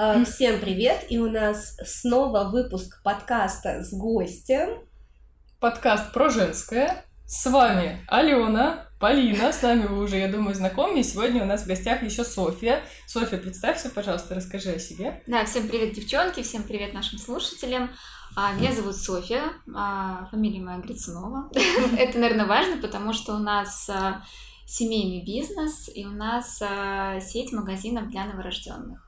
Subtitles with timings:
[0.00, 1.06] Э, всем привет!
[1.08, 4.78] И у нас снова выпуск подкаста с гостем.
[5.58, 7.04] Подкаст про женское.
[7.26, 11.00] С вами Алена, Полина, с нами вы уже, я думаю, знакомы.
[11.00, 12.80] И сегодня у нас в гостях еще Софья.
[13.08, 15.20] Софья, представься, пожалуйста, расскажи о себе.
[15.26, 17.90] Да, всем привет, девчонки, всем привет нашим слушателям.
[18.36, 19.42] А, меня зовут Софья,
[19.74, 21.50] а, фамилия моя Грицунова.
[21.98, 24.22] Это, наверное, важно, потому что у нас а,
[24.64, 26.62] семейный бизнес, и у нас
[27.20, 29.07] сеть магазинов для новорожденных.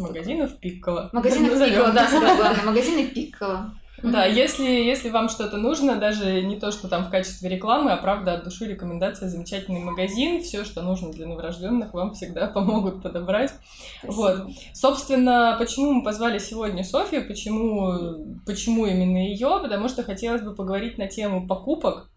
[0.00, 1.10] Магазинов Пиккола.
[1.12, 2.64] Магазинов Пиккола, да, самое главное.
[2.64, 3.72] Магазины Пиккола.
[4.02, 7.96] Да, если, если вам что-то нужно, даже не то, что там в качестве рекламы, а
[7.96, 13.52] правда от души рекомендация, замечательный магазин, все, что нужно для новорожденных, вам всегда помогут подобрать.
[13.98, 14.12] Спасибо.
[14.12, 14.50] Вот.
[14.72, 20.98] Собственно, почему мы позвали сегодня Софию, почему, почему именно ее, потому что хотелось бы поговорить
[20.98, 22.08] на тему покупок,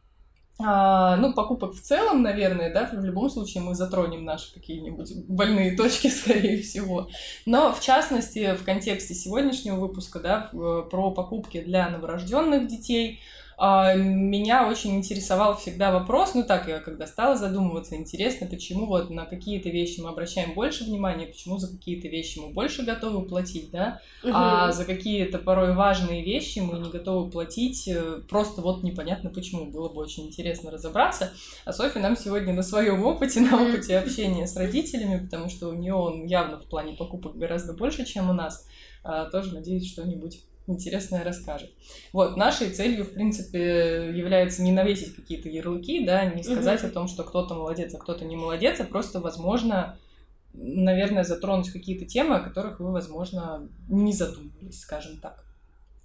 [0.64, 5.76] а, ну, покупок в целом, наверное, да, в любом случае мы затронем наши какие-нибудь больные
[5.76, 7.08] точки, скорее всего.
[7.46, 13.20] Но, в частности, в контексте сегодняшнего выпуска, да, про покупки для новорожденных детей,
[13.95, 19.26] меня очень интересовал всегда вопрос, ну так я когда стала задумываться, интересно, почему вот на
[19.26, 24.02] какие-то вещи мы обращаем больше внимания, почему за какие-то вещи мы больше готовы платить, да,
[24.23, 24.31] угу.
[24.34, 29.70] а за какие-то порой важные вещи мы не готовы платить, э, просто вот непонятно почему,
[29.70, 31.31] было бы очень интересно разобраться.
[31.64, 35.73] А Софья нам сегодня на своем опыте, на опыте общения с родителями, потому что у
[35.73, 38.66] нее он явно в плане покупок гораздо больше, чем у нас,
[39.03, 41.72] а, тоже надеюсь что-нибудь интересное расскажет.
[42.14, 46.88] Вот, нашей целью, в принципе, является не навесить какие-то ярлыки, да, не сказать угу.
[46.88, 49.98] о том, что кто-то молодец, а кто-то не молодец, а просто, возможно,
[50.53, 55.44] наверное, затронуть какие-то темы, о которых вы, возможно, не задумывались, скажем так.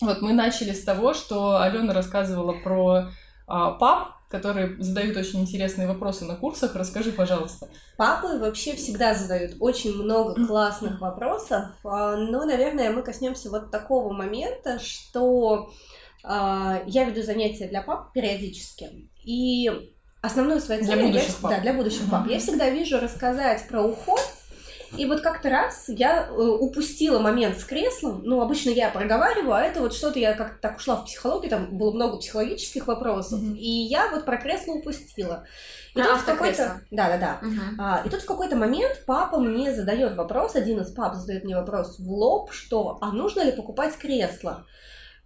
[0.01, 3.09] Вот мы начали с того, что Алена рассказывала про
[3.47, 6.75] а, пап, которые задают очень интересные вопросы на курсах.
[6.75, 7.69] Расскажи, пожалуйста.
[7.97, 14.12] Папы вообще всегда задают очень много классных вопросов, а, но, наверное, мы коснемся вот такого
[14.12, 15.70] момента, что
[16.23, 19.70] а, я веду занятия для пап периодически, и
[20.20, 20.95] основную свою цель...
[20.95, 21.51] Для будущих я, пап.
[21.51, 22.27] Да, для будущих пап.
[22.29, 24.20] Я всегда вижу рассказать про уход,
[24.96, 28.23] и вот как-то раз я э, упустила момент с креслом.
[28.24, 31.77] Ну, обычно я проговариваю, а это вот что-то я как-то так ушла в психологию, там
[31.77, 33.56] было много психологических вопросов, mm-hmm.
[33.56, 35.45] и я вот про кресло упустила.
[35.95, 36.80] И а, тут в какой-то...
[36.90, 37.39] Да, да, да.
[37.46, 37.61] Угу.
[37.79, 41.56] А, и тут в какой-то момент папа мне задает вопрос, один из пап задает мне
[41.56, 44.67] вопрос в лоб, что а нужно ли покупать кресло?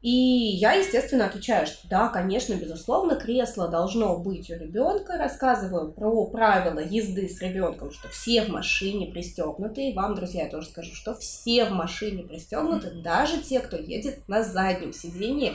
[0.03, 5.19] И я, естественно, отвечаю, что да, конечно, безусловно, кресло должно быть у ребенка.
[5.19, 9.91] Рассказываю про правила езды с ребенком, что все в машине пристегнуты.
[9.91, 14.27] И вам, друзья, я тоже скажу, что все в машине пристегнуты, даже те, кто едет
[14.27, 15.55] на заднем сидении.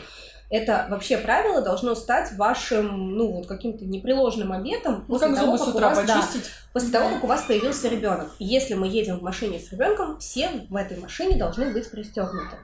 [0.51, 5.05] Это вообще правило должно стать вашим, ну, вот каким-то непреложным обетом.
[5.07, 6.43] Ну, как зубы с утра вас, почистить.
[6.43, 8.29] Да, после того, как у вас появился ребенок.
[8.37, 12.57] Если мы едем в машине с ребенком, все в этой машине должны быть пристегнуты.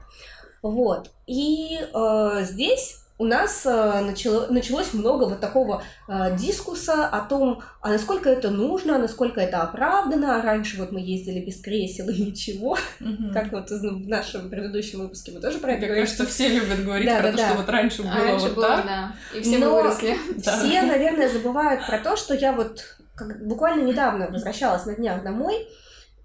[0.62, 1.10] Вот.
[1.26, 7.62] И э, здесь у нас э, начало, началось много вот такого э, дискуса о том,
[7.80, 10.40] а насколько это нужно, насколько это оправдано.
[10.42, 13.32] Раньше вот мы ездили без кресел и ничего, mm-hmm.
[13.32, 16.04] как вот в нашем предыдущем выпуске мы тоже про это говорили.
[16.04, 17.48] кажется, все любят говорить да, про да, то, да.
[17.48, 18.86] что вот раньше было раньше вот было, так.
[18.86, 19.12] Да.
[19.36, 20.16] И все Но выросли.
[20.40, 25.68] Все, наверное, забывают про то, что я вот как, буквально недавно возвращалась на днях домой,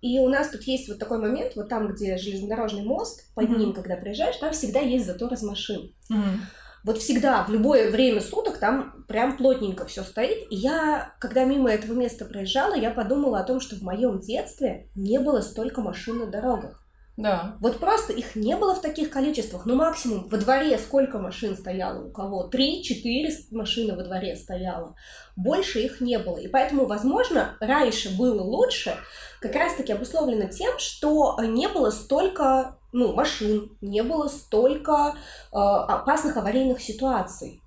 [0.01, 3.57] и у нас тут есть вот такой момент, вот там, где железнодорожный мост, под mm-hmm.
[3.57, 5.93] ним, когда приезжаешь, там всегда есть затор из машин.
[6.11, 6.37] Mm-hmm.
[6.83, 10.49] Вот всегда, в любое время суток там прям плотненько все стоит.
[10.49, 14.89] И я, когда мимо этого места проезжала, я подумала о том, что в моем детстве
[14.95, 16.86] не было столько машин на дорогах.
[17.17, 17.57] Да.
[17.61, 19.65] Вот просто их не было в таких количествах.
[19.65, 22.43] Ну, максимум во дворе сколько машин стояло у кого?
[22.43, 24.95] Три-четыре машины во дворе стояло.
[25.35, 26.37] Больше их не было.
[26.37, 28.95] И поэтому, возможно, раньше было лучше,
[29.41, 35.15] как раз-таки обусловлено тем, что не было столько ну, машин, не было столько
[35.51, 37.61] э, опасных аварийных ситуаций.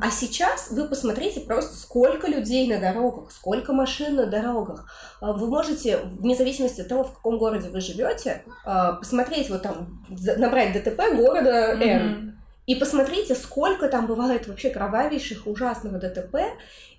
[0.00, 4.90] А сейчас вы посмотрите просто, сколько людей на дорогах, сколько машин на дорогах.
[5.20, 9.62] А, вы можете, вне зависимости от того, в каком городе вы живете, а, посмотреть вот
[9.62, 10.04] там,
[10.36, 12.38] набрать ДТП города Н.
[12.66, 16.36] И посмотрите, сколько там бывает вообще кровавейших, ужасного ДТП,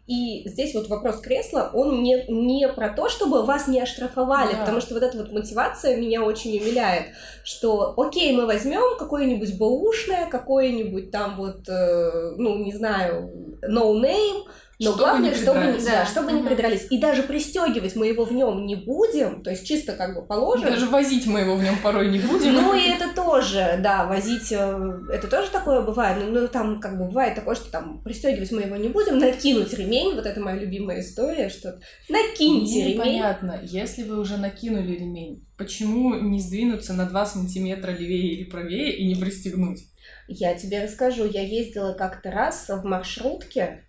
[0.08, 4.60] и здесь вот вопрос кресла, он не, не про то, чтобы вас не оштрафовали, да.
[4.60, 7.08] потому что вот эта вот мотивация меня очень умиляет,
[7.44, 14.44] что окей, мы возьмем какое-нибудь бэушное, какое-нибудь там вот, э, ну, не знаю, no name,
[14.78, 16.48] Но Чтобы главное, не чтобы, не, да, чтобы не Мгм.
[16.48, 16.88] придрались.
[16.90, 20.70] И даже пристегивать мы его в нем не будем, то есть чисто как бы положим.
[20.70, 22.54] Даже возить мы его в нем порой не будем.
[22.54, 26.98] Ну и это тоже, да, возить, э, это тоже такое бывает, ну, ну, там как
[26.98, 30.58] бы бывает такое, что там пристегивать мы его не будем, накинуть ремень, вот это моя
[30.60, 31.80] любимая история, что
[32.10, 32.96] накиньте Мне ремень.
[32.96, 38.94] Непонятно, если вы уже накинули ремень, почему не сдвинуться на 2 сантиметра левее или правее
[38.98, 39.80] и не пристегнуть?
[40.28, 43.85] Я тебе расскажу, я ездила как-то раз в маршрутке,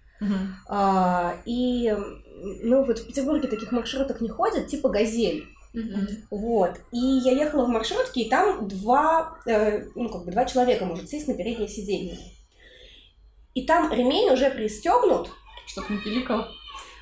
[0.68, 1.94] а, и,
[2.62, 5.46] ну вот в Петербурге таких маршруток не ходят, типа «Газель».
[5.74, 6.08] Мгм.
[6.30, 6.80] Вот.
[6.90, 11.10] И я ехала в маршрутке, и там два, э, ну, как бы два человека может
[11.10, 12.18] сесть на переднее сиденье.
[13.52, 15.30] И там ремень уже пристегнут.
[15.66, 16.46] Чтоб не пиликал.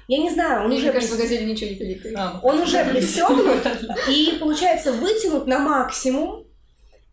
[0.09, 2.17] Я не знаю, он Мне уже, кажется, в пристё- газели ничего не пиликает.
[2.19, 3.67] А, он уже пристегнут,
[4.09, 6.44] и получается вытянут на максимум.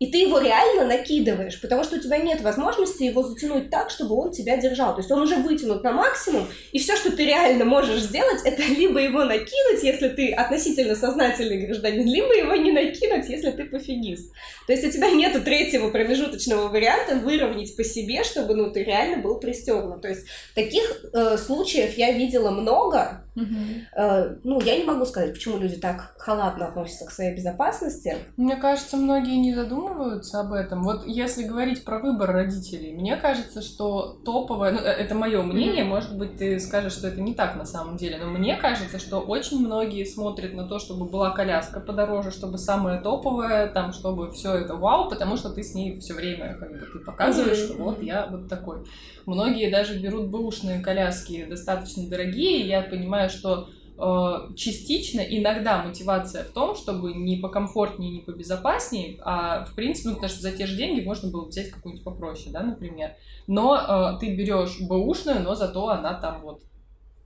[0.02, 4.16] И ты его реально накидываешь, потому что у тебя нет возможности его затянуть так, чтобы
[4.16, 4.96] он тебя держал.
[4.96, 8.62] То есть он уже вытянут на максимум, и все, что ты реально можешь сделать, это
[8.76, 14.32] либо его накинуть, если ты относительно сознательный гражданин, либо его не накинуть, если ты пофигист.
[14.66, 19.18] То есть у тебя нету третьего промежуточного варианта выровнять по себе, чтобы ну, ты реально
[19.18, 20.02] был пристегнут.
[20.02, 20.26] То есть
[20.56, 23.24] таких э, случаев я видела много.
[23.34, 28.16] Э, ну, я не могу сказать, почему люди так халатно относятся к своей безопасности.
[28.36, 30.82] Мне кажется, многие не задумываются об этом.
[30.82, 35.84] Вот если говорить про выбор родителей, мне кажется, что топовое, ну, э, это мое мнение,
[35.84, 39.20] может быть, ты скажешь, что это не так на самом деле, но мне кажется, что
[39.20, 44.54] очень многие смотрят на то, чтобы была коляска подороже, чтобы самое топовое, там, чтобы все
[44.54, 48.02] это вау, потому что ты с ней все время как бы ты показываешь, что вот
[48.02, 48.84] я вот такой.
[49.26, 56.52] Многие даже берут бэушные коляски достаточно дорогие, я понимаю, что э, частично иногда мотивация в
[56.52, 60.76] том, чтобы не покомфортнее, не побезопаснее, а в принципе, ну, потому что за те же
[60.76, 63.12] деньги можно было взять какую-нибудь попроще, да, например.
[63.46, 66.62] Но э, ты берешь бэушную, но зато она там вот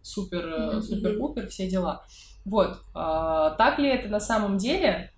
[0.03, 0.83] супер, э, Мгм.
[0.83, 2.05] супер-пупер, все дела.
[2.45, 2.79] Вот.
[2.95, 5.11] А, так ли это на самом деле?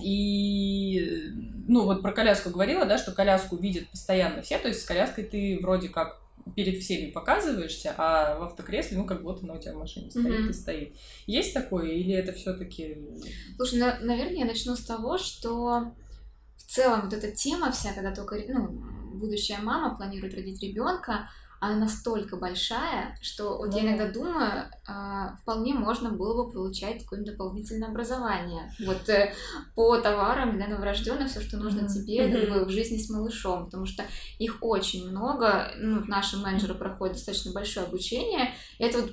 [0.00, 1.30] И,
[1.68, 5.24] ну, вот про коляску говорила, да, что коляску видят постоянно все, то есть с коляской
[5.24, 6.20] ты вроде как
[6.56, 10.26] перед всеми показываешься, а в автокресле, ну, как будто она у тебя в машине стоит
[10.40, 10.50] Мгм.
[10.50, 10.96] и стоит.
[11.26, 12.98] Есть такое, или это все-таки...
[13.56, 15.92] Слушай, на- наверное, я начну с того, что
[16.56, 18.68] в целом вот эта тема вся, когда только ну,
[19.14, 21.30] будущая мама планирует родить ребенка,
[21.60, 23.88] она настолько большая, что вот я Ну.
[23.88, 28.72] иногда думаю, а, вполне можно было бы получать какое-нибудь дополнительное образование.
[28.80, 29.34] Вот э,
[29.74, 31.88] по товарам для новорожденных, все, что нужно Мгм.
[31.92, 32.52] тебе как Мгм.
[32.60, 34.04] бы, в жизни с малышом, потому что
[34.38, 35.70] их очень много.
[35.76, 38.54] Ну, наши менеджеры проходят достаточно большое обучение.
[38.78, 39.12] И это вот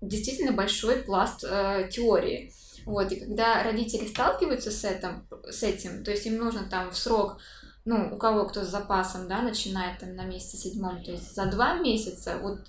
[0.00, 2.52] действительно большой пласт э, теории.
[2.86, 6.96] Вот, и когда родители сталкиваются с этим, с этим, то есть им нужно там в
[6.96, 7.36] срок,
[7.84, 11.46] ну, у кого кто с запасом, да, начинает там на месяце седьмом, то есть за
[11.46, 12.60] два месяца вот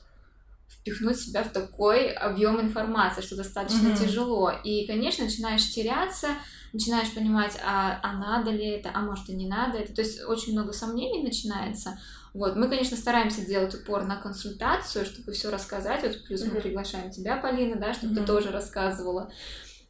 [0.68, 3.98] впихнуть себя в такой объем информации, что достаточно Мгм.
[3.98, 4.52] тяжело.
[4.64, 6.30] И, конечно, начинаешь теряться,
[6.74, 9.94] начинаешь понимать, а, а надо ли это, а может и не надо это.
[9.94, 12.00] То есть очень много сомнений начинается.
[12.34, 12.56] Вот.
[12.56, 16.04] Мы, конечно, стараемся делать упор на консультацию, чтобы все рассказать.
[16.04, 16.62] Вот плюс мы Мгм.
[16.62, 18.28] приглашаем тебя, Полина, да, чтобы ты Мгм.
[18.28, 19.32] тоже рассказывала.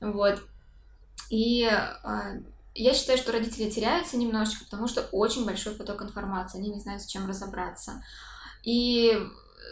[0.02, 0.42] Вот.
[1.30, 2.34] И а,
[2.76, 7.04] я считаю, что родители теряются немножечко, потому что очень большой поток информации, они не знают,
[7.04, 8.04] с чем разобраться.
[8.64, 9.18] И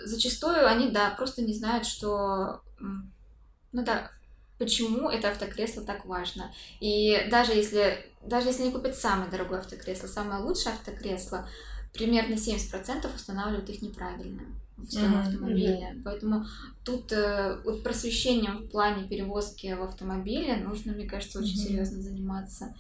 [0.06, 4.12] зачастую они, да, просто не знают, что, ну да,
[4.60, 6.54] почему это автокресло так важно.
[6.80, 11.50] И даже если, даже если они купят самое дорогое автокресло, самое лучшее автокресло,
[11.94, 14.44] примерно 70% устанавливают их неправильно
[14.86, 15.22] в своем Мгм.
[15.22, 16.02] автомобиле.
[16.04, 16.46] Поэтому
[16.84, 21.68] тут э, вот просвещением в плане перевозки в автомобиле нужно, мне кажется, очень Мгм.
[21.68, 22.76] серьезно заниматься.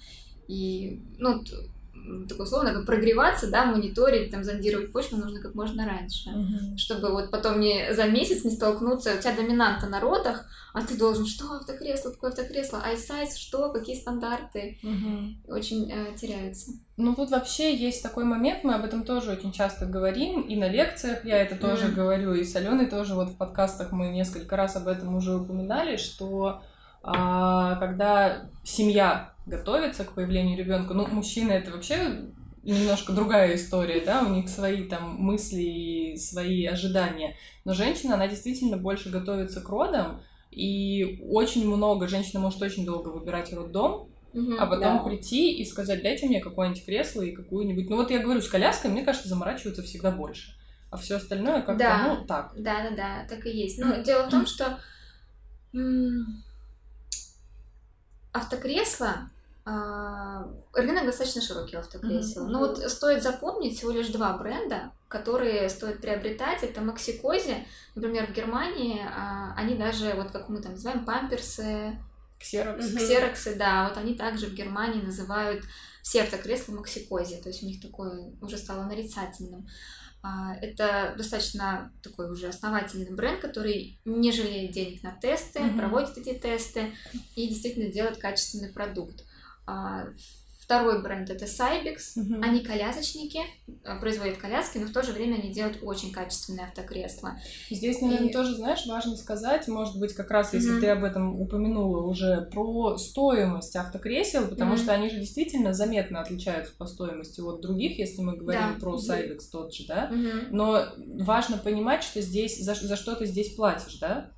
[0.47, 1.43] И, ну,
[2.27, 6.29] такое условно, как прогреваться, да, мониторить, там, зондировать почву нужно как можно раньше.
[6.77, 10.97] Чтобы вот потом не за месяц не столкнуться, у тебя доминанта на родах, а ты
[10.97, 15.41] должен, что автокресло, какое автокресло, iSize, что, какие стандарты, Мгм.
[15.47, 16.71] очень э, теряются.
[16.97, 20.69] Ну тут вообще есть такой момент, мы об этом тоже очень часто говорим, и на
[20.69, 21.95] лекциях я это тоже Мгм.
[21.95, 25.97] говорю, и с Аленой тоже вот в подкастах мы несколько раз об этом уже упоминали,
[25.97, 26.61] что
[27.03, 32.25] а, когда семья готовится к появлению ребенка, ну мужчина это вообще
[32.63, 38.27] немножко другая история, да, у них свои там мысли и свои ожидания, но женщина, она
[38.27, 40.21] действительно больше готовится к родам,
[40.51, 44.09] и очень много, женщина может очень долго выбирать роддом,
[44.59, 45.03] а потом Да.
[45.03, 47.89] прийти и сказать, дайте мне какое-нибудь кресло и какую-нибудь...
[47.89, 50.53] Ну вот я говорю, с коляской, мне кажется, заморачиваются всегда больше.
[50.89, 52.15] А все остальное как-то, Да.
[52.19, 52.53] ну, так.
[52.57, 53.77] Да, да, да, так и есть.
[53.79, 54.77] Ну, дело в том, что
[58.31, 59.29] автокресло,
[59.63, 62.43] а, рынок достаточно широкий автокресел.
[62.43, 62.51] Мгм.
[62.51, 66.63] Но вот стоит запомнить всего лишь два бренда, которые стоит приобретать.
[66.63, 67.67] Это Максикози.
[67.95, 71.97] Например, в Германии а, они даже, вот как мы там называем, памперсы,
[72.39, 72.87] Ксерокс.
[72.95, 75.63] Ксероксы, да, вот они также в Германии называют
[76.01, 77.39] все автокресла Максикози.
[77.41, 79.67] То есть у них такое уже стало нарицательным.
[80.23, 85.79] А, Это достаточно такой уже основательный бренд, который не жалеет денег на тесты, Мгм.
[85.79, 86.93] проводит эти тесты
[87.35, 89.23] и действительно делает качественный продукт.
[90.71, 91.97] Второй бренд это Cybex.
[92.15, 92.41] Мгм.
[92.41, 93.41] Они колясочники,
[93.83, 97.33] а, производят коляски, но в то же время они делают очень качественные автокресла.
[97.69, 100.79] Здесь, наверное, И- тоже, знаешь, важно сказать, может быть, как раз, если Мгм.
[100.79, 104.81] ты об этом упомянула уже, про стоимость автокресел, потому Мгм.
[104.81, 108.79] что они же действительно заметно отличаются по стоимости от других, если мы говорим Да.
[108.79, 108.95] про.
[108.95, 110.07] Cybex тот же, да?
[110.09, 110.55] Мгм.
[110.55, 110.85] Но
[111.19, 114.31] важно понимать, что здесь, за, за что ты здесь платишь, да?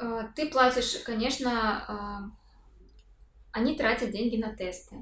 [0.00, 1.50] А, Ты платишь, конечно,
[1.86, 2.30] а,
[3.56, 4.96] они тратят деньги на тесты.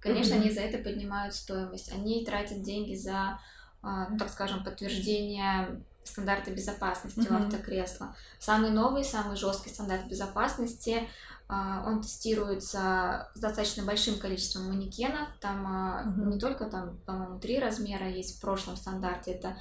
[0.00, 1.92] Конечно, они за это поднимают стоимость.
[1.92, 3.40] Они тратят деньги за,
[3.82, 7.46] а, ну, так скажем, подтверждение стандарта безопасности у Мгм.
[7.46, 8.14] автокресла.
[8.38, 11.08] Самый новый, самый жесткий стандарт безопасности,
[11.48, 15.28] а, он тестируется с достаточно большим количеством манекенов.
[15.40, 15.62] Там
[16.06, 16.30] Мгм.
[16.30, 19.32] не только там, по-моему, три размера есть в прошлом стандарте.
[19.32, 19.56] Это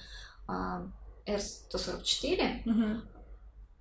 [0.47, 0.85] а,
[1.25, 3.01] R144, Мгм.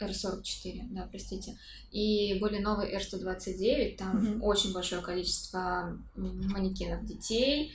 [0.00, 1.58] R44, да, простите,
[1.90, 4.42] и более новый R129, там Мгм.
[4.42, 7.72] очень большое количество манекенов детей,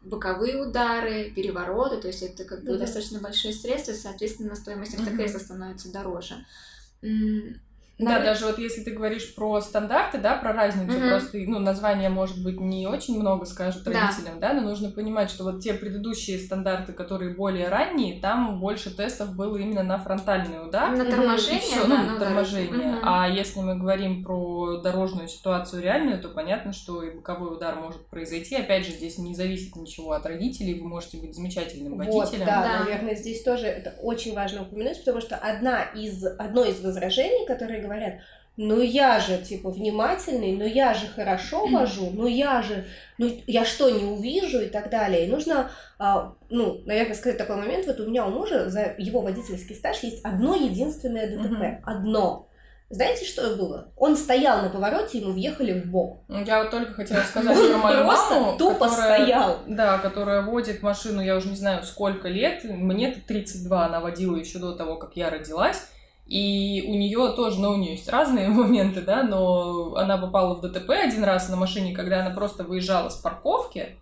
[0.00, 2.80] боковые удары, перевороты, то есть это как бы Мгм.
[2.80, 6.46] достаточно большие средства, соответственно, стоимость автокресла становится дороже.
[7.98, 11.08] Да, на ры- даже вот если ты говоришь про стандарты, да, про разницу, Мгм.
[11.08, 13.90] просто, ну, название, может быть, не очень много скажет Да.
[13.90, 14.52] родителям, да.
[14.52, 19.56] но нужно понимать, что вот те предыдущие стандарты, которые более ранние, там больше тестов было
[19.56, 20.90] именно на фронтальный удар.
[20.96, 22.24] на торможение, Все, да, ну, ну да.
[22.26, 22.86] торможение.
[22.92, 23.00] Мгм.
[23.02, 28.06] А если мы говорим про дорожную ситуацию реальную, то понятно, что и боковой удар может
[28.08, 28.54] произойти.
[28.56, 32.46] Опять же, здесь не зависит ничего от родителей, вы можете быть замечательным Вот, водителем.
[32.46, 32.84] да, Да.
[32.84, 37.82] наверное, здесь тоже это очень важно упомянуть, потому что одна из, одно из возражений, которые
[37.96, 38.14] говорят,
[38.56, 42.84] ну я же, типа, внимательный, ну я же хорошо вожу, ну я же,
[43.16, 45.26] ну я что, не увижу и так далее.
[45.26, 49.20] И нужно, а, ну, наверное, сказать такой момент, вот у меня у мужа за его
[49.20, 51.80] водительский стаж есть одно единственное ДТП, Мгм.
[51.84, 52.44] одно.
[52.90, 53.92] Знаете, что было?
[53.98, 56.22] Он стоял на повороте, ему въехали в бок.
[56.28, 59.58] Я вот только хотела сказать про мою Просто маму, тупо которая- стоял.
[59.68, 64.58] Да, которая водит машину, я уже не знаю сколько лет, мне 32, она водила еще
[64.58, 65.82] до того, как я родилась.
[66.28, 70.60] И у нее тоже, ну, у нее есть разные моменты, да, но она попала в
[70.60, 73.96] ДТП один раз на машине, когда она просто выезжала с парковки,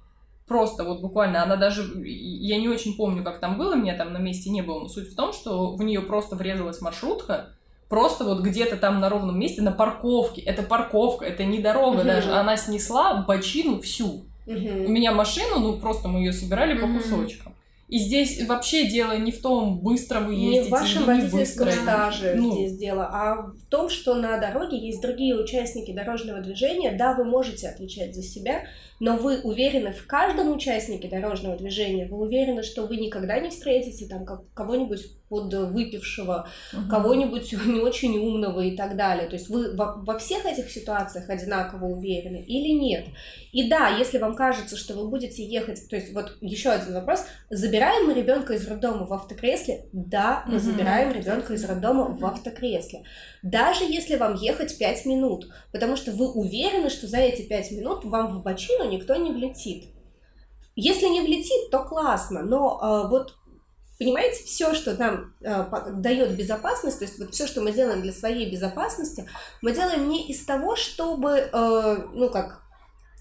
[0.49, 4.18] просто вот буквально, она даже, я не очень помню, как там было, меня там на
[4.18, 7.50] месте не было, но суть в том, что в нее просто врезалась маршрутка,
[7.88, 12.06] просто вот где-то там на ровном месте, на парковке, это парковка, это не дорога Мгм.
[12.09, 14.26] даже, она снесла бочину всю.
[14.47, 14.92] У Мгм.
[14.92, 16.99] меня машину, ну просто мы ее собирали по Мгм.
[16.99, 17.54] кусочкам.
[17.88, 21.28] И здесь вообще дело не в том, быстро вы Не ездите в вашем или не
[21.28, 21.83] водительском быстро.
[21.83, 22.52] стаже Ну.
[22.52, 26.97] здесь дело, а в том, что на дороге есть другие участники дорожного движения.
[26.99, 28.64] Да, вы можете отвечать за себя,
[29.00, 32.07] но вы уверены в каждом участнике дорожного движения.
[32.07, 34.25] Вы уверены, что вы никогда не встретите там
[34.55, 36.88] кого-нибудь под выпившего, Мгм.
[36.88, 39.29] кого-нибудь не очень умного и так далее.
[39.29, 43.07] То есть вы во, во всех этих ситуациях одинаково уверены или нет?
[43.53, 47.25] И да, если вам кажется, что вы будете ехать, то есть вот еще один вопрос,
[47.50, 49.87] забираем мы ребенка из роддома в автокресле?
[49.93, 50.61] Да, мы Мгм.
[50.61, 53.03] забираем ребенка из роддома в автокресле.
[53.43, 58.05] Даже если вам ехать 5 минут, потому что вы уверены, что за эти 5 минут
[58.05, 59.88] вам в бочину никто не влетит.
[60.75, 63.35] Если не влетит, то классно, но э, вот
[63.99, 65.64] Понимаете, все, что нам э,
[65.95, 69.26] дает безопасность, то есть вот все, что мы делаем для своей безопасности,
[69.62, 72.61] мы делаем не из того, чтобы, э, ну как,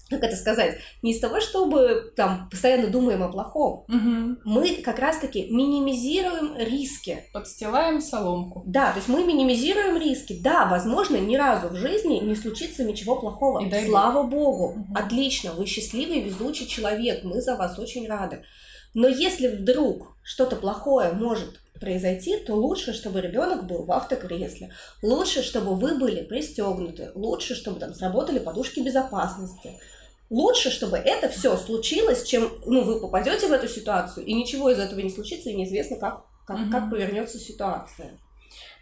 [0.08, 3.84] как это сказать, не из того, чтобы там постоянно думаем о плохом.
[3.88, 4.38] Мгм.
[4.44, 7.24] Мы как раз-таки минимизируем риски.
[7.32, 8.62] Подстилаем соломку.
[8.66, 10.38] Да, то есть мы минимизируем риски.
[10.40, 13.60] Да, возможно, ни разу в жизни не случится ничего плохого.
[13.64, 13.90] И дай бог.
[13.90, 14.74] Слава богу.
[14.76, 14.96] Мгм.
[14.96, 17.24] Отлично, вы счастливый, везучий человек.
[17.24, 18.44] Мы за вас очень рады.
[18.94, 24.70] Но если вдруг что-то плохое может произойти, то лучше, чтобы ребенок был в автокресле.
[25.02, 27.10] Лучше, чтобы вы были пристегнуты.
[27.14, 29.78] Лучше, чтобы там сработали подушки безопасности.
[30.28, 34.78] Лучше, чтобы это все случилось, чем ну, вы попадете в эту ситуацию, и ничего из
[34.78, 36.70] этого не случится, и неизвестно, как, как, Мгм.
[36.72, 38.18] как повернется ситуация.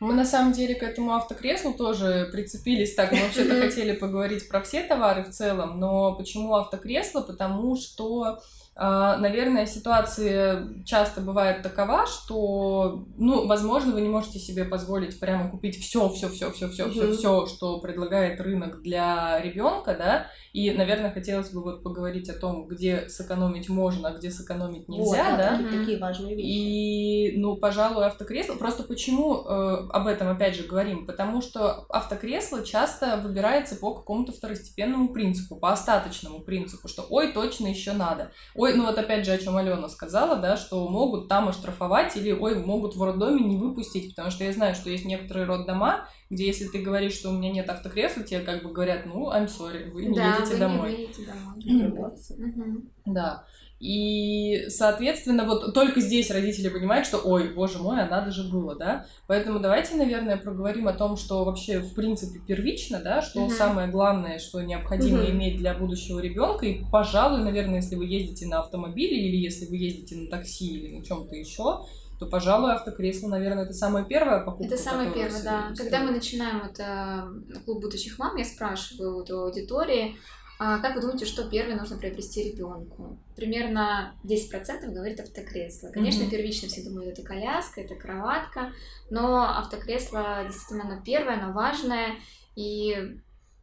[0.00, 2.94] Мы на самом деле к этому автокреслу тоже прицепились.
[2.94, 7.20] Так, мы вообще-то хотели поговорить про все товары в целом, но почему автокресло?
[7.20, 8.40] Потому что
[8.76, 15.48] а, наверное, ситуация часто бывает такова, что, ну, возможно, вы не можете себе позволить прямо
[15.48, 20.70] купить все, все, все, все, все, все, все, что предлагает рынок для ребенка, да, и,
[20.70, 25.36] наверное, хотелось бы вот поговорить о том, где сэкономить можно, а где сэкономить нельзя, вот,
[25.36, 25.58] да.
[25.58, 26.46] Такие, такие важные вещи.
[26.46, 28.54] И, ну, пожалуй, автокресло.
[28.54, 31.06] Просто почему э, об этом опять же говорим?
[31.06, 37.66] Потому что автокресло часто выбирается по какому-то второстепенному принципу, по остаточному принципу, что ой, точно
[37.66, 38.30] еще надо.
[38.54, 42.30] Ой, ну вот опять же, о чем Алена сказала, да, что могут там оштрафовать или
[42.30, 46.46] ой, могут в роддоме не выпустить, потому что я знаю, что есть некоторые роддома, где
[46.46, 49.90] если ты говоришь, что у меня нет автокресла, тебе как бы говорят, ну, I'm sorry,
[49.90, 50.92] вы не да, едете вы домой.
[50.92, 52.12] Не едете домой.
[52.38, 52.82] Угу.
[53.06, 53.44] Да.
[53.80, 58.76] И, соответственно, вот только здесь родители понимают, что, ой, боже мой, а надо же было,
[58.76, 59.04] да?
[59.26, 63.50] Поэтому давайте, наверное, проговорим о том, что вообще, в принципе, первично, да, что угу.
[63.50, 65.30] самое главное, что необходимо угу.
[65.32, 66.64] иметь для будущего ребенка.
[66.64, 70.96] И, пожалуй, наверное, если вы ездите на автомобиле или если вы ездите на такси или
[70.96, 71.84] на чем-то еще,
[72.18, 74.74] то, пожалуй, автокресло, наверное, это самая первая покупка.
[74.74, 75.74] Это самое первое, да.
[75.74, 75.78] Стоит.
[75.78, 77.28] Когда мы начинаем это
[77.64, 80.16] клуб будущих мам, я спрашиваю у аудитории,
[80.58, 83.18] а как вы думаете, что первое нужно приобрести ребенку?
[83.34, 85.88] Примерно 10% говорит автокресло.
[85.88, 86.30] Конечно, mm-hmm.
[86.30, 88.72] первично все думают, это коляска, это кроватка,
[89.10, 92.14] но автокресло действительно оно первое, оно важное.
[92.54, 92.96] И,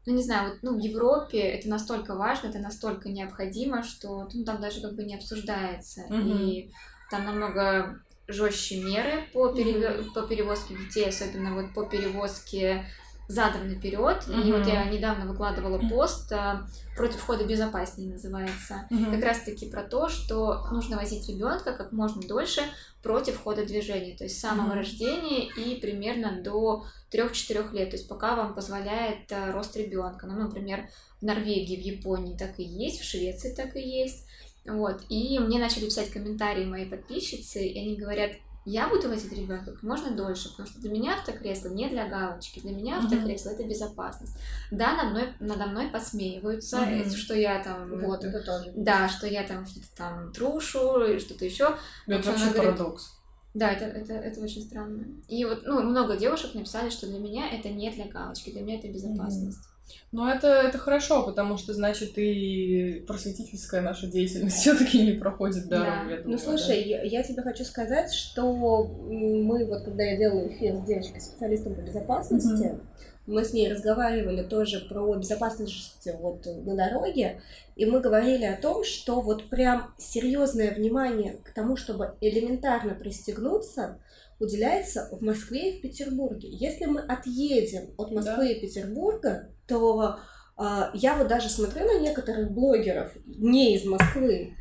[0.06, 4.44] ну не знаю, вот ну, в Европе это настолько важно, это настолько необходимо, что ну,
[4.44, 6.02] там даже как бы не обсуждается.
[6.10, 6.44] Mm-hmm.
[6.44, 6.74] И
[7.10, 8.02] там намного
[8.32, 9.78] жестче меры по, перев...
[9.78, 10.14] mm-hmm.
[10.14, 12.86] по перевозке детей, особенно вот по перевозке
[13.32, 14.24] задом наперед.
[14.28, 14.48] Mm-hmm.
[14.48, 18.88] И вот я недавно выкладывала пост а, против входа безопаснее называется.
[18.92, 19.16] Mm-hmm.
[19.16, 22.62] Как раз таки про то, что нужно возить ребенка как можно дольше
[23.02, 24.76] против хода движения, то есть с самого mm-hmm.
[24.76, 30.28] рождения и примерно до 3-4 лет, то есть пока вам позволяет а, рост ребенка.
[30.28, 30.90] Ну, например,
[31.22, 34.26] в Норвегии, в Японии так и есть, в Швеции так и есть.
[34.66, 35.02] Вот.
[35.10, 38.32] И мне начали писать комментарии мои подписчицы, и они говорят,
[38.64, 42.60] я буду возить ребенка как можно дольше, потому что для меня автокресло не для галочки,
[42.60, 43.54] для меня автокресло mm-hmm.
[43.54, 44.38] это безопасность.
[44.70, 47.16] Да, надо мной, надо мной посмеиваются, mm-hmm.
[47.16, 48.00] что я там...
[48.00, 48.72] Вот, это тоже.
[48.76, 51.76] Да, что я там что-то там трушу или что-то еще.
[52.06, 53.18] Это вообще парадокс.
[53.56, 55.06] Да, это, это, это очень странно.
[55.28, 58.78] И вот, ну, много девушек написали, что для меня это не для галочки, для меня
[58.78, 59.58] это безопасность.
[59.58, 59.72] Mm-hmm.
[60.12, 66.10] Ну, это, это хорошо, потому что, значит, и просветительская наша деятельность все-таки не проходит дорогу.
[66.10, 66.22] Да.
[66.26, 66.90] ну, слушай, да?
[66.90, 71.80] я, я тебе хочу сказать, что мы вот, когда я делала эфир с девочкой-специалистом по
[71.80, 72.82] безопасности, mm-hmm.
[73.28, 77.42] мы с ней разговаривали тоже про безопасность вот на дороге,
[77.78, 83.98] и мы говорили о том, что вот прям серьезное внимание к тому, чтобы элементарно пристегнуться,
[84.42, 86.50] уделяется в Москве и в Петербурге.
[86.50, 88.52] Если мы отъедем от Москвы да.
[88.52, 90.18] и Петербурга, то
[90.58, 90.64] э,
[90.96, 94.56] я вот даже смотрю на некоторых блогеров не из Москвы,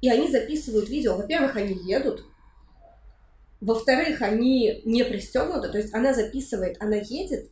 [0.00, 1.16] и они записывают видео.
[1.16, 2.24] Во-первых, они едут,
[3.60, 7.50] во-вторых, они не пристегнуты, то есть она записывает, она едет,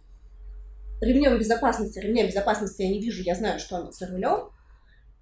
[1.01, 4.51] ремнем безопасности, ремня безопасности я не вижу, я знаю, что она за рулем,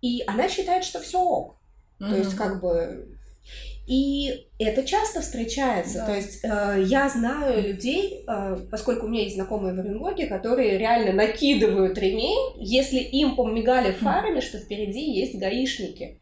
[0.03, 1.57] и она считает, что все ок.
[2.01, 2.09] Mm-hmm.
[2.11, 3.18] То есть, как бы,
[3.90, 5.98] и это часто встречается.
[5.98, 6.07] Да.
[6.07, 10.79] То есть э, я знаю людей, э, поскольку у меня есть знакомые в Оренбурге, которые
[10.79, 16.20] реально накидывают ремень, если им помигали фарами, что впереди есть гаишники.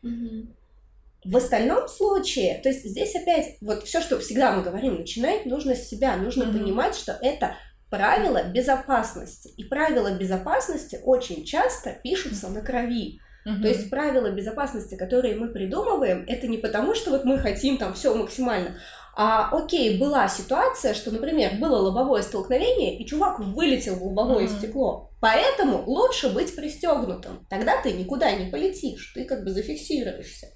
[1.26, 5.74] В остальном случае, то есть здесь опять вот все, что всегда мы говорим, начинать нужно
[5.74, 6.58] с себя, нужно mm-hmm.
[6.58, 7.54] понимать, что это
[7.90, 9.52] правила безопасности.
[9.58, 13.20] И правила безопасности очень часто пишутся на крови.
[13.48, 13.62] Угу.
[13.62, 17.94] То есть правила безопасности, которые мы придумываем, это не потому, что вот мы хотим там
[17.94, 18.76] все максимально,
[19.16, 24.58] а окей, была ситуация, что, например, было лобовое столкновение, и чувак вылетел в лобовое mm
[24.58, 25.10] стекло.
[25.20, 27.44] Поэтому лучше быть пристегнутым.
[27.50, 30.46] Тогда ты никуда не полетишь, ты как бы зафиксируешься.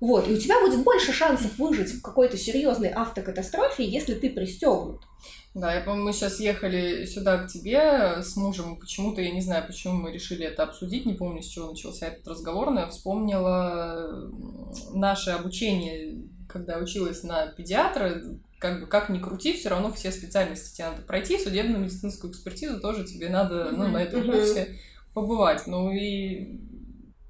[0.00, 5.02] Вот, и у тебя будет больше шансов выжить в какой-то серьезной автокатастрофе, если ты пристегнут.
[5.54, 9.66] Да, я помню, мы сейчас ехали сюда к тебе с мужем, почему-то, я не знаю,
[9.66, 14.30] почему мы решили это обсудить, не помню, с чего начался этот разговор, но я вспомнила
[14.92, 18.22] наше обучение, когда училась на педиатра,
[18.60, 22.80] как бы как ни крути, все равно все специальности тебе надо пройти, судебную медицинскую экспертизу
[22.80, 24.78] тоже тебе надо ну, на этом курсе
[25.14, 25.66] побывать.
[25.66, 26.58] Ну и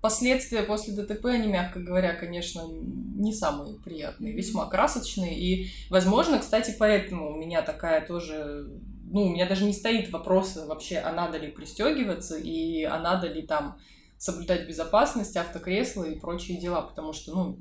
[0.09, 5.39] Последствия после ДТП, они, мягко говоря, конечно, не самые приятные, весьма красочные.
[5.39, 8.71] И, возможно, кстати, поэтому у меня такая тоже...
[9.11, 13.27] Ну, у меня даже не стоит вопроса вообще, а надо ли пристегиваться и а надо
[13.27, 13.79] ли там
[14.17, 17.59] соблюдать безопасность, автокресла и прочие дела, потому что, ну,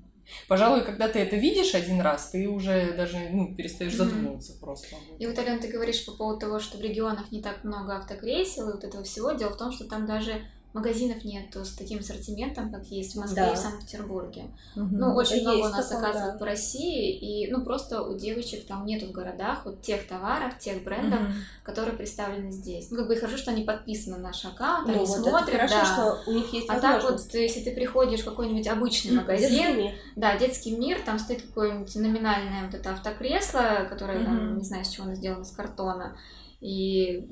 [0.48, 4.98] Пожалуй, когда ты это видишь один раз, ты уже даже ну, перестаешь задумываться просто.
[5.20, 8.70] И вот, Ален, ты говоришь по поводу того, что в регионах не так много автокресел
[8.70, 9.32] и вот этого всего.
[9.32, 10.42] Дело в том, что там даже
[10.73, 13.51] магазинов нету с таким ассортиментом, как есть в Москве Да.
[13.51, 14.45] и в Санкт-Петербурге.
[14.75, 14.97] Мгм.
[14.99, 16.39] Ну, очень Это много у нас такое, оказывают да.
[16.39, 20.84] по России, и ну просто у девочек там нету в городах вот тех товаров, тех
[20.84, 21.34] брендов, Мгм.
[21.63, 22.91] которые представлены здесь.
[22.91, 25.30] Ну, как бы и хорошо, что они подписаны на наш аккаунт, Ну, они вот это
[25.30, 25.86] смотрят, хорошо, да.
[25.86, 29.73] что у них есть А так вот, если ты приходишь в какой-нибудь обычный магазин, Детский
[29.82, 29.93] мир.
[30.15, 34.58] да, детский мир, там стоит какое-нибудь номинальное вот это автокресло, которое там, Мгм.
[34.60, 36.15] не знаю, с чего оно сделано, с картона.
[36.60, 37.28] И,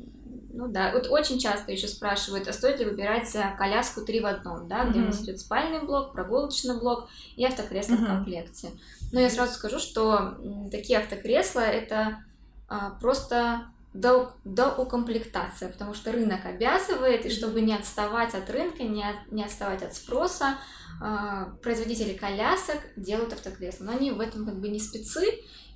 [0.53, 4.25] ну да, вот очень часто еще спрашивают, а стоит ли выбирать э, коляску три в
[4.25, 8.07] одном, да, где у нас идет спальный блок, прогулочный блок и автокресло в Мгм.
[8.07, 8.71] комплекте.
[9.11, 10.37] Но я сразу скажу, что
[10.71, 12.23] такие автокресла это
[12.67, 19.03] а, просто до, доукомплектация, потому что рынок обязывает, и чтобы не отставать от рынка, не,
[19.03, 20.57] от- не отставать от спроса,
[21.01, 23.85] а, производители колясок делают автокресла.
[23.85, 25.25] Но они в этом как бы не спецы,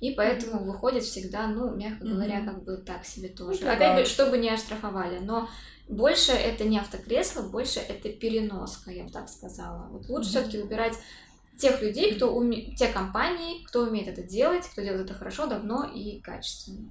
[0.00, 3.60] и поэтому выходят всегда, ну, мягко говоря, как бы так себе тоже.
[3.60, 3.72] да.
[3.74, 5.48] Опять же, чтобы не оштрафовали, но
[5.88, 9.88] больше это не автокресло, больше это переноска, я бы так сказала.
[9.90, 10.94] Вот лучше все-таки выбирать
[11.58, 12.74] тех людей, кто уме...
[12.74, 16.90] те компании, кто умеет это делать, кто делает это хорошо, давно и качественно.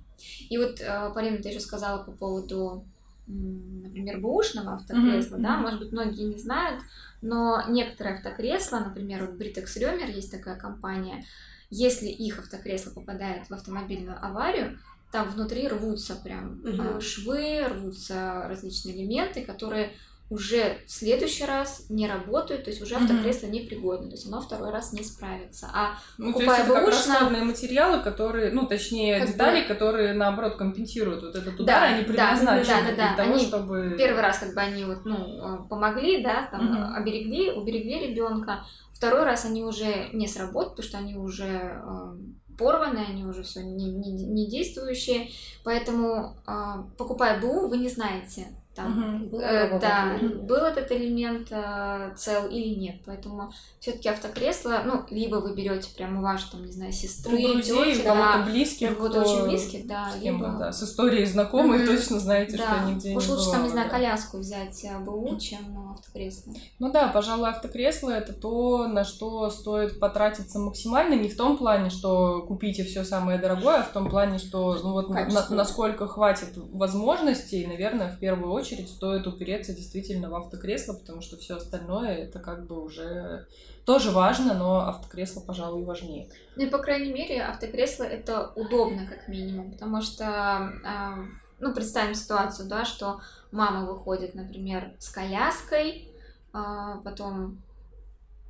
[0.49, 2.85] И вот, э, Полина, ты еще сказала по поводу,
[3.25, 6.83] например, бэушного автокресла, Мгм, да, может быть, многие не знают,
[7.21, 11.25] но некоторые автокресла, например, вот Britex Römer есть такая компания,
[11.69, 14.79] если их автокресло попадает в автомобильную аварию,
[15.11, 19.91] там внутри рвутся прям э, швы, рвутся различные элементы, которые
[20.29, 24.69] уже в следующий раз не работают, то есть уже автокресло непригодно, то есть оно второй
[24.69, 25.67] раз не справится.
[25.73, 30.13] А Ну, то есть покупая это как материалы, которые, ну, точнее, Как бы- детали, которые,
[30.13, 33.07] наоборот, компенсируют вот этот удар, Да, они да, предназначены да, да, да.
[33.07, 33.95] для того, Они чтобы...
[33.97, 38.63] первый раз как бы они вот, ну, помогли, да, там, э, оберегли, уберегли ребенка.
[38.99, 42.17] Второй раз они уже не сработают, потому что они уже э,
[42.57, 45.29] порваны, они уже все не, не, не действующие.
[45.63, 49.27] Поэтому, э, покупая БУ, вы не знаете, там.
[49.29, 52.95] Было Э, работать да, был этот элемент э, цел или нет.
[53.05, 57.53] Поэтому все-таки автокресло, ну, либо вы берете прямо у вашей, там, не знаю, сестры, у
[57.53, 60.55] друзей, тети, кого-то да, близких, кого-то кто- очень близких, да, с либо...
[60.59, 61.95] да, с историей знакомых, Мгм.
[61.95, 62.63] точно знаете, да.
[62.79, 63.95] что нигде Уж не лучше там, не знаю, да.
[63.95, 66.53] коляску взять э, БУ, чем э, автокресло.
[66.79, 71.89] Ну да, пожалуй, автокресло это то, на что стоит потратиться максимально, не в том плане,
[71.89, 76.49] что купите все самое дорогое, а в том плане, что ну вот на- насколько хватит
[76.55, 82.39] возможностей, наверное, в первую очередь стоит упереться действительно в автокресло, потому что все остальное это
[82.39, 83.47] как бы уже
[83.85, 86.29] тоже важно, но автокресло, пожалуй, важнее.
[86.55, 91.17] Ну и, по крайней мере, автокресло это удобно, как минимум, потому что, а,
[91.59, 96.11] ну, представим ситуацию, да, что мама выходит, например, с коляской,
[96.53, 97.61] а, потом,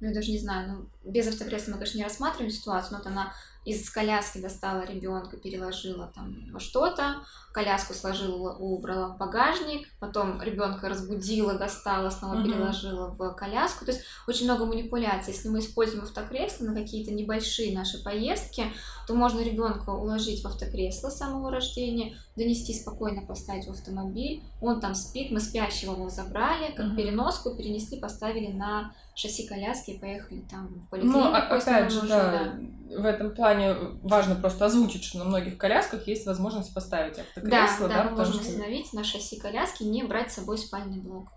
[0.02, 3.08] ну, я даже не знаю, ну, без автокресла мы, конечно, не рассматриваем ситуацию, но вот
[3.08, 3.34] она
[3.70, 7.18] из коляски достала ребенка, переложила там во что-то,
[7.54, 12.46] коляску сложила, убрала в багажник, потом ребенка разбудила, достала, снова Мгм.
[12.46, 13.86] переложила в коляску.
[13.86, 15.34] То есть очень много манипуляций.
[15.34, 18.64] Если мы используем автокресло на какие-то небольшие наши поездки,
[19.08, 24.44] то можно ребенка уложить в автокресло с самого рождения, донести спокойно, поставить в автомобиль.
[24.62, 26.96] Он там спит, мы спящего его забрали, как Мгм.
[26.98, 31.56] переноску перенесли, поставили на шасси коляски и поехали там в Ну, поликлинику.
[31.56, 32.54] если опять же, да,
[32.90, 37.88] в этом плане важно просто озвучить, что на многих колясках есть возможность поставить Да, автокресло,
[37.88, 41.00] да, да, мы потому можем что установить на шасси коляски не брать с собой спальный
[41.02, 41.28] блок.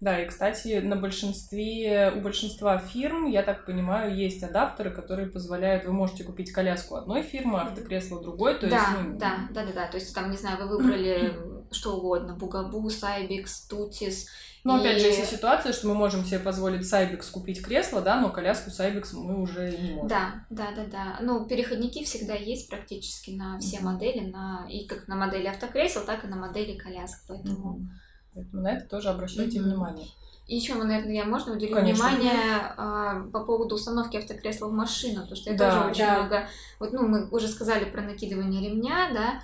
[0.00, 5.84] Да, и, кстати, на большинстве, у большинства фирм, я так понимаю, есть адаптеры, которые позволяют,
[5.84, 9.72] вы можете купить коляску одной фирмы, автокресло другой, то да, есть, ну, да, да, да,
[9.72, 9.86] да.
[9.86, 11.34] То есть там, не знаю, вы выбрали
[11.70, 14.28] что угодно, Бугабу, Сайбикс, Тутис.
[14.64, 18.20] Ну, опять же, И- если ситуация, что мы можем себе позволить Сайбекс купить кресло, да,
[18.20, 20.06] но коляску Сайбекс мы уже не можем.
[20.08, 21.18] Да, да, да, да.
[21.20, 23.86] Ну, переходники всегда есть практически на все Мгм.
[23.86, 27.20] модели, на и как на модели автокресел, так и на модели колясок.
[27.28, 27.90] Поэтому Мгм.
[28.34, 29.68] Поэтому на это тоже обращайте Мгм.
[29.70, 30.06] внимание.
[30.46, 32.04] И еще, наверное, я можно уделю Конечно.
[32.04, 36.18] внимание а, по поводу установки автокресла в машину, потому что я Да, тоже очень да.
[36.20, 36.48] много.
[36.80, 39.42] Вот, ну, мы уже сказали про накидывание ремня, да.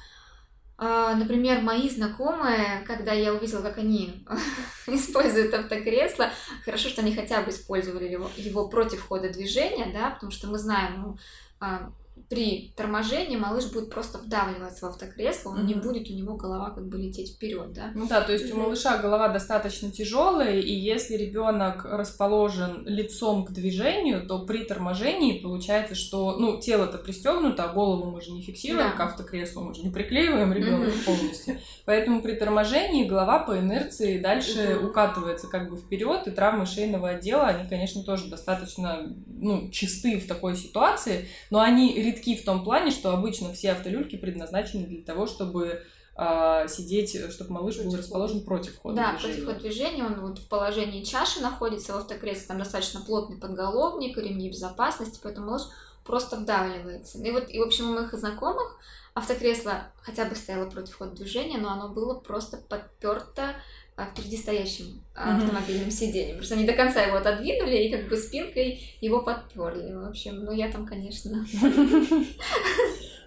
[0.81, 4.25] А, например, мои знакомые, когда я увидела, как они
[4.87, 6.31] используют автокресло,
[6.65, 10.57] хорошо, что они хотя бы использовали его, его против хода движения, да, потому что мы
[10.57, 11.19] знаем, ну,
[11.59, 11.91] а,
[12.29, 15.67] при торможении малыш будет просто вдавливаться в автокресло, он mm-hmm.
[15.67, 17.91] не будет у него голова как бы лететь вперед, да?
[17.95, 18.55] Ну да, то есть mm-hmm.
[18.55, 25.39] у малыша голова достаточно тяжелая, и если ребенок расположен лицом к движению, то при торможении
[25.39, 28.97] получается, что ну тело-то пристегнуто, а голову мы же не фиксируем да.
[28.97, 31.05] к автокреслу, мы же не приклеиваем ребенка mm-hmm.
[31.07, 34.87] полностью, поэтому при торможении голова по инерции дальше mm-hmm.
[34.87, 40.27] укатывается как бы вперед, и травмы шейного отдела, они, конечно, тоже достаточно ну чисты в
[40.27, 45.27] такой ситуации, но они редки в том плане, что обычно все автолюльки предназначены для того,
[45.27, 49.35] чтобы а, сидеть, чтобы малыш был расположен против хода да, движения.
[49.35, 54.17] против хода движения, он вот в положении чаши находится в автокресле, там достаточно плотный подголовник,
[54.17, 55.63] ремни безопасности, поэтому малыш
[56.05, 57.19] просто вдавливается.
[57.19, 58.79] И вот, и в общем, у моих знакомых
[59.15, 63.55] автокресло хотя бы стояло против хода движения, но оно было просто подперто
[63.99, 65.91] а, впереди стоящим автомобильным mm-hmm.
[65.91, 66.37] сиденьем.
[66.37, 69.93] Потому что они до конца его отодвинули и как бы спинкой его подперли.
[69.93, 71.45] В общем, ну я там, конечно.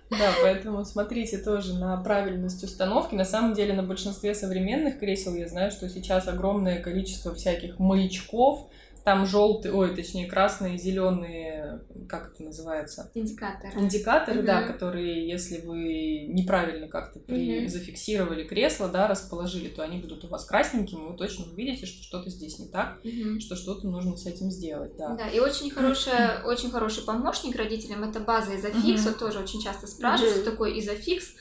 [0.09, 3.15] Да, поэтому смотрите тоже на правильность установки.
[3.15, 8.69] На самом деле на большинстве современных кресел я знаю, что сейчас огромное количество всяких маячков,
[9.03, 13.09] там желтые, ой, точнее, красные, зеленые, как это называется?
[13.13, 13.79] Индикаторы.
[13.79, 14.45] Индикаторы, угу.
[14.45, 17.61] да, которые, если вы неправильно как-то при...
[17.61, 17.69] угу.
[17.69, 22.29] зафиксировали кресло, да, расположили, то они будут у вас красненькими, вы точно увидите, что что-то
[22.29, 23.39] здесь не так, угу.
[23.39, 25.15] что что-то нужно с этим сделать, да.
[25.15, 29.09] Да, и очень хорошая, очень хороший помощник родителям это база изофикс, угу.
[29.09, 30.41] вот тоже очень часто спрашивают, угу.
[30.41, 31.33] что такое изофикс.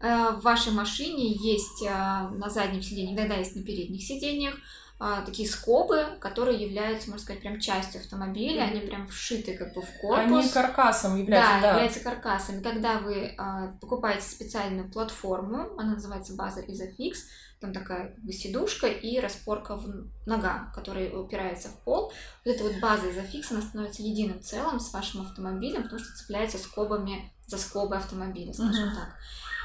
[0.00, 4.54] Э, в вашей машине есть э, на заднем сиденье, иногда есть на передних сиденьях,
[5.00, 8.70] а, такие скобы, которые являются, можно сказать, прям частью автомобиля, mm-hmm.
[8.70, 10.42] они прям вшиты как бы в корпус.
[10.42, 11.60] Они каркасом являются, да.
[11.60, 12.62] Да, являются каркасом.
[12.62, 17.14] Когда вы а, покупаете специальную платформу, она называется база Isofix,
[17.60, 22.12] там такая как бы сидушка и распорка в нога, которая упирается в пол.
[22.44, 26.58] Вот эта вот база Isofix, она становится единым целым с вашим автомобилем, потому что цепляется
[26.58, 28.94] скобами за скобы автомобиля, скажем mm-hmm.
[28.94, 29.16] так.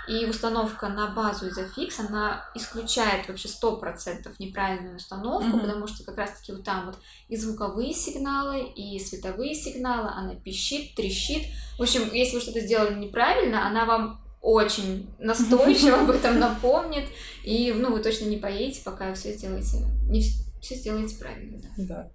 [0.07, 5.61] И установка на базу изофикс, она исключает вообще 100% неправильную установку, mm-hmm.
[5.61, 10.95] потому что как раз-таки вот там вот и звуковые сигналы, и световые сигналы, она пищит,
[10.95, 11.43] трещит.
[11.77, 17.05] В общем, если вы что-то сделали неправильно, она вам очень настойчиво об этом напомнит,
[17.43, 20.21] и ну, вы точно не поедете, пока все сделаете, не
[20.61, 21.59] все сделаете правильно.
[21.77, 21.85] Да.
[21.85, 22.11] да.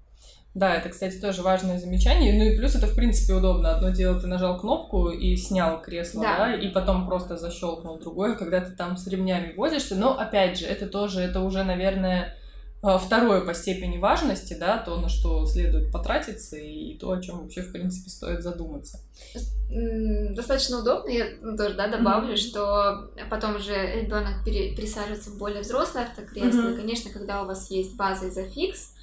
[0.54, 2.32] Да, это, кстати, тоже важное замечание.
[2.32, 3.76] Ну и плюс это, в принципе, удобно.
[3.76, 8.34] Одно дело, ты нажал кнопку и снял кресло, да, да и потом просто защелкнул другое,
[8.34, 9.94] когда ты там с ремнями возишься.
[9.94, 12.34] Но, опять же, это тоже, это уже, наверное,
[12.80, 17.40] а, второе по степени важности, да, то, на что следует потратиться, и то, о чем
[17.40, 19.00] вообще, в принципе, стоит задуматься.
[20.30, 22.36] Достаточно удобно, я тоже да, добавлю, mm-hmm.
[22.36, 26.68] что потом уже ребенок пересаживается в более взрослое автокресло.
[26.68, 26.74] Mm-hmm.
[26.74, 28.94] И, конечно, когда у вас есть база изофикс,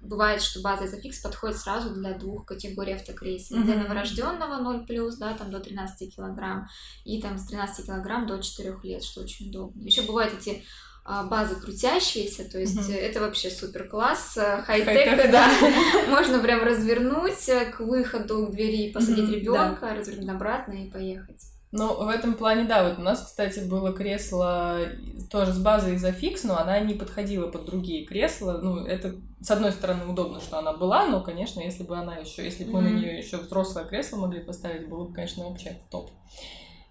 [0.00, 3.56] бывает, что база изофикс подходит сразу для двух категорий автокресел.
[3.56, 3.64] Mm-hmm.
[3.64, 6.68] Для новорожденного 0 плюс, да, там до 13 килограмм,
[7.04, 9.82] и там с 13 килограмм до 4 лет, что очень удобно.
[9.82, 10.64] Еще бывают эти
[11.04, 12.96] а, базы крутящиеся, то есть mm-hmm.
[12.96, 15.50] это вообще супер класс, э, хай-тек, да.
[16.08, 19.94] Можно прям развернуть э, к выходу к двери, посадить mm-hmm, ребенка, да.
[19.96, 21.53] развернуть обратно и поехать.
[21.76, 24.78] Ну, в этом плане, да, вот у нас, кстати, было кресло
[25.28, 28.60] тоже с базой изофикс, но она не подходила под другие кресла.
[28.62, 32.44] Ну, это, с одной стороны, удобно, что она была, но, конечно, если бы она еще,
[32.44, 32.80] если бы mm-hmm.
[32.80, 36.12] мы на нее еще взрослое кресло могли поставить, было бы, конечно, вообще топ.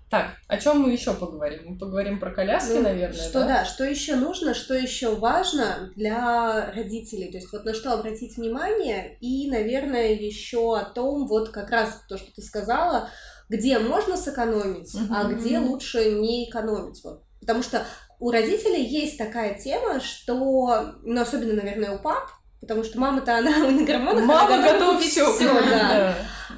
[0.10, 1.62] Так, о чем мы еще поговорим?
[1.66, 3.18] Мы поговорим про коляски, ну, наверное.
[3.18, 3.48] Что да?
[3.48, 7.32] да, что еще нужно, что еще важно для родителей.
[7.32, 12.04] То есть вот на что обратить внимание, и, наверное, еще о том, вот как раз
[12.08, 13.10] то, что ты сказала,
[13.54, 15.08] где можно сэкономить, mm-hmm.
[15.12, 17.04] а где лучше не экономить.
[17.04, 17.24] Вот.
[17.40, 17.86] Потому что
[18.20, 22.30] у родителей есть такая тема, что, ну, особенно, наверное, у пап,
[22.62, 24.26] потому что мама-то она на гормонах.
[24.26, 25.62] Мама готова все, все да.
[25.62, 26.16] да.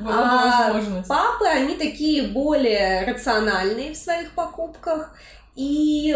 [0.08, 5.17] А папы, они такие более рациональные в своих покупках,
[5.56, 6.13] и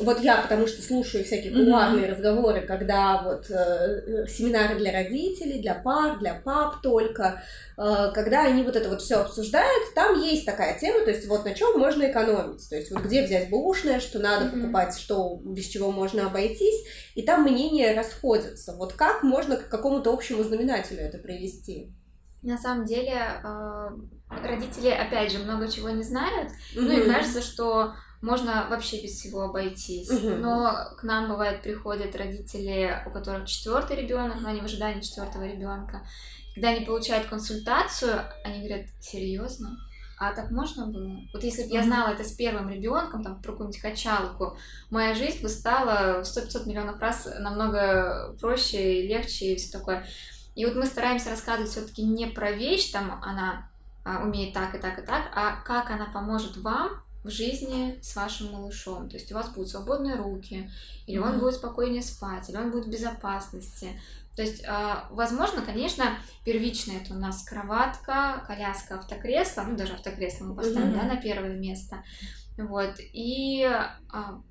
[0.00, 2.10] вот я, потому что слушаю всякие кулуарные mm-hmm.
[2.10, 7.42] разговоры, когда вот э, семинары для родителей, для пар, для пап только,
[7.76, 11.44] э, когда они вот это вот все обсуждают, там есть такая тема, то есть вот
[11.44, 14.60] на чем можно экономить, то есть вот где взять бэушное, что надо mm-hmm.
[14.62, 16.82] покупать, что без чего можно обойтись,
[17.14, 18.74] и там мнения расходятся.
[18.76, 21.92] Вот как можно к какому-то общему знаменателю это привести?
[22.40, 23.88] На самом деле э,
[24.30, 26.80] родители, опять же, много чего не знают, mm-hmm.
[26.80, 27.92] ну и кажется, что
[28.26, 30.10] можно вообще без всего обойтись.
[30.10, 30.36] Угу.
[30.36, 35.44] Но к нам бывает приходят родители, у которых четвертый ребенок, но они в ожидании четвертого
[35.44, 36.02] ребенка.
[36.54, 39.78] Когда они получают консультацию, они говорят, серьезно?
[40.18, 41.20] А так можно было?
[41.32, 44.56] Вот если бы я знала это с первым ребенком, там, про какую-нибудь качалку,
[44.90, 50.04] моя жизнь бы стала в 100-500 миллионов раз намного проще и легче и все такое.
[50.56, 53.70] И вот мы стараемся рассказывать все-таки не про вещь, там, она
[54.04, 58.14] а, умеет так и так и так, а как она поможет вам в жизни с
[58.16, 59.08] вашим малышом.
[59.08, 60.70] То есть у вас будут свободные руки,
[61.06, 64.00] или он будет спокойнее спать, или он будет в безопасности.
[64.36, 70.44] То есть, а, возможно, конечно, первично это у нас кроватка, коляска, автокресло, ну даже автокресло
[70.44, 71.00] мы поставим, mm-hmm.
[71.00, 72.04] да, на первое место.
[72.58, 72.94] Вот.
[72.98, 74.42] И а,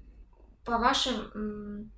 [0.63, 1.91] по вашим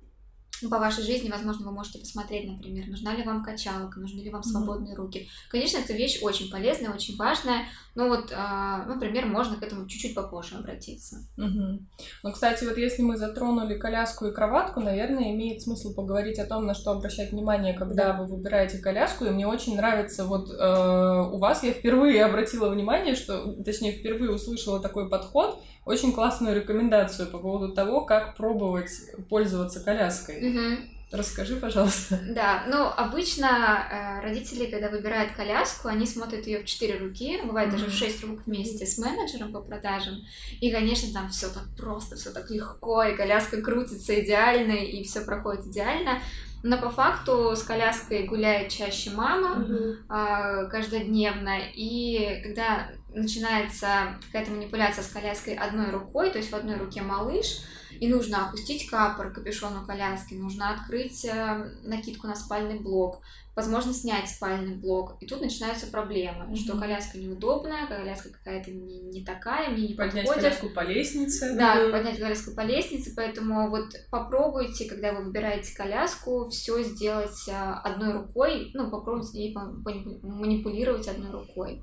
[0.66, 4.42] по вашей жизни, возможно, вы можете посмотреть, например, нужна ли вам качалка, нужны ли вам
[4.42, 4.96] свободные mm-hmm.
[4.96, 5.28] руки.
[5.50, 10.14] Конечно, это вещь очень полезная, очень важная, но вот, э, например, можно к этому чуть-чуть
[10.14, 11.26] попозже обратиться.
[11.36, 11.78] Mm-hmm.
[12.22, 16.66] Ну, кстати, вот если мы затронули коляску и кроватку, наверное, имеет смысл поговорить о том,
[16.66, 21.38] на что обращать внимание, когда вы выбираете коляску, и мне очень нравится вот э, у
[21.38, 27.38] вас, я впервые обратила внимание, что, точнее, впервые услышала такой подход, очень классную рекомендацию по
[27.38, 28.90] поводу того, как пробовать
[29.28, 30.50] пользоваться коляской.
[30.50, 30.82] Угу.
[31.10, 32.20] Расскажи, пожалуйста.
[32.28, 33.46] Да, ну обычно
[33.90, 37.72] э, родители, когда выбирают коляску, они смотрят ее в четыре руки, бывает mm-hmm.
[37.72, 40.16] даже в шесть рук вместе с менеджером по продажам.
[40.60, 45.22] И, конечно, там все так просто, все так легко, и коляска крутится идеально, и все
[45.22, 46.20] проходит идеально.
[46.62, 50.66] Но по факту с коляской гуляет чаще мама mm-hmm.
[50.66, 56.76] э, каждодневно, и когда начинается какая-то манипуляция с коляской одной рукой, то есть в одной
[56.76, 57.62] руке малыш,
[58.00, 63.22] и нужно опустить капор капюшону коляски, нужно открыть э, накидку на спальный блок,
[63.56, 65.16] возможно, снять спальный блок.
[65.20, 66.56] И тут начинаются проблемы, mm-hmm.
[66.56, 70.42] что коляска неудобная, коляска какая-то не, не такая, мне не поднять подходит.
[70.42, 71.54] коляску по лестнице.
[71.56, 71.90] Да, mm-hmm.
[71.90, 78.12] поднять коляску по лестнице, поэтому вот попробуйте, когда вы выбираете коляску, все сделать э, одной
[78.12, 81.82] рукой, ну, попробуйте ей манипулировать одной рукой.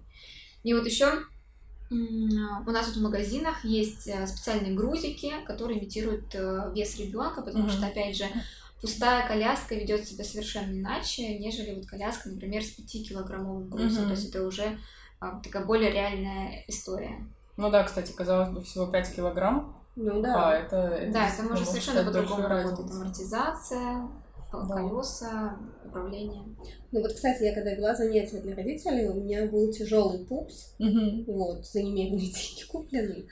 [0.66, 1.22] И вот еще
[1.92, 7.68] у нас вот в магазинах есть э, специальные грузики, которые имитируют э, вес ребенка, потому
[7.68, 7.78] mm-hmm.
[7.78, 8.26] что, опять же,
[8.82, 14.06] пустая коляска ведет себя совершенно иначе, нежели вот коляска, например, с 5-килограммовым грузом.
[14.06, 14.08] Mm-hmm.
[14.08, 14.80] То есть это уже
[15.20, 17.24] а, такая более реальная история.
[17.56, 19.80] Ну да, кстати, казалось бы, всего 5 килограмм.
[19.96, 20.50] Ну да.
[20.50, 22.92] А, это, это да, это может совершенно по-другому работать.
[22.92, 24.10] Амортизация.
[24.52, 26.44] Колеса, управление.
[26.92, 31.24] Ну вот, кстати, я когда вела занятия для родителей, у меня был тяжелый пупс, угу.
[31.28, 33.28] вот, за немеренные деньги купленный.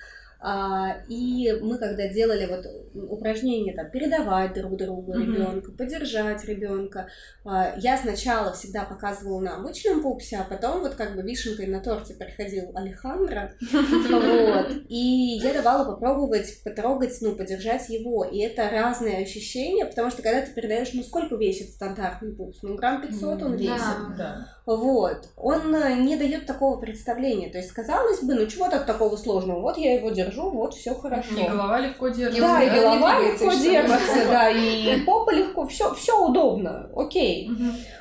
[0.46, 2.66] А, и мы когда делали вот
[3.10, 5.26] упражнения там передавать друг другу mm-hmm.
[5.26, 7.08] ребенка, поддержать ребенка,
[7.46, 11.80] а, я сначала всегда показывала на обычном пупсе, а потом вот как бы вишенкой на
[11.80, 19.24] торте приходил Алехандро, вот, и я давала попробовать потрогать, ну, поддержать его, и это разные
[19.24, 23.56] ощущения, потому что когда ты передаешь, ну, сколько весит стандартный пупс, ну, грамм 500 он
[23.56, 24.53] весит, да.
[24.66, 29.18] Вот, он э, не дает такого представления, то есть казалось бы, ну, чего так такого
[29.18, 31.38] сложного, вот я его держу, вот все хорошо.
[31.38, 32.42] И голова легко держится.
[32.42, 37.50] Да, и голова легко держится, да, и попа легко, все, все удобно, окей.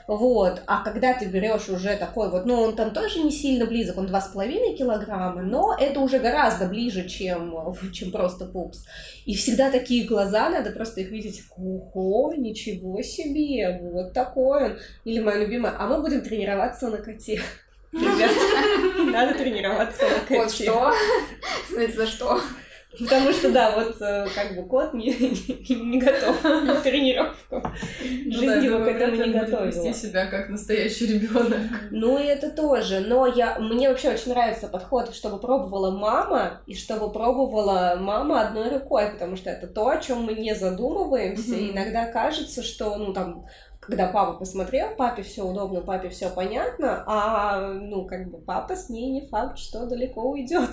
[0.06, 3.98] Вот, а когда ты берешь уже такой вот, ну он там тоже не сильно близок,
[3.98, 8.84] он 2,5 килограмма, но это уже гораздо ближе, чем, чем просто пупс.
[9.24, 14.78] И всегда такие глаза, надо просто их видеть, ого, ничего себе, вот такой он.
[15.04, 16.22] Или моя любимая, а мы будем
[16.52, 17.40] тренироваться на коте.
[17.92, 20.36] Ребята, надо тренироваться на коте.
[20.36, 20.92] Вот что?
[21.70, 22.40] Знаете, за что?
[22.98, 25.06] Потому что, да, вот э, как бы кот не,
[25.70, 27.62] не, готов на тренировку.
[28.02, 29.64] Ну Жизнь его к этому не готовила.
[29.64, 31.70] вести себя как настоящий ребенок.
[31.90, 33.00] Ну и это тоже.
[33.00, 38.68] Но я, мне вообще очень нравится подход, чтобы пробовала мама, и чтобы пробовала мама одной
[38.68, 41.58] рукой, потому что это то, о чем мы не задумываемся.
[41.58, 43.46] Иногда кажется, что, ну, там,
[43.84, 48.88] когда папа посмотрел, папе все удобно, папе все понятно, а ну как бы папа с
[48.88, 50.70] ней не факт, что далеко уйдет.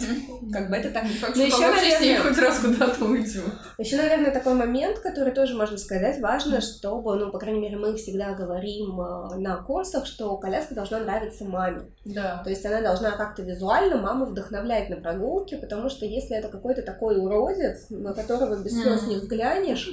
[0.53, 1.05] Как бы это так.
[1.35, 3.45] Но еще, наверное, хоть раз куда-то уйдет.
[3.79, 7.95] Еще, наверное, такой момент, который тоже можно сказать, важно, чтобы, ну, по крайней мере, мы
[7.95, 11.81] всегда говорим э, на курсах, что коляска должна нравиться маме.
[12.05, 12.41] Да.
[12.43, 16.83] То есть она должна как-то визуально маму вдохновлять на прогулки, потому что если это какой-то
[16.83, 19.89] такой уродец, на которого без слез не взглянешь,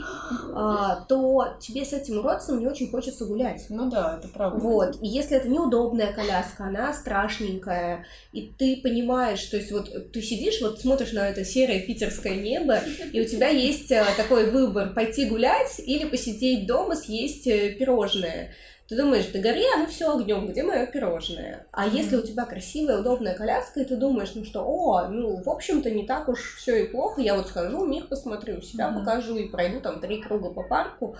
[0.54, 3.66] а, то тебе с этим уродцем не очень хочется хочется гулять.
[3.68, 4.58] Ну да, это правда.
[4.58, 4.96] Вот.
[5.00, 10.60] И если это неудобная коляска, она страшненькая, и ты понимаешь, то есть вот ты сидишь,
[10.60, 12.80] вот смотришь на это серое питерское небо,
[13.12, 18.52] и у тебя есть э, такой выбор, пойти гулять или посидеть дома, съесть э, пирожное.
[18.88, 21.66] Ты думаешь, да гори оно все огнем, где мое пирожное?
[21.72, 21.96] А mm-hmm.
[21.96, 25.90] если у тебя красивая, удобная коляска, и ты думаешь, ну что, о, ну, в общем-то,
[25.90, 28.98] не так уж все и плохо, я вот схожу, мир посмотрю, себя mm-hmm.
[29.00, 31.16] покажу и пройду там три круга по парку,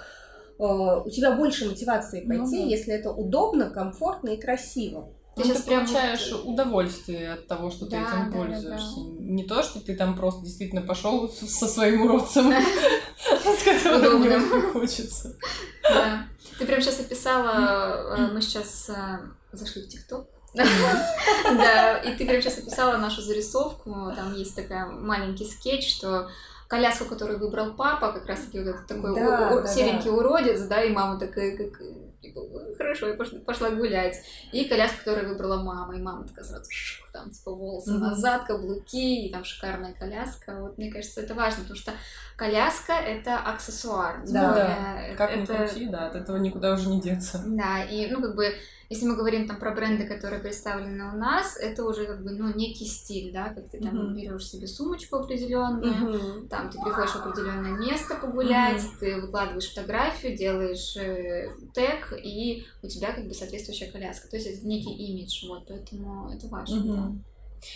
[0.58, 2.68] у тебя больше мотивации ну пойти, ну, да.
[2.68, 5.12] если это удобно, комфортно и красиво.
[5.36, 6.46] Ты ну, сейчас ты получаешь вот...
[6.46, 8.96] удовольствие от того, что да, ты этим да, пользуешься.
[8.96, 9.24] Да, да.
[9.24, 12.50] Не то, что ты там просто действительно пошел со своим уродцем,
[13.28, 15.36] с которым не хочется.
[15.82, 16.26] Да.
[16.58, 19.18] Ты прям сейчас описала, э, мы сейчас э,
[19.52, 25.44] зашли в ТикТок, Да, и ты прям сейчас описала нашу зарисовку, там есть такая маленький
[25.44, 26.30] скетч, что
[26.68, 30.16] коляску, которую выбрал папа, как раз таки вот этот такой да, у, да, серенький да.
[30.16, 31.80] уродец, да, и мама такая, как,
[32.20, 32.40] типа,
[32.76, 34.16] хорошо, я пошла, пошла гулять.
[34.52, 36.70] И коляску, которую выбрала мама, и мама такая сразу,
[37.16, 37.98] там, типа, волосы mm-hmm.
[37.98, 40.60] назад, каблуки, и там шикарная коляска.
[40.60, 41.92] Вот, мне кажется, это важно, потому что
[42.36, 44.22] коляска— это аксессуар.
[44.26, 45.02] Да, да.
[45.02, 47.42] Это, как ни крути, да, от этого никуда уже не деться.
[47.46, 48.54] Да, и, ну, как бы,
[48.88, 52.54] если мы говорим там про бренды, которые представлены у нас, это уже как бы ну
[52.54, 54.14] некий стиль, да, как ты там uh-huh.
[54.14, 56.48] берешь себе сумочку определенную, uh-huh.
[56.48, 58.98] там ты приходишь в определенное место погулять, uh-huh.
[59.00, 64.46] ты выкладываешь фотографию, делаешь э, тег и у тебя как бы соответствующая коляска, то есть
[64.46, 66.96] это некий имидж, вот, поэтому это важно, uh-huh.
[66.96, 67.05] да.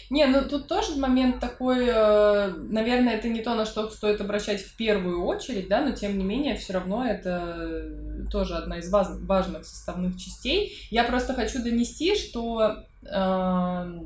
[0.08, 4.60] Не, ну тут тоже момент такой, э, наверное, это не то, на что стоит обращать
[4.60, 7.88] в первую очередь, да, но тем не менее все равно это
[8.30, 10.72] тоже одна из важных составных частей.
[10.90, 14.00] Я просто хочу донести, что э,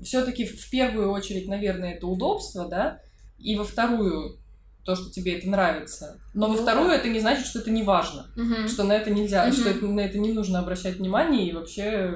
[0.00, 3.00] все-таки в первую очередь, наверное, это удобство, да,
[3.38, 4.38] и во вторую
[4.84, 6.18] то, что тебе это нравится.
[6.32, 8.68] Но ну, во вторую это не значит, что это не важно, угу.
[8.68, 9.52] что на это нельзя, угу.
[9.52, 12.14] что это, на это не нужно обращать внимание и вообще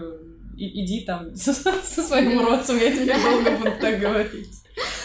[0.66, 1.52] иди там со,
[1.84, 4.48] со своим уродцем, я тебе долго буду так говорить.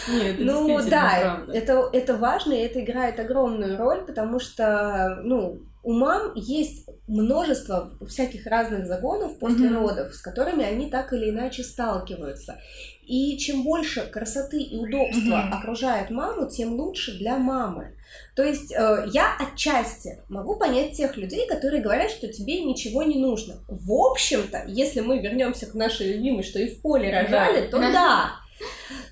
[0.08, 1.52] Нет, это ну да, правда.
[1.52, 7.92] это, это важно, и это играет огромную роль, потому что, ну, у мам есть множество
[8.08, 9.78] всяких разных загонов после mm-hmm.
[9.78, 12.58] родов, с которыми они так или иначе сталкиваются.
[13.06, 15.58] И чем больше красоты и удобства mm-hmm.
[15.60, 17.94] окружает маму, тем лучше для мамы.
[18.34, 23.20] То есть э, я отчасти могу понять тех людей, которые говорят, что тебе ничего не
[23.20, 23.60] нужно.
[23.68, 27.70] В общем-то, если мы вернемся к нашей любимой, что и в поле рожали, да.
[27.70, 28.30] то да.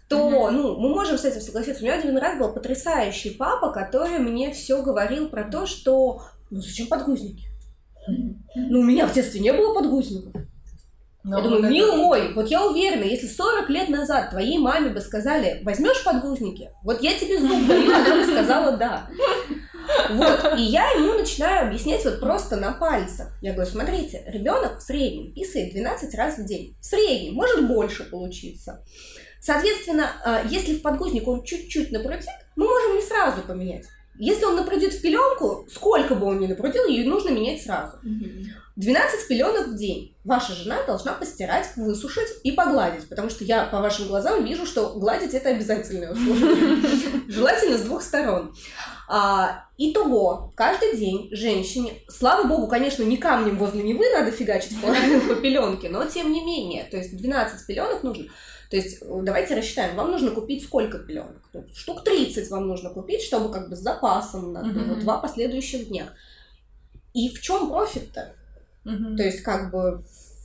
[0.09, 1.82] То, ну, мы можем с этим согласиться.
[1.82, 6.61] У меня один раз был потрясающий папа, который мне все говорил про то, что ну
[6.61, 7.49] зачем подгузники?
[8.07, 10.42] Ну, у меня в детстве не было подгузников.
[11.24, 11.97] Но я думаю, вот мил это...
[11.97, 17.01] мой, вот я уверена, если 40 лет назад твоей маме бы сказали, возьмешь подгузники, вот
[17.01, 19.09] я тебе зуб даю, она бы сказала да.
[20.11, 23.28] Вот, и я ему начинаю объяснять вот просто на пальцах.
[23.40, 26.76] Я говорю, смотрите, ребенок в среднем писает 12 раз в день.
[26.80, 28.84] В среднем, может больше получиться.
[29.45, 33.84] Соответственно, а, если в подгузник он чуть-чуть напрутит, мы можем не сразу поменять.
[34.16, 37.99] Если он напрудит в пеленку, сколько бы он ни напрудил, ее нужно менять сразу.
[38.76, 43.80] 12 пеленок в день ваша жена должна постирать, высушить и погладить, потому что я по
[43.80, 46.82] вашим глазам вижу, что гладить это обязательное условие.
[47.28, 48.55] Желательно с двух сторон.
[49.09, 54.88] А, итого, каждый день женщине, слава богу, конечно, не камнем возле Невы надо фигачить по,
[55.28, 58.24] по пеленке, но тем не менее, то есть 12 пеленок нужно.
[58.70, 61.42] То есть э, давайте рассчитаем, вам нужно купить сколько пеленок?
[61.74, 65.00] Штук 30 вам нужно купить, чтобы как бы с запасом на mm-hmm.
[65.00, 66.12] два последующих дня.
[67.12, 68.34] И в чем профит-то?
[68.84, 69.16] Mm-hmm.
[69.16, 70.02] То есть как бы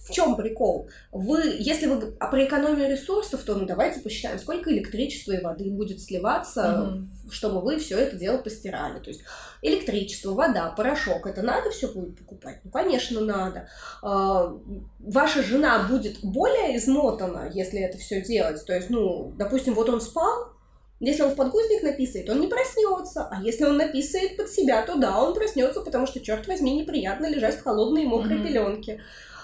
[0.10, 0.89] в чем прикол?
[1.12, 5.70] Вы, если вы а про экономию ресурсов, то ну давайте посчитаем, сколько электричества и воды
[5.70, 7.32] будет сливаться, mm-hmm.
[7.32, 8.99] чтобы вы все это дело постирали.
[8.99, 9.22] То есть
[9.62, 12.60] электричество, вода, порошок, это надо все будет покупать?
[12.64, 13.70] Ну, конечно, надо.
[14.01, 14.57] А,
[14.99, 18.66] ваша жена будет более измотана, если это все делать.
[18.66, 20.53] То есть, ну, допустим, вот он спал,
[20.99, 23.28] если он в подгузник написает, он не проснется.
[23.32, 27.28] А если он написает под себя, то да, он проснется, потому что, черт возьми, неприятно
[27.28, 28.47] лежать в холодной и мокрой mm-hmm.
[28.47, 29.01] пеленке.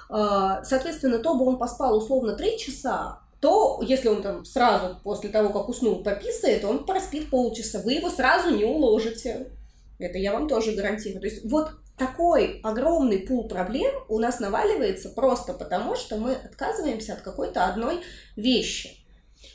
[0.09, 5.29] А, соответственно, то бы он поспал условно 3 часа, то если он там сразу после
[5.29, 7.81] того, как уснул, пописает, он проспит полчаса.
[7.81, 9.51] Вы его сразу не уложите.
[9.99, 11.21] Это я вам тоже гарантирую.
[11.21, 17.13] То есть вот такой огромный пул проблем у нас наваливается просто потому, что мы отказываемся
[17.13, 18.01] от какой-то одной
[18.35, 18.97] вещи.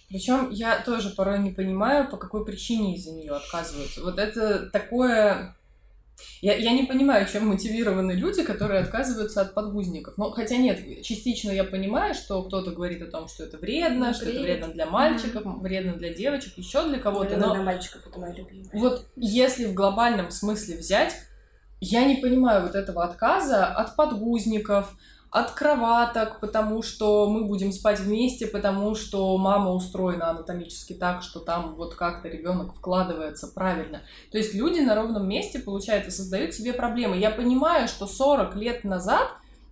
[0.09, 4.03] Причем я тоже порой не понимаю, по какой причине из-за нее отказываются.
[4.03, 5.57] Вот это такое
[6.41, 10.15] я, я не понимаю, чем мотивированы люди, которые отказываются от подгузников.
[10.17, 14.15] Ну, хотя нет, частично я понимаю, что кто-то говорит о том, что это вредно, ну,
[14.15, 15.61] что это вредно для мальчиков, mm-hmm.
[15.61, 17.31] вредно для девочек, еще для кого-то.
[17.31, 18.71] Вредно но для мальчиков, это моя любимая.
[18.73, 21.15] Вот если в глобальном смысле взять,
[21.81, 24.95] я не понимаю вот этого отказа от подгузников,
[25.31, 31.39] от кроваток, потому что мы будем спать вместе, потому что мама устроена анатомически так, что
[31.39, 34.03] там вот как-то ребенок вкладывается правильно.
[34.33, 37.17] То есть люди на ровном месте, получается, создают себе проблемы.
[37.17, 39.29] Я понимаю, что 40 лет назад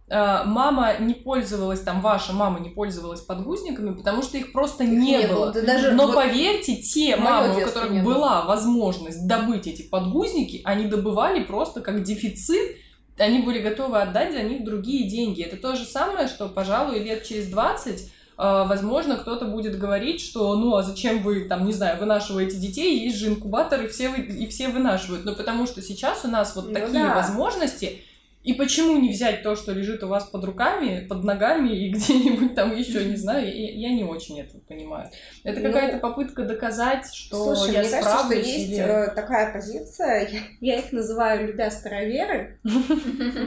[0.08, 4.90] э, мама не пользовалась, там, ваша мама не пользовалась подгузниками, потому что их просто их
[4.90, 5.52] не, не было.
[5.52, 10.86] Да даже Но вот поверьте, те мамы, у которых была возможность добыть эти подгузники, они
[10.86, 12.76] добывали просто как дефицит,
[13.18, 15.42] они были готовы отдать за них другие деньги.
[15.42, 18.06] Это то же самое, что, пожалуй, лет через 20 э,
[18.36, 23.16] возможно, кто-то будет говорить, что ну а зачем вы там, не знаю, вынашиваете детей, есть
[23.16, 25.24] же инкубаторы, все вы, и все вынашивают.
[25.24, 27.14] Но потому что сейчас у нас вот ну, такие да.
[27.14, 28.02] возможности,
[28.44, 32.54] И почему не взять то, что лежит у вас под руками, под ногами и где-нибудь
[32.54, 35.10] там еще, не знаю, я, я не очень это понимаю.
[35.42, 37.90] Это ну, какая-то попытка доказать, что слушай, я мне.
[37.90, 38.78] Кажется, что есть или...
[38.78, 40.28] Э, такая позиция,
[40.60, 42.60] я, я их называю любя староверы.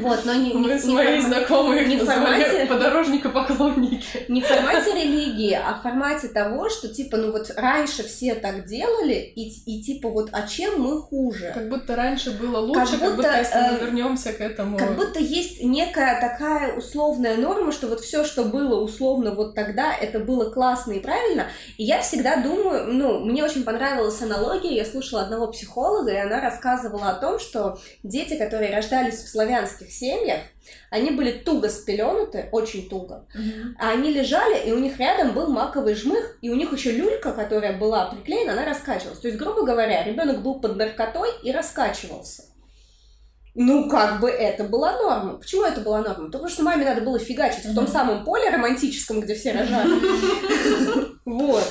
[0.02, 4.26] Вот, но не, Мы с моей знакомой не в формате подорожника поклонники.
[4.28, 8.66] Не в формате религии, а в формате того, что типа, ну вот раньше все так
[8.66, 11.52] делали, и, и типа вот, а чем мы хуже?
[11.54, 15.20] Как будто раньше было лучше, как будто, если мы э, вернемся к этому как будто
[15.20, 20.50] есть некая такая условная норма, что вот все, что было условно вот тогда, это было
[20.50, 21.48] классно и правильно.
[21.78, 26.42] И я всегда думаю, ну, мне очень понравилась аналогия, я слушала одного психолога, и она
[26.42, 30.40] рассказывала о том, что дети, которые рождались в славянских семьях,
[30.90, 33.26] они были туго спеленуты, очень туго.
[33.36, 33.76] Mm-hmm.
[33.80, 37.32] А они лежали, и у них рядом был маковый жмых, и у них еще люлька,
[37.32, 39.20] которая была приклеена, она раскачивалась.
[39.20, 42.44] То есть, грубо говоря, ребенок был под наркотой и раскачивался.
[43.54, 45.34] Ну, как бы это была норма.
[45.34, 46.28] Почему это была норма?
[46.28, 51.12] Потому что маме надо было фигачить в том самом поле романтическом, где все рожали.
[51.24, 51.64] Вот.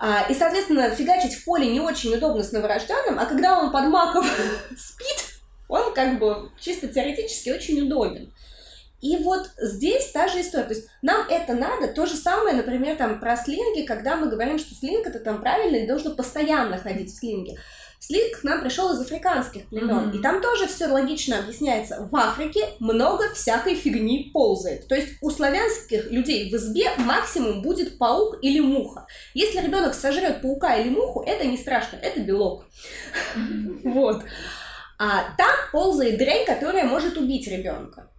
[0.00, 3.84] А, и, соответственно, фигачить в поле не очень удобно с новорожденным, а когда он под
[3.86, 4.26] маком
[4.76, 5.38] спит,
[5.68, 8.32] он как бы чисто теоретически очень удобен.
[9.00, 10.64] И вот здесь та же история.
[10.64, 11.88] То есть нам это надо.
[11.88, 15.76] То же самое, например, там про слинги, когда мы говорим, что слинг это там правильно
[15.76, 17.58] и должно постоянно ходить в слинге.
[18.06, 20.18] Слинг к нам пришел из африканских племен, mm-hmm.
[20.18, 22.06] и там тоже все логично объясняется.
[22.12, 24.86] В Африке много всякой фигни ползает.
[24.88, 29.06] То есть у славянских людей в избе максимум будет паук или муха.
[29.32, 32.66] Если ребенок сожрет паука или муху, это не страшно, это белок.
[33.84, 34.22] Вот.
[34.98, 38.10] А там ползает дрянь, которая может убить ребенка.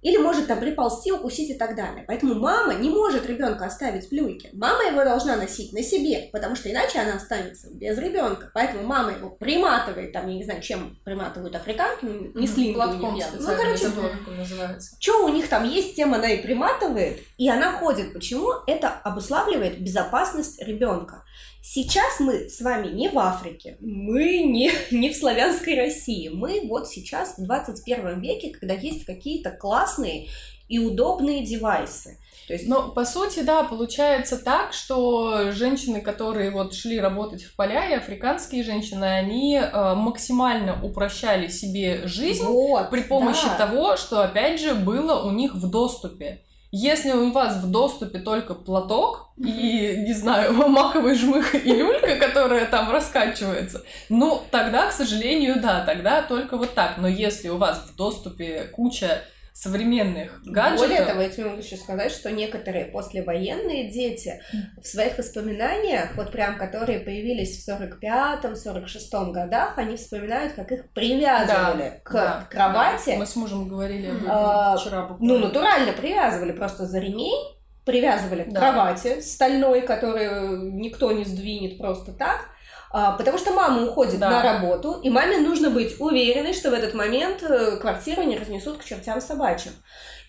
[0.00, 2.04] Или может там приползти, укусить и так далее.
[2.06, 4.50] Поэтому мама не может ребенка оставить в люльке.
[4.52, 8.50] Мама его должна носить на себе, потому что иначе она останется без ребенка.
[8.54, 13.20] Поэтому мама его приматывает, там, я не знаю, чем приматывают африканки, не с Платком у
[13.38, 14.96] Ну, короче, забыла, как он называется.
[15.00, 18.12] Что у них там есть, тем она и приматывает, и она ходит.
[18.12, 18.52] Почему?
[18.66, 21.24] Это обуславливает безопасность ребенка.
[21.60, 26.88] Сейчас мы с вами не в Африке, мы не, не в славянской России, мы вот
[26.88, 30.28] сейчас в 21 веке, когда есть какие-то классные
[30.68, 32.18] и удобные девайсы.
[32.46, 32.66] То есть...
[32.66, 37.94] Но по сути, да, получается так, что женщины, которые вот шли работать в поля, и
[37.94, 43.66] африканские женщины, они э, максимально упрощали себе жизнь вот, при помощи да.
[43.66, 46.42] того, что опять же было у них в доступе.
[46.70, 52.66] Если у вас в доступе только платок и, не знаю, маковый жмых и люлька, которая
[52.66, 56.98] там раскачивается, ну, тогда, к сожалению, да, тогда только вот так.
[56.98, 59.22] Но если у вас в доступе куча
[59.58, 60.88] современных гаджетов.
[60.88, 64.40] Более того, я тебе могу еще сказать, что некоторые послевоенные дети
[64.80, 70.92] в своих воспоминаниях, вот прям которые появились в 45-м, 46-м годах, они вспоминают, как их
[70.92, 73.10] привязывали да, к да, кровати.
[73.10, 73.16] Да.
[73.16, 75.34] Мы с мужем говорили об этом а, вчера буквально.
[75.34, 78.60] Ну, натурально привязывали просто за ремень, привязывали к да.
[78.60, 82.46] кровати стальной, которую никто не сдвинет просто так
[82.90, 84.30] потому что мама уходит да.
[84.30, 88.78] на работу, и маме нужно быть уверенной, что в этот момент э, квартиру не разнесут
[88.78, 89.72] к чертям собачьим.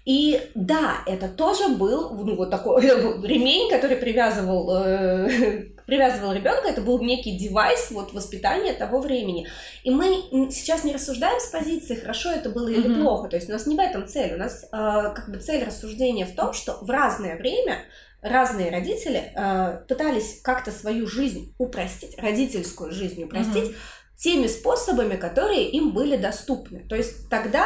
[0.06, 2.82] И да, это тоже был ну, вот такой
[3.28, 6.68] ремень, который привязывал, э, привязывал ребенка.
[6.68, 9.48] Это был некий девайс вот, воспитания того времени.
[9.84, 13.02] И мы сейчас не рассуждаем с позиции, хорошо это было или mm-hmm.
[13.02, 13.28] плохо.
[13.28, 14.34] То есть у нас не в этом цель.
[14.34, 17.84] У нас э, как бы цель рассуждения в том, что в разное время
[18.22, 23.76] разные родители э, пытались как-то свою жизнь упростить, родительскую жизнь упростить, угу.
[24.18, 26.86] теми способами, которые им были доступны.
[26.90, 27.66] То есть тогда,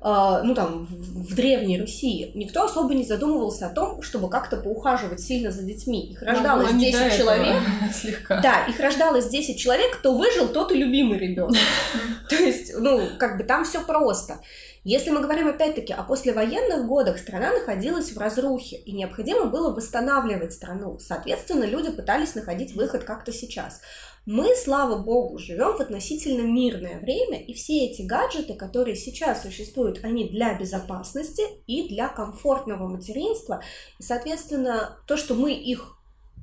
[0.00, 4.56] э, ну там, в, в Древней Руси никто особо не задумывался о том, чтобы как-то
[4.56, 6.10] поухаживать сильно за детьми.
[6.10, 7.62] Их рождалось ну, 10 человек.
[7.94, 8.40] Слегка.
[8.40, 11.56] Да, их рождалось 10 человек, кто выжил, тот и любимый ребенок.
[12.28, 14.40] То есть, ну, как бы там все просто.
[14.86, 20.52] Если мы говорим опять-таки о послевоенных годах, страна находилась в разрухе, и необходимо было восстанавливать
[20.52, 20.98] страну.
[20.98, 23.80] Соответственно, люди пытались находить выход как-то сейчас.
[24.26, 30.00] Мы, слава богу, живем в относительно мирное время, и все эти гаджеты, которые сейчас существуют,
[30.04, 33.62] они для безопасности и для комфортного материнства.
[33.98, 35.96] И, соответственно, то, что мы их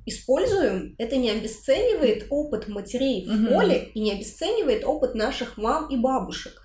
[0.07, 5.95] используем, это не обесценивает опыт матерей в поле и не обесценивает опыт наших мам и
[5.95, 6.59] бабушек.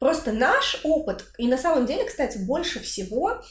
[0.00, 3.42] Просто наш опыт, и на самом деле, кстати, больше всего,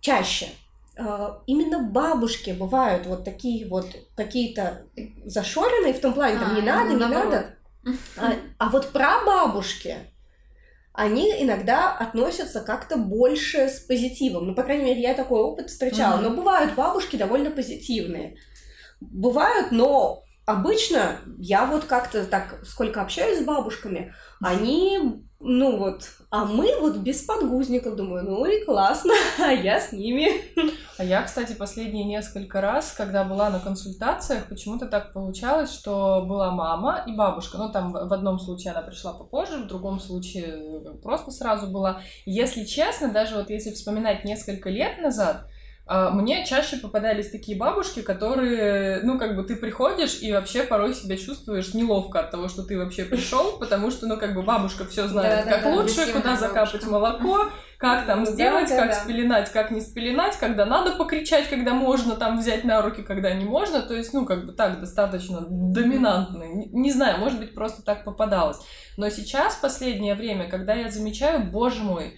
[0.00, 0.48] чаще,
[0.96, 3.86] а, именно бабушки бывают вот такие вот
[4.16, 4.86] какие-то
[5.24, 7.56] зашоренные в том плане, там а, не надо, не надо.
[8.16, 9.96] А, а вот прабабушки,
[10.94, 14.46] они иногда относятся как-то больше с позитивом.
[14.46, 16.18] Ну, по крайней мере, я такой опыт встречала.
[16.18, 16.28] Mm-hmm.
[16.28, 18.36] Но бывают бабушки довольно позитивные.
[19.00, 26.44] Бывают, но обычно я вот как-то так, сколько общаюсь с бабушками, они, ну вот, а
[26.44, 30.30] мы вот без подгузников, думаю, ну и классно, а я с ними.
[30.98, 36.50] А я, кстати, последние несколько раз, когда была на консультациях, почему-то так получалось, что была
[36.50, 37.58] мама и бабушка.
[37.58, 42.00] Ну, там в одном случае она пришла попозже, в другом случае просто сразу была.
[42.26, 45.46] Если честно, даже вот если вспоминать несколько лет назад,
[45.88, 51.16] мне чаще попадались такие бабушки, которые, ну, как бы ты приходишь и вообще порой себя
[51.16, 55.08] чувствуешь неловко от того, что ты вообще пришел, потому что, ну, как бы бабушка все
[55.08, 60.64] знает, как лучше, куда закапать молоко, как там сделать, как спеленать, как не спеленать, когда
[60.64, 63.82] надо покричать, когда можно там взять на руки, когда не можно.
[63.82, 66.68] То есть, ну, как бы так, достаточно доминантный.
[66.70, 68.58] Не знаю, может быть, просто так попадалось.
[68.96, 72.16] Но сейчас, последнее время, когда я замечаю, боже мой,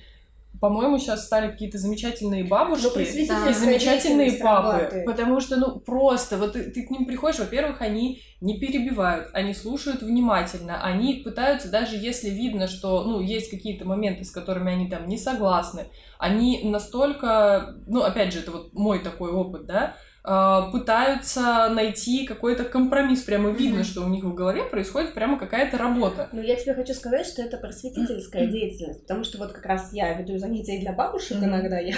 [0.65, 4.79] по-моему, сейчас стали какие-то замечательные бабушки ну, и замечательные папы.
[4.79, 5.05] Работает.
[5.05, 9.53] Потому что, ну, просто, вот ты, ты к ним приходишь, во-первых, они не перебивают, они
[9.53, 14.89] слушают внимательно, они пытаются, даже если видно, что, ну, есть какие-то моменты, с которыми они
[14.89, 15.89] там не согласны,
[16.19, 23.23] они настолько, ну, опять же, это вот мой такой опыт, да, пытаются найти какой-то компромисс.
[23.23, 26.29] Прямо видно, что у них в голове происходит прямо какая-то работа.
[26.33, 28.51] Ну, я тебе хочу сказать, что это просветительская mm-hmm.
[28.51, 31.45] деятельность, потому что вот как раз я веду занятия для бабушек mm-hmm.
[31.45, 31.95] иногда, я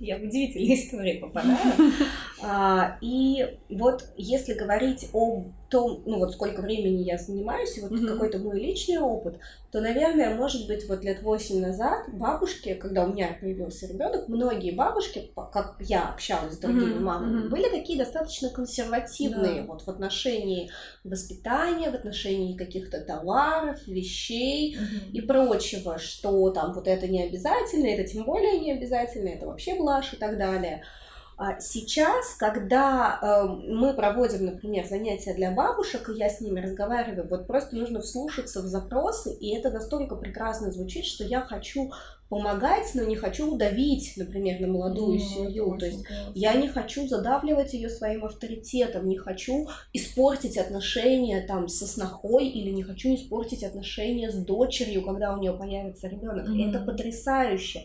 [0.00, 1.58] я в удивительные истории попадаю.
[2.40, 7.92] А, и вот если говорить о том, ну вот сколько времени я занимаюсь, и вот
[7.92, 8.06] mm-hmm.
[8.06, 9.36] какой-то мой личный опыт,
[9.70, 14.70] то, наверное, может быть, вот лет восемь назад бабушки, когда у меня появился ребенок, многие
[14.70, 17.00] бабушки, как я общалась с другими mm-hmm.
[17.00, 17.48] мамами, mm-hmm.
[17.48, 19.66] были такие достаточно консервативные yeah.
[19.66, 20.70] вот в отношении
[21.04, 25.10] воспитания, в отношении каких-то товаров, вещей mm-hmm.
[25.12, 29.74] и прочего, что там вот это не обязательно, это тем более не обязательно, это вообще
[29.74, 30.82] блажь и так далее.
[31.60, 37.46] Сейчас, когда э, мы проводим, например, занятия для бабушек, и я с ними разговариваю, вот
[37.46, 41.92] просто нужно вслушаться в запросы, и это настолько прекрасно звучит, что я хочу
[42.28, 45.76] помогать, но не хочу удавить, например, на молодую mm, семью.
[45.78, 46.32] То есть классно.
[46.34, 52.70] я не хочу задавливать ее своим авторитетом, не хочу испортить отношения там со снохой или
[52.70, 56.48] не хочу испортить отношения с дочерью, когда у нее появится ребенок.
[56.48, 56.68] Mm.
[56.68, 57.84] Это потрясающе.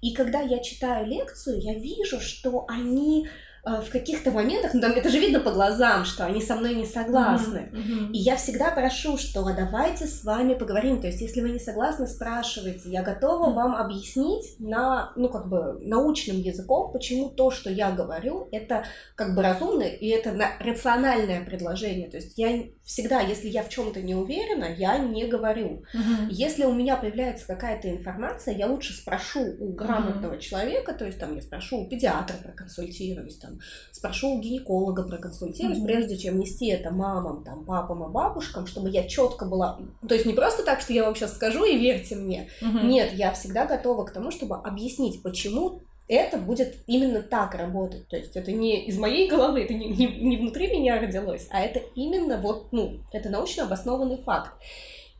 [0.00, 3.28] И когда я читаю лекцию, я вижу, что они
[3.64, 6.86] в каких-то моментах, ну там это же видно по глазам, что они со мной не
[6.86, 7.70] согласны.
[7.72, 7.80] Mm-hmm.
[7.80, 8.12] Mm-hmm.
[8.12, 11.00] И я всегда прошу, что давайте с вами поговорим.
[11.00, 12.90] То есть, если вы не согласны, спрашивайте.
[12.90, 13.54] Я готова mm-hmm.
[13.54, 18.84] вам объяснить на, ну, как бы, научным языком, почему то, что я говорю, это
[19.14, 22.08] как бы разумно и это рациональное предложение.
[22.08, 25.84] То есть, я всегда, если я в чем-то не уверена, я не говорю.
[25.94, 26.28] Mm-hmm.
[26.30, 30.40] Если у меня появляется какая-то информация, я лучше спрошу у грамотного mm-hmm.
[30.40, 33.60] человека, то есть, там, я спрошу у педиатра проконсультируюсь, там, там,
[33.92, 35.84] спрошу у гинеколога, проконсультируюсь, mm-hmm.
[35.84, 39.78] прежде чем нести это мамам, там, папам и бабушкам, чтобы я четко была...
[40.06, 42.48] То есть не просто так, что я вам сейчас скажу и верьте мне.
[42.62, 42.86] Mm-hmm.
[42.86, 48.08] Нет, я всегда готова к тому, чтобы объяснить, почему это будет именно так работать.
[48.08, 51.60] То есть это не из моей головы, это не, не, не внутри меня родилось, а
[51.60, 54.52] это именно вот, ну, это научно обоснованный факт.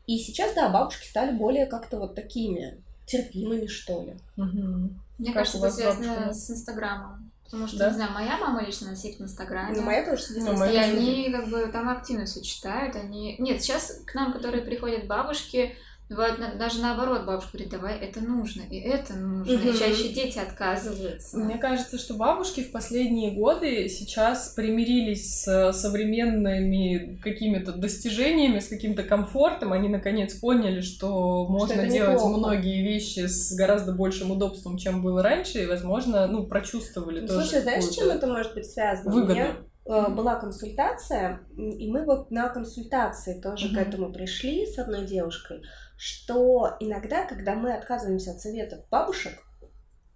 [0.05, 4.15] И сейчас, да, бабушки стали более как-то вот такими терпимыми, что ли.
[4.35, 4.89] Угу.
[5.17, 7.30] Мне как кажется, это связано с Инстаграмом.
[7.51, 7.89] Потому что, да?
[7.89, 9.75] не знаю, моя мама лично сидит в Инстаграме.
[9.75, 10.93] Ну, моя тоже сидит в Инстаграме.
[10.93, 12.95] И они как бы там активно все читают.
[12.95, 13.35] Они...
[13.39, 15.75] Нет, сейчас к нам, которые приходят бабушки,
[16.11, 19.53] Бывает, даже наоборот, бабушка говорит, давай, это нужно, и это нужно.
[19.53, 19.69] Угу.
[19.69, 21.37] И чаще дети отказываются.
[21.37, 29.03] Мне кажется, что бабушки в последние годы сейчас примирились с современными какими-то достижениями, с каким-то
[29.03, 29.71] комфортом.
[29.71, 32.37] Они наконец поняли, что можно что делать неплохо.
[32.37, 37.39] многие вещи с гораздо большим удобством, чем было раньше, и, возможно, ну, прочувствовали ну, тоже.
[37.39, 39.13] Слушай, знаешь, с чем это может быть связано?
[39.13, 39.33] Выгоду.
[39.33, 39.55] Мне
[39.85, 43.75] э, была консультация, и мы вот на консультации тоже mm-hmm.
[43.75, 45.61] к этому пришли с одной девушкой
[46.01, 49.33] что иногда, когда мы отказываемся от советов бабушек,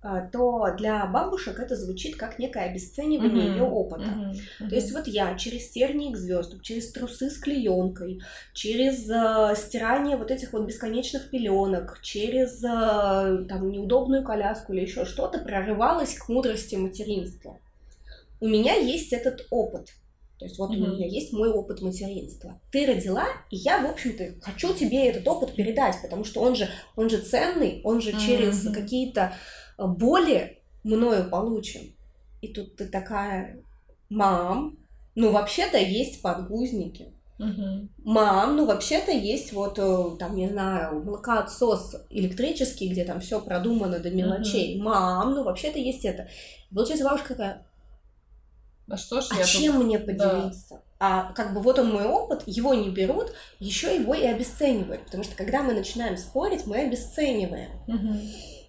[0.02, 3.54] а, то для бабушек это звучит как некое обесценивание mm-hmm.
[3.54, 4.06] ее опыта.
[4.06, 4.32] Mm-hmm.
[4.32, 4.70] Mm-hmm.
[4.70, 8.20] То есть вот я через тернии к звездам, через трусы с клеенкой,
[8.56, 15.06] через э, стирание вот этих вот бесконечных пеленок, через э, там неудобную коляску или еще
[15.06, 17.60] что-то прорывалась к мудрости материнства.
[18.40, 19.90] У меня есть этот опыт.
[20.38, 20.84] То есть вот mm-hmm.
[20.84, 22.60] у меня есть мой опыт материнства.
[22.72, 26.68] Ты родила, и я, в общем-то, хочу тебе этот опыт передать, потому что он же,
[26.96, 28.26] он же ценный, он же mm-hmm.
[28.26, 29.34] через какие-то
[29.78, 31.96] э, боли мною получен.
[32.42, 33.64] И тут ты такая,
[34.10, 34.78] мам,
[35.16, 37.14] ну вообще-то есть подгузники.
[37.38, 37.90] Угу.
[38.06, 44.00] Мам, ну вообще-то есть вот э, там, не знаю, молокоотсос электрический, где там все продумано
[44.00, 44.78] до мелочей.
[44.78, 44.84] Угу.
[44.86, 46.30] Мам, ну вообще-то есть это.
[46.72, 47.66] И получается бабушка такая,
[48.88, 49.86] А что ж а я чем тут...
[49.86, 50.82] мне поделиться?
[51.00, 55.06] А как бы вот он мой опыт, его не берут, еще его и обесценивают.
[55.06, 57.72] Потому что когда мы начинаем спорить, мы обесцениваем.
[57.88, 58.20] Мгм.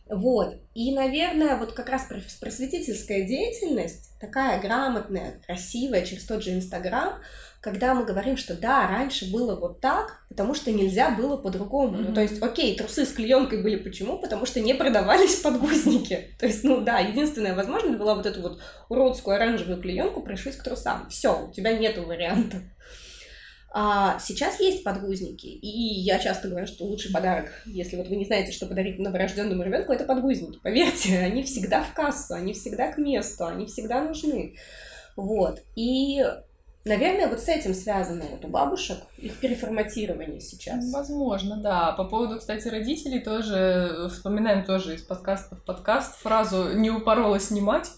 [0.09, 0.55] Вот.
[0.75, 7.15] И, наверное, вот как раз прос- просветительская деятельность, такая грамотная, красивая, через тот же Инстаграм,
[7.61, 11.97] когда мы говорим, что да, раньше было вот так, потому что нельзя было по-другому.
[11.97, 12.15] Ну, Мгм.
[12.15, 14.19] то есть, окей, трусы с клеенкой были почему?
[14.21, 16.37] Потому что не продавались подгузники.
[16.39, 20.63] То есть, ну да, единственная возможность была вот эту вот уродскую оранжевую клеенку пришить к
[20.63, 21.09] трусам.
[21.11, 22.61] Все, у тебя нету вариантов.
[23.79, 28.25] А сейчас есть подгузники, и я часто говорю, что лучший подарок, если вот вы не
[28.25, 30.59] знаете, что подарить новорожденному ребенку, это подгузники.
[30.63, 34.57] Поверьте, они всегда в кассу, они всегда к месту, они всегда нужны.
[35.15, 35.63] Вот.
[35.75, 36.25] И,
[36.87, 40.93] наверное, вот с этим связано вот у бабушек их переформатирование сейчас.
[40.93, 41.93] Возможно, да.
[41.93, 47.91] По поводу, кстати, родителей тоже вспоминаем тоже из подкаста в подкаст фразу «не упоролась снимать».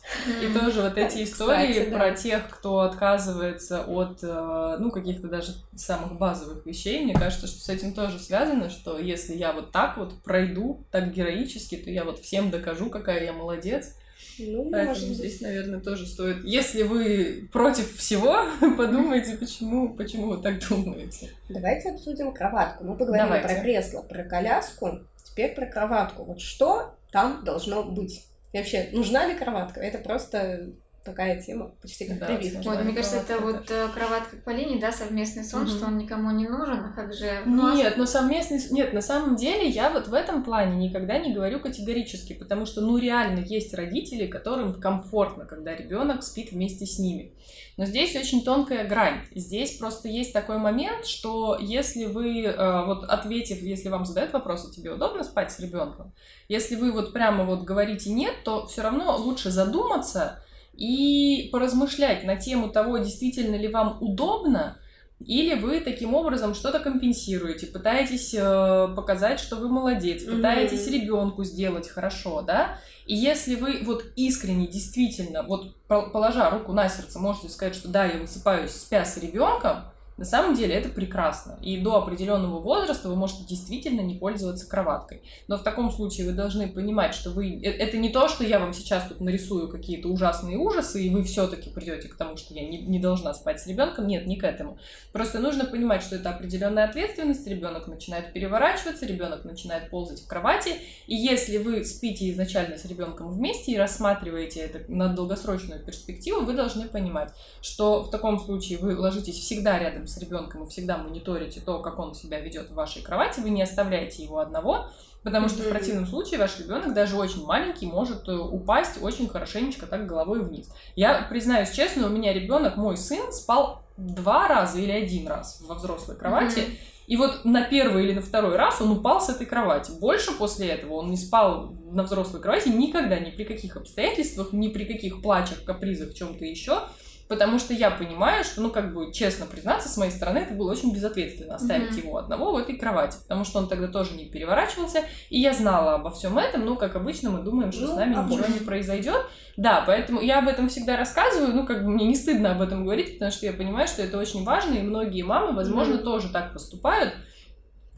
[0.43, 1.99] И тоже вот эти истории Кстати, да.
[1.99, 7.61] про тех, кто отказывается от, э, ну, каких-то даже самых базовых вещей, мне кажется, что
[7.61, 12.05] с этим тоже связано, что если я вот так вот пройду, так героически, то я
[12.05, 13.95] вот всем докажу, какая я молодец.
[14.39, 16.45] Ну, Поэтому здесь, наверное, тоже стоит...
[16.45, 18.36] Если вы против всего,
[18.76, 21.30] подумайте, почему, почему вы так думаете.
[21.49, 22.84] Давайте обсудим кроватку.
[22.84, 23.49] Мы поговорили Давайте.
[23.49, 26.24] про кресло, про коляску, теперь про кроватку.
[26.24, 28.26] Вот что там должно быть?
[28.53, 29.80] И вообще, нужна ли кроватка?
[29.80, 30.70] Это просто
[31.09, 32.62] такая тема, почти как Да, сложно.
[32.64, 35.70] Вот, мне кажется, это вот э, кроватка к Полине, да, совместный сон, Мгм.
[35.70, 37.30] что он никому не нужен, а как же...
[37.46, 38.61] ну, а Нет, но совместный...
[38.70, 42.80] Нет, на самом деле я вот в этом плане никогда не говорю категорически, потому что,
[42.80, 47.32] ну, реально есть родители, которым комфортно, когда ребенок спит вместе с ними.
[47.76, 49.20] Но здесь очень тонкая грань.
[49.34, 54.68] Здесь просто есть такой момент, что если вы, э, вот ответив, если вам задают вопрос,
[54.68, 56.12] а тебе удобно спать с ребенком,
[56.48, 60.42] если вы вот прямо вот говорите нет, то все равно лучше задуматься
[60.79, 64.79] и поразмышлять на тему того, действительно ли вам удобно,
[65.18, 71.89] или вы таким образом что-то компенсируете, пытаетесь э, показать, что вы молодец, пытаетесь ребенку сделать
[71.89, 72.79] хорошо, да?
[73.07, 77.89] И если вы вот искренне, действительно, вот пол- положа руку на сердце, можете сказать, что
[77.89, 79.79] да, я высыпаюсь спя с ребенком,
[80.19, 81.59] на самом деле это прекрасно.
[81.62, 85.23] И до определенного возраста вы можете действительно не пользоваться кроваткой.
[85.47, 87.55] Но в таком случае вы должны понимать, что вы...
[87.55, 91.23] э- Это не то, что я вам сейчас тут нарисую какие-то ужасные ужасы, и вы
[91.23, 94.09] все-таки придете к тому, что я не, не должна спать с ребенком.
[94.09, 94.79] Нет, не к этому.
[95.12, 97.47] Просто нужно понимать, что это определенная ответственность.
[97.47, 100.71] Ребенок начинает переворачиваться, ребенок начинает ползать в кровати.
[101.07, 106.55] И если вы спите изначально с ребенком вместе и рассматриваете это на долгосрочную перспективу, вы
[106.55, 111.61] должны понимать, что в таком случае вы ложитесь всегда рядом с ребенком и всегда мониторите
[111.61, 114.88] то, как он себя ведет в вашей кровати, вы не оставляете его одного,
[115.22, 119.86] потому что в противном случае ваш ребенок, даже очень маленький, может э, упасть очень хорошенечко
[119.86, 120.70] так головой вниз.
[120.96, 125.74] Я признаюсь честно, у меня ребенок, мой сын, спал два раза или один раз во
[125.74, 126.78] взрослой кровати,
[127.09, 129.92] и вот на первый или на второй раз он упал с этой кровати.
[129.98, 134.68] Больше после этого он не спал на взрослой кровати никогда, ни при каких обстоятельствах, ни
[134.68, 136.82] при каких плачах, капризах, чем-то еще.
[137.29, 140.70] Потому что я понимаю, что, ну, как бы, честно признаться, с моей стороны, это было
[140.70, 141.99] очень безответственно оставить Мгм.
[142.07, 143.18] его одного в этой кровати.
[143.22, 145.03] Потому что он тогда тоже не переворачивался.
[145.29, 148.16] И я знала обо всем этом, ну, как обычно, мы думаем, что Ну, с нами
[148.18, 149.26] а ничего не произойдет.
[149.59, 152.85] Да, поэтому я об этом всегда рассказываю, ну, как бы мне не стыдно об этом
[152.85, 156.05] говорить, потому что я понимаю, что это очень важно, и многие мамы, возможно, Мгм.
[156.05, 157.12] тоже так поступают,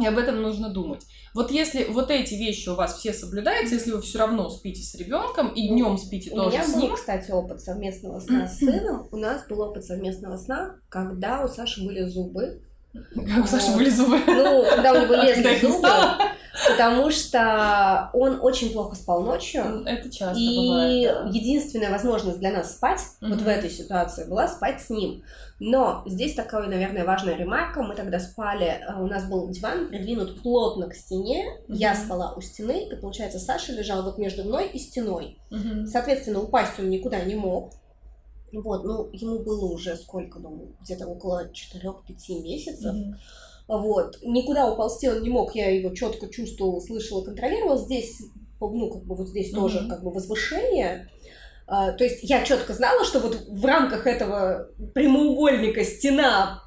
[0.01, 1.07] и об этом нужно думать.
[1.35, 4.95] Вот если вот эти вещи у вас все соблюдаются, если вы все равно спите с
[4.95, 8.59] ребенком и днем спите У тоже меня с был, ним, кстати, опыт совместного сна с
[8.59, 9.09] сыном.
[9.13, 12.63] У нас был опыт совместного сна, когда у Саши были зубы.
[12.93, 14.19] Как у Саши были зубы.
[14.27, 15.89] Ну, когда у него Когда лезли зубы,
[16.69, 19.85] потому что он очень плохо спал ночью.
[19.87, 21.15] Это часто И бывает.
[21.25, 21.31] да.
[21.31, 25.23] единственная возможность для нас спать вот в этой ситуации была спать с ним.
[25.63, 27.83] Но здесь такая, наверное, важная ремарка.
[27.83, 31.45] Мы тогда спали, э, у нас был диван придвинут плотно к стене.
[31.69, 35.39] Я спала у стены, и, получается, Саша лежал вот между мной и стеной.
[35.87, 37.73] Соответственно, упасть он никуда не мог.
[38.53, 42.95] Вот, ну, ему было уже сколько, ну, где-то около 4-5 месяцев.
[42.95, 43.17] Мгм.
[43.69, 44.19] Вот.
[44.23, 47.79] Никуда уползти он не мог, я его четко чувствовала, слышала, контролировала.
[47.79, 48.21] Здесь,
[48.61, 49.61] ну, как бы вот здесь Мгм.
[49.61, 51.09] тоже как бы возвышение.
[51.69, 56.65] А, то есть я четко знала, что вот в рамках этого прямоугольника стена,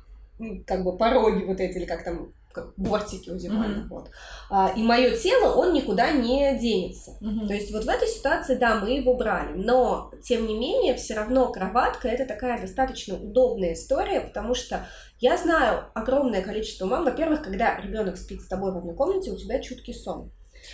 [0.66, 3.90] как бы пороги вот эти, или как там, как бортики у дивана, Мгм.
[3.90, 4.10] вот.
[4.50, 7.18] А, и мое тело, он никуда не денется.
[7.20, 7.48] Мгм.
[7.48, 11.16] То есть вот в этой ситуации, да, мы его брали, но тем не менее все
[11.16, 14.88] равно кроватка это такая достаточно удобная история, потому что
[15.20, 19.38] я знаю огромное количество мам, во-первых, когда ребенок спит с тобой в одной комнате, у
[19.38, 20.32] тебя чуткий сон.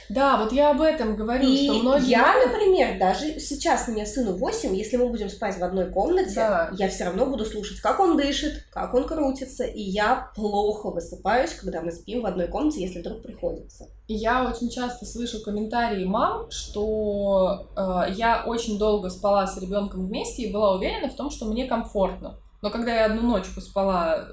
[0.09, 2.09] Да, вот я об этом говорю, И что многие...
[2.09, 6.69] я, например, даже сейчас мне сыну 8, если мы будем спать в одной комнате, Да.
[6.73, 11.53] я все равно буду слушать, как он дышит, как он крутится, и я плохо высыпаюсь,
[11.53, 13.87] когда мы спим в одной комнате, если вдруг приходится.
[14.07, 20.43] Я очень часто слышу комментарии мам, что э, я очень долго спала с ребенком вместе
[20.43, 22.39] и была уверена в том, что мне комфортно.
[22.61, 24.27] Но когда я одну ночь поспала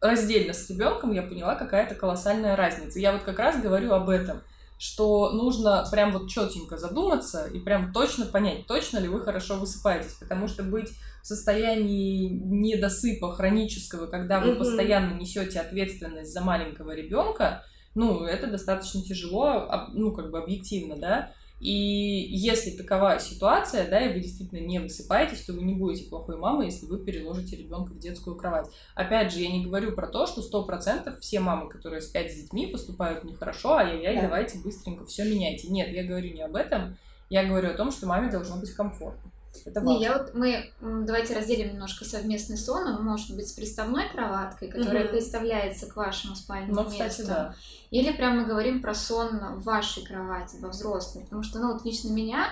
[0.00, 2.98] раздельно с ребенком, я поняла, какая-то колоссальная разница.
[2.98, 4.42] Я вот как раз говорю об этом,
[4.80, 10.14] что нужно прям вот четенько задуматься и прям точно понять, точно ли вы хорошо высыпаетесь,
[10.14, 10.88] потому что быть
[11.22, 14.58] в состоянии недосыпа хронического, когда вы Мгм.
[14.60, 17.62] постоянно несете ответственность за маленького ребенка,
[17.94, 21.30] ну, это достаточно тяжело, об- ну, как бы объективно, да,
[21.60, 26.38] и если такова ситуация, да, и вы действительно не высыпаетесь, то вы не будете плохой
[26.38, 28.66] мамой, если вы переложите ребенка в детскую кровать.
[28.94, 32.34] Опять же, я не говорю про то, что сто процентов все мамы, которые спят с
[32.34, 34.22] детьми, поступают нехорошо, ай-яй-яй, Да.
[34.22, 35.68] давайте быстренько все меняйте.
[35.68, 36.96] Нет, я говорю не об этом,
[37.28, 39.30] я говорю о том, что маме должно быть комфортно.
[39.64, 39.98] Это важно.
[39.98, 42.86] Не, я вот мы давайте разделим немножко совместный сон.
[42.86, 45.12] Он может быть с приставной кроваткой, которая Мгм.
[45.12, 47.26] представляется к вашему спальному Ну, кстати, месту.
[47.26, 47.54] да.
[47.90, 51.24] Или прям мы говорим про сон в вашей кровати, во взрослой.
[51.24, 52.48] Потому что, ну, вот лично меня,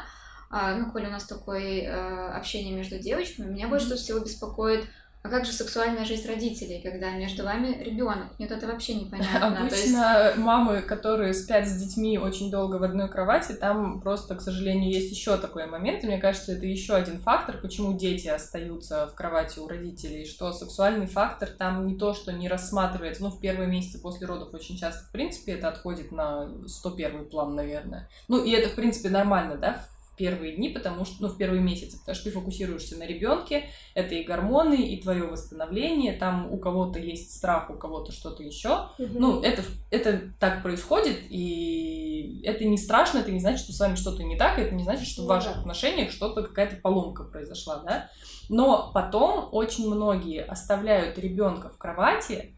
[0.51, 4.85] а, ну, коли у нас такое э, общение между девочками, меня больше всего беспокоит,
[5.23, 8.29] а как же сексуальная жизнь родителей, когда между вами ребенок?
[8.39, 9.69] Мне это вообще непонятно.
[9.69, 14.37] То есть- Обычно мамы, которые спят с детьми очень долго в одной кровати, там просто,
[14.37, 18.29] к сожалению, есть еще такой момент, и мне кажется, это еще один фактор, почему дети
[18.29, 23.31] остаются в кровати у родителей, что сексуальный фактор там не то, что не рассматривается, ну,
[23.31, 28.09] в первые месяцы после родов очень часто, в принципе, это отходит на 101 план, наверное.
[28.29, 29.85] Ну, и это, в принципе, нормально, да,
[30.19, 33.65] первые дни, потому что, ну, в первые месяцы, потому что ты фокусируешься на ребенке,
[33.95, 38.89] это и гормоны, и твое восстановление, там у кого-то есть страх, у кого-то что-то еще,
[38.99, 43.95] ну, это, это так происходит, и это не страшно, это не значит, что с вами
[43.95, 47.83] что-то не так, это не значит, что в Ну ваших отношениях что-то, какая-то поломка произошла,
[47.87, 48.11] да.
[48.49, 52.57] Но потом очень многие оставляют ребенка в кровати,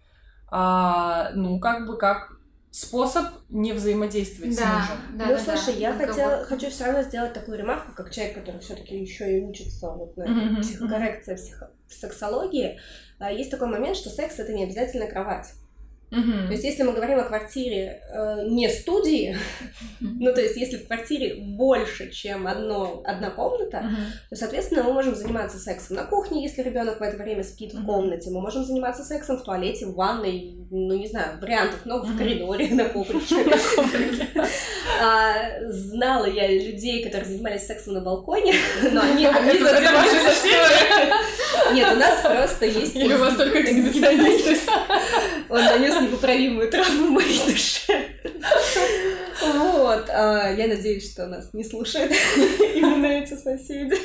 [0.50, 2.39] а, ну, как бы как
[2.70, 5.18] способ не взаимодействовать с Да, мужем.
[5.18, 5.80] да, ну, да, слушай, да.
[5.80, 9.90] я хотела, хочу все равно сделать такую ремарку, как человек, который все-таки еще и учится
[9.90, 10.62] вот на мгм.
[10.62, 12.78] психокоррекции, психо- сексологии.
[13.18, 15.48] А, Есть такой момент, что секс это не обязательно кровать.
[16.10, 16.46] Мгм.
[16.48, 19.36] То есть, если мы говорим о квартире э, не студии,
[20.00, 23.96] ну, то есть, если в квартире больше, чем одно, одна комната, Мгм.
[24.28, 27.78] то, соответственно, мы можем заниматься сексом на кухне, если ребенок в это время спит в
[27.78, 27.86] Мгм.
[27.86, 28.30] комнате.
[28.30, 32.18] Мы можем заниматься сексом в туалете, в ванной, ну, не знаю, вариантов много, в Мгм.
[32.18, 33.36] коридоре, на коврике.
[35.02, 35.32] А,
[35.68, 38.52] Знала я людей, которые занимались сексом на балконе,
[38.92, 39.24] но они...
[41.72, 42.96] Нет, у нас просто есть...
[42.96, 44.58] Или у вас только эксгибиционисты?
[45.48, 48.06] Он нанес непоправимую травму моей душе.
[49.42, 50.08] Вот.
[50.10, 52.12] а, Я надеюсь, что нас не слушают
[52.74, 53.96] именно эти соседи.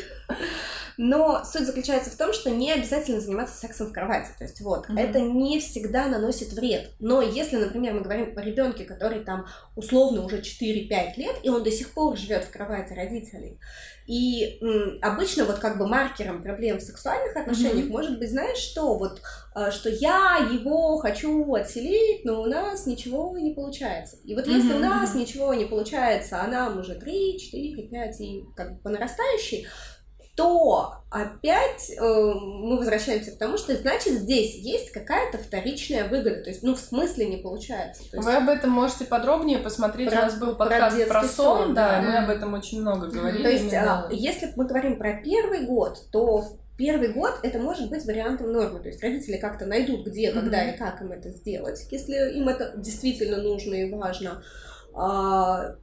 [0.97, 4.29] Но суть заключается в том, что не обязательно заниматься сексом в кровати.
[4.37, 4.97] То есть вот, Мгм.
[4.97, 6.91] это не всегда наносит вред.
[6.99, 11.63] Но если, например, мы говорим о ребенке, который там условно уже 4-5 лет, и он
[11.63, 13.59] до сих пор живет в кровати родителей,
[14.05, 17.89] и м, обычно вот как бы маркером проблем в сексуальных отношениях Мгм.
[17.89, 19.21] может быть, знаешь что, вот
[19.53, 24.17] а, что я его хочу отселить, но у нас ничего не получается.
[24.23, 28.19] И вот если Мгм, у нас ничего не получается, а нам уже 3, 4, 5
[28.21, 29.67] и как бы по нарастающей,
[30.35, 36.43] то опять э, мы возвращаемся к тому, что значит здесь есть какая-то вторичная выгода.
[36.43, 38.03] То есть, ну, в смысле не получается.
[38.11, 40.09] То есть, Вы об этом можете подробнее посмотреть.
[40.09, 42.81] Про- У нас был про подкаст про, детский сон, сон, да, мы об этом очень
[42.81, 43.43] много говорили.
[43.43, 44.07] То есть, именно.
[44.07, 46.43] а, если мы говорим про первый год, то
[46.77, 48.79] первый год это может быть вариантом нормы.
[48.79, 52.73] То есть родители как-то найдут, где, когда и как им это сделать, если им это
[52.75, 54.43] действительно нужно и важно.
[54.93, 55.75] А,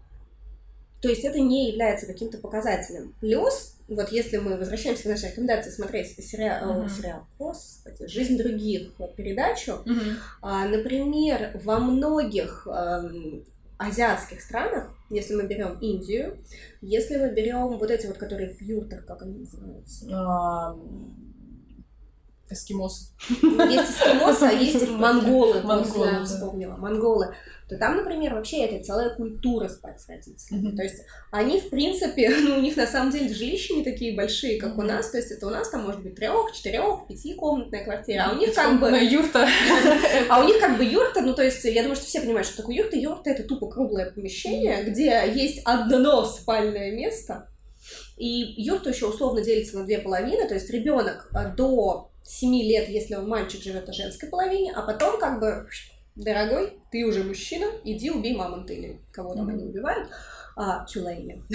[1.01, 3.15] то есть это не является каким-то показателем.
[3.21, 6.89] Плюс, вот если мы возвращаемся к нашей рекомендации смотреть сериал, Мгм.
[6.89, 10.17] сериал господи, «Жизнь других» передачу, Мгм.
[10.43, 13.45] а, Например, во многих эм,
[13.79, 16.39] азиатских странах, если мы берем Индию,
[16.81, 20.77] если мы берем вот эти вот, которые в юртах, как они называются, А,
[22.51, 23.07] Эскимосы.
[23.31, 27.35] есть эскимосы, а есть монголы, Монголы, я вспомнила, монголы,
[27.69, 30.69] то там, например, вообще это целая культура спать с родителями.
[30.69, 30.77] Мгм.
[30.77, 34.61] То есть они, в принципе, ну, у них на самом деле жилища не такие большие,
[34.61, 34.89] как у Мгм.
[34.89, 38.39] нас, то есть это у нас там может быть трех, четырех, пятикомнатная квартира, а у
[38.39, 38.91] них как бы...
[38.91, 39.49] Юрта.
[40.29, 42.59] А у них как бы юрта, ну то есть я думаю, что все понимают, что
[42.59, 42.97] такое юрта.
[42.97, 47.49] Юрта это тупо круглое помещение, где есть одно спальное место.
[48.17, 53.15] И юрта еще условно делится на две половины, то есть ребенок до 7 лет, если
[53.15, 55.67] он мальчик, живет на женской половине, а потом как бы
[56.15, 60.09] дорогой, ты уже мужчина, иди убей мамонта или кого там они убивают,
[60.57, 61.43] а, тюлени.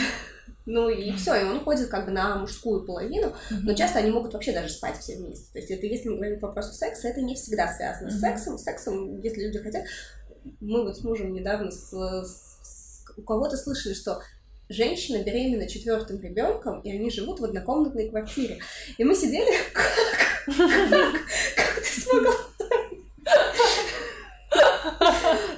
[0.69, 4.33] Ну и все, и он уходит как бы на мужскую половину, но часто они могут
[4.33, 5.49] вообще даже спать все вместе.
[5.53, 8.57] То есть это если мы говорим по вопросу секса, это не всегда связано с сексом.
[8.57, 9.85] С сексом, если люди хотят,
[10.59, 14.21] мы вот с мужем недавно с, с, у кого-то слышали, что
[14.69, 18.59] женщина беременна четвертым ребенком, и они живут в однокомнатной квартире.
[18.97, 19.93] И мы сидели, как,
[20.57, 21.13] как,
[21.55, 22.33] как ты смогла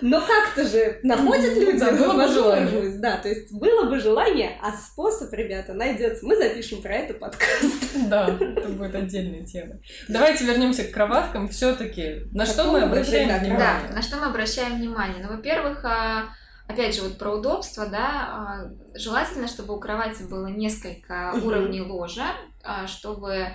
[0.01, 2.97] но как-то же находят люди да, было бы желание.
[2.99, 6.25] Да, то есть было бы желание, а способ, ребята, найдется.
[6.25, 8.07] Мы запишем про это подкаст.
[8.07, 9.75] Да, это будет отдельная тема.
[10.07, 11.47] Давайте вернемся к кроваткам.
[11.49, 13.57] Все-таки на что мы обращаем внимание?
[13.57, 15.23] Да, на что мы обращаем внимание?
[15.23, 16.29] Ну, во-первых, а,
[16.69, 22.35] опять же, вот про удобство, да, а, желательно, чтобы у кровати было несколько уровней ложа,
[22.63, 23.47] а, чтобы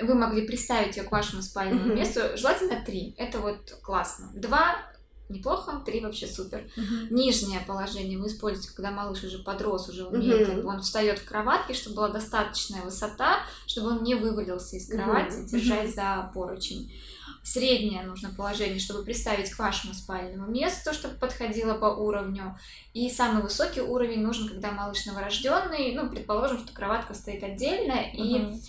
[0.00, 2.20] вы могли приставить ее к вашему спальному месту.
[2.36, 3.14] Желательно три.
[3.18, 4.30] Это вот классно.
[4.34, 4.76] Два
[5.28, 6.68] неплохо, три вообще супер.
[7.10, 11.96] Нижнее положение вы используете, когда малыш уже подрос, уже умеет, он встает в кроватке, чтобы
[11.96, 15.48] была достаточная высота, чтобы он не вывалился из кровати, угу.
[15.48, 16.92] держась за поручень.
[17.44, 22.58] Среднее нужно положение, чтобы приставить к вашему спальному месту, чтобы подходило по уровню.
[22.94, 25.94] И самый высокий уровень нужен, когда малыш новорожденный.
[25.94, 28.22] Ну, предположим, что кроватка стоит отдельно, угу.
[28.22, 28.60] и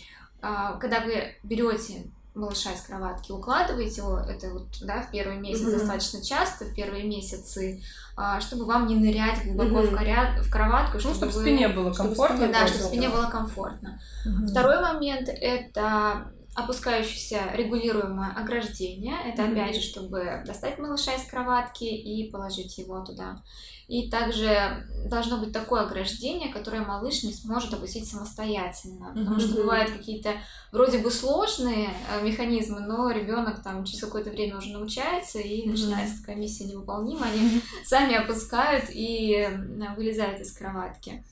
[0.42, 2.04] а, когда вы берете
[2.36, 5.80] малыша из кроватки, укладываете его, это вот, да, в первый месяц mm-hmm.
[5.80, 7.82] достаточно часто, в первые месяцы,
[8.18, 9.92] а, чтобы вам не нырять глубоко mm-hmm.
[9.92, 10.36] в, коря...
[10.44, 11.42] в кроватку, чтобы, ну, чтобы вы...
[11.42, 12.36] спине было комфортно.
[12.36, 14.02] Чтобы спине, да, чтобы спине было комфортно.
[14.28, 14.48] Mm-hmm.
[14.48, 19.16] Второй момент— это опускающееся регулируемое ограждение.
[19.26, 19.52] Это mm-hmm.
[19.52, 23.42] опять же, чтобы достать малыша из кроватки и положить его туда.
[23.88, 29.10] И также должно быть такое ограждение, которое малыш не сможет опустить самостоятельно.
[29.14, 30.32] Потому что бывают какие-то
[30.72, 36.20] вроде бы сложные э, механизмы, но ребенок там через какое-то время уже научается, и начинается
[36.20, 37.28] такая миссия невыполнима.
[37.28, 39.48] Они сами опускают и
[39.96, 41.24] вылезают из кроватки.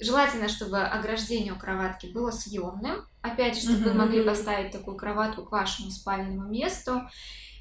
[0.00, 3.06] Желательно, чтобы ограждение у кроватки было съемным.
[3.20, 7.02] Опять же, чтобы вы могли поставить такую кроватку к вашему спальному месту.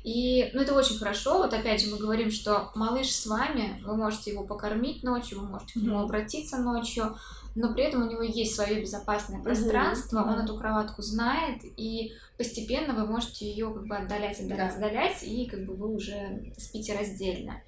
[0.04, 1.40] И, ну, это очень хорошо.
[1.40, 5.48] Вот опять же мы говорим, что малыш с вами, вы можете его покормить ночью, вы
[5.48, 7.18] можете к нему обратиться ночью,
[7.56, 12.94] но при этом у него есть свое безопасное пространство, он эту кроватку знает, и постепенно
[12.94, 17.62] вы можете ее как бы отдалять, отдалять, отдалять, и как бы вы уже спите раздельно.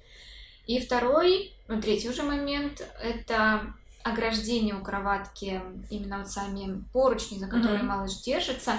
[0.66, 3.74] И второй, ну, третий уже момент, это
[4.04, 7.84] ограждение у кроватки, именно вот сами поручни, за которые mm-hmm.
[7.84, 8.74] малыш держится,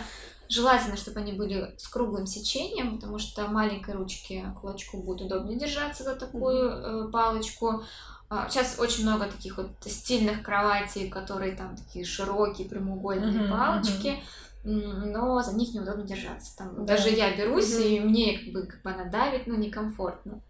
[0.50, 6.04] Желательно, чтобы они были с круглым сечением, потому что маленькой ручке кулачку будет удобнее держаться
[6.04, 7.84] за такую э, палочку.
[8.30, 14.20] А, сейчас очень много таких вот стильных кроватей, которые там такие широкие прямоугольные mm-hmm, палочки.
[14.64, 15.12] Mm-hmm.
[15.12, 16.56] Но за них неудобно держаться.
[16.58, 16.96] Там, да.
[16.96, 17.88] Даже я берусь, mm-hmm.
[17.88, 20.42] и мне как бы, как бы она давит, но некомфортно.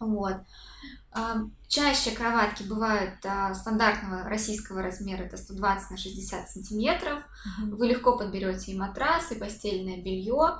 [0.00, 0.36] Вот.
[1.68, 7.20] Чаще кроватки бывают а, стандартного российского размера, это 120 на 60 сантиметров.
[7.20, 7.76] Mm-hmm.
[7.76, 10.58] Вы легко подберете и матрас, и постельное белье.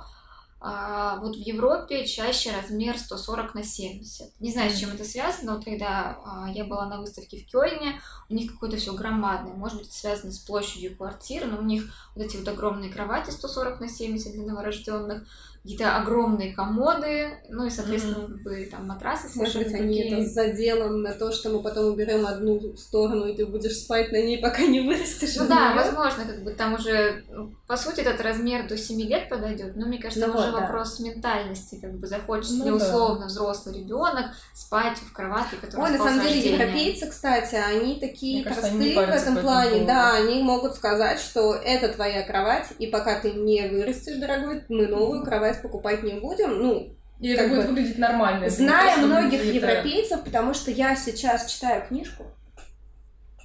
[0.63, 4.39] А, вот в Европе чаще размер 140 на 70.
[4.39, 7.99] Не знаю, с чем это связано, но когда а, я была на выставке в Кёльне,
[8.29, 9.53] у них какое-то все громадное.
[9.53, 13.31] Может быть, это связано с площадью квартиры, но у них вот эти вот огромные кровати
[13.31, 15.27] 140 на 70 для новорожденных
[15.63, 18.33] какие-то огромные комоды, ну и, соответственно, mm-hmm.
[18.33, 21.93] как бы там матрасы Может быть, они это с заделом на то, что мы потом
[21.93, 25.35] уберем одну сторону, и ты будешь спать на ней, пока не вырастешь.
[25.35, 29.29] Ну да, возможно, как бы там уже, ну, по сути, этот размер до 7 лет
[29.29, 30.61] подойдет, но мне кажется, ну, там вот, уже да.
[30.61, 33.25] вопрос ментальности, как бы захочется ну, ли условно да.
[33.27, 38.67] взрослый ребенок спать в кроватке, которая Ой, на самом деле, европейцы, кстати, они такие кажется,
[38.67, 43.19] простые они в этом плане, да, они могут сказать, что это твоя кровать, и пока
[43.19, 47.65] ты не вырастешь, дорогой, мы новую кровать кровать покупать не будем, ну, и это будет
[47.65, 48.49] бы, выглядеть нормально.
[48.49, 52.25] Зная многих европейцев, потому что я сейчас читаю книжку.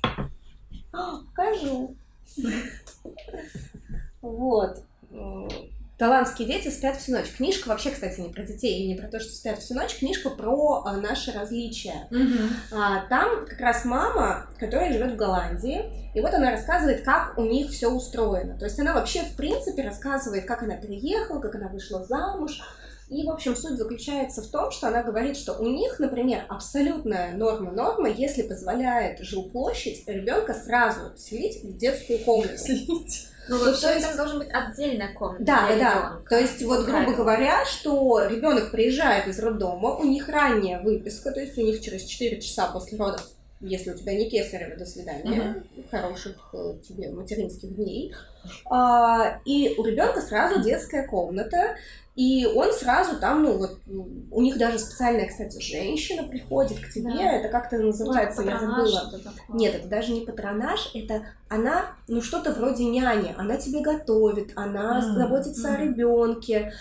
[0.90, 1.94] покажу.
[4.22, 4.82] Вот.
[5.98, 7.32] Голландские дети спят всю ночь.
[7.34, 9.96] Книжка вообще, кстати, не про детей и не про то, что спят всю ночь.
[9.98, 12.06] Книжка про а, наши различия.
[12.10, 12.50] Mm-hmm.
[12.72, 17.44] А, там как раз мама, которая живет в Голландии, и вот она рассказывает, как у
[17.44, 18.58] них все устроено.
[18.58, 22.60] То есть она вообще, в принципе, рассказывает, как она переехала, как она вышла замуж.
[23.08, 27.34] И, в общем, суть заключается в том, что она говорит, что у них, например, абсолютная
[27.34, 32.58] норма-норма, если позволяет жилплощадь ребенка сразу селить в детскую комнату.
[32.58, 33.28] Селить.
[33.48, 34.06] Ну, вот то есть...
[34.06, 35.44] там должен быть отдельная комната.
[35.44, 36.20] Да, да, да.
[36.28, 41.40] То есть, вот, грубо говоря, что ребенок приезжает из роддома, у них ранняя выписка, то
[41.40, 43.22] есть у них через 4 часа после родов
[43.60, 45.84] если у тебя не кесарево, до свидания, угу.
[45.90, 48.14] хороших э, тебе материнских дней.
[48.70, 51.76] А, и у ребенка сразу детская комната,
[52.16, 53.78] и он сразу там, ну вот,
[54.30, 57.32] у них даже специальная, кстати, женщина приходит к тебе, да.
[57.32, 59.12] это как-то называется, ну, я забыла.
[59.50, 65.00] Нет, это даже не патронаж, это она, ну что-то вроде няни, она тебе готовит, она
[65.00, 65.14] mm.
[65.14, 65.74] заботится mm.
[65.74, 66.72] о ребенке,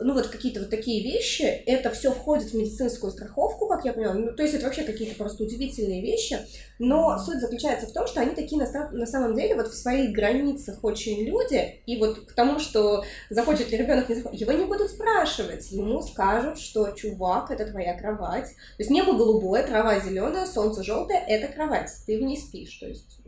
[0.00, 4.14] ну вот какие-то вот такие вещи, это все входит в медицинскую страховку, как я поняла.
[4.14, 6.38] Ну, то есть это вообще какие-то просто удивительные вещи.
[6.78, 10.12] Но суть заключается в том, что они такие на, на самом деле вот в своих
[10.12, 11.82] границах очень люди.
[11.86, 15.70] И вот к тому, что захочет ли ребенок, не захочет, его не будут спрашивать.
[15.70, 18.46] Ему скажут, что чувак, это твоя кровать.
[18.46, 21.90] То есть небо голубое, трава зеленая, солнце желтое, это кровать.
[22.06, 22.78] Ты в ней спишь.
[22.78, 23.20] То есть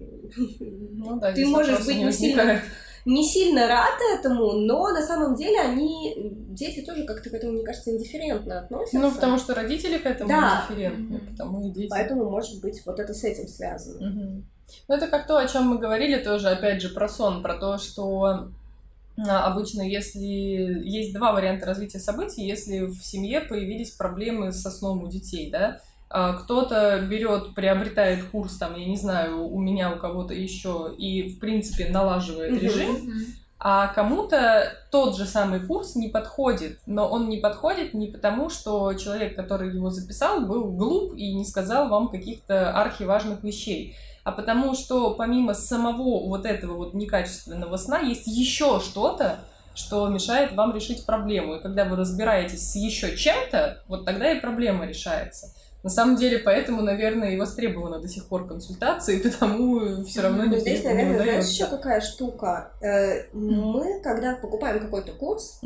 [0.58, 2.62] ну, да, ты можешь быть не сильно
[3.04, 6.14] не сильно рад этому, но на самом деле они,
[6.50, 8.98] дети тоже как-то к этому, мне кажется, индифферентно относятся.
[8.98, 10.64] Ну, потому что родители к этому да.
[10.68, 11.30] индифферентны, mm-hmm.
[11.30, 11.88] потому и дети.
[11.90, 14.06] Поэтому, может быть, вот это с этим связано.
[14.06, 14.42] Mm-hmm.
[14.88, 17.78] Ну, это как то, о чем мы говорили тоже, опять же, про сон, про то,
[17.78, 18.48] что
[19.18, 25.02] а, обычно, если есть два варианта развития событий, если в семье появились проблемы со сном
[25.02, 25.80] у детей, да,
[26.12, 31.38] кто-то берет, приобретает курс, там, я не знаю, у меня, у кого-то еще, и, в
[31.38, 33.10] принципе, налаживает режим,
[33.58, 38.92] а кому-то тот же самый курс не подходит, но он не подходит не потому, что
[38.94, 43.94] человек, который его записал, был глуп и не сказал вам каких-то архиважных вещей,
[44.24, 49.38] а потому что помимо самого вот этого вот некачественного сна есть еще что-то,
[49.74, 51.54] что мешает вам решить проблему.
[51.54, 55.54] И когда вы разбираетесь с еще чем-то, вот тогда и проблема решается.
[55.82, 60.60] На самом деле, поэтому, наверное, и востребована до сих пор консультации, потому все равно не
[60.60, 62.72] Здесь, наверное, знаешь, еще какая штука.
[62.80, 65.60] Э, мы, когда покупаем какой-то курс,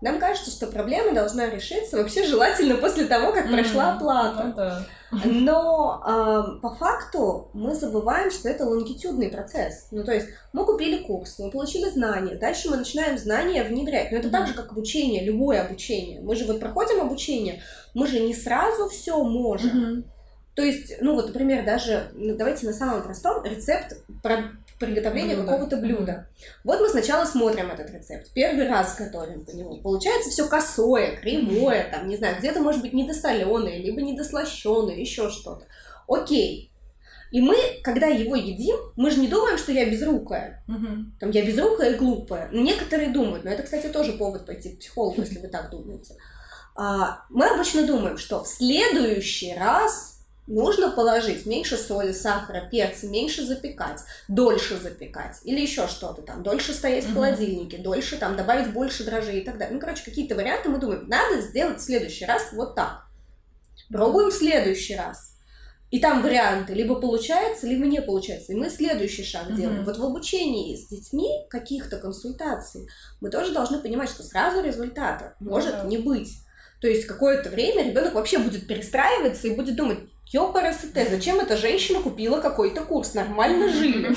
[0.00, 4.44] нам кажется, что проблема должна решиться вообще желательно после того, как прошла оплата.
[4.44, 4.86] Ну, да.
[5.12, 9.88] Но э, по факту мы забываем, что это лонгитюдный процесс.
[9.90, 14.10] Ну, то есть мы купили курс, мы получили знания, дальше мы начинаем знания внедрять.
[14.10, 14.30] Но это mm-hmm.
[14.30, 16.20] так же, как обучение, любое обучение.
[16.20, 19.70] Мы же вот проходим обучение, мы же не сразу все можем.
[19.70, 20.04] Mm-hmm.
[20.54, 24.52] То есть, ну вот, например, даже, ну, давайте на самом простом, рецепт про
[24.86, 25.50] приготовления блюдо.
[25.50, 26.28] какого-то блюда.
[26.64, 29.80] Вот мы сначала смотрим этот рецепт, первый раз готовим по нему.
[29.80, 35.66] Получается все косое, кривое, там, не знаю, где-то может быть недосоленое, либо недослащенное, еще что-то.
[36.08, 36.70] Окей.
[37.30, 40.62] И мы, когда его едим, мы же не думаем, что я безрукая.
[40.68, 40.88] Угу.
[41.18, 42.50] Там я безрукая и глупая.
[42.52, 46.14] Некоторые думают, но это, кстати, тоже повод пойти к психологу, если вы так думаете.
[46.74, 50.11] А, мы обычно думаем, что в следующий раз
[50.52, 56.72] нужно положить меньше соли, сахара, перца, меньше запекать, дольше запекать или еще что-то там, дольше
[56.72, 59.74] стоять в холодильнике, дольше там добавить больше дрожжей и так далее.
[59.74, 63.06] Ну, короче, какие-то варианты мы думаем, надо сделать в следующий раз вот так.
[63.90, 65.32] Пробуем в следующий раз.
[65.90, 68.52] И там варианты, либо получается, либо не получается.
[68.52, 69.56] И мы следующий шаг mm-hmm.
[69.56, 69.84] делаем.
[69.84, 72.88] Вот в обучении с детьми каких-то консультаций
[73.20, 75.88] мы тоже должны понимать, что сразу результата может mm-hmm.
[75.88, 76.30] не быть.
[76.80, 79.98] То есть какое-то время ребенок вообще будет перестраиваться и будет думать,
[80.32, 83.12] Ёпарасоте, зачем эта женщина купила какой-то курс?
[83.12, 84.14] Нормально жили.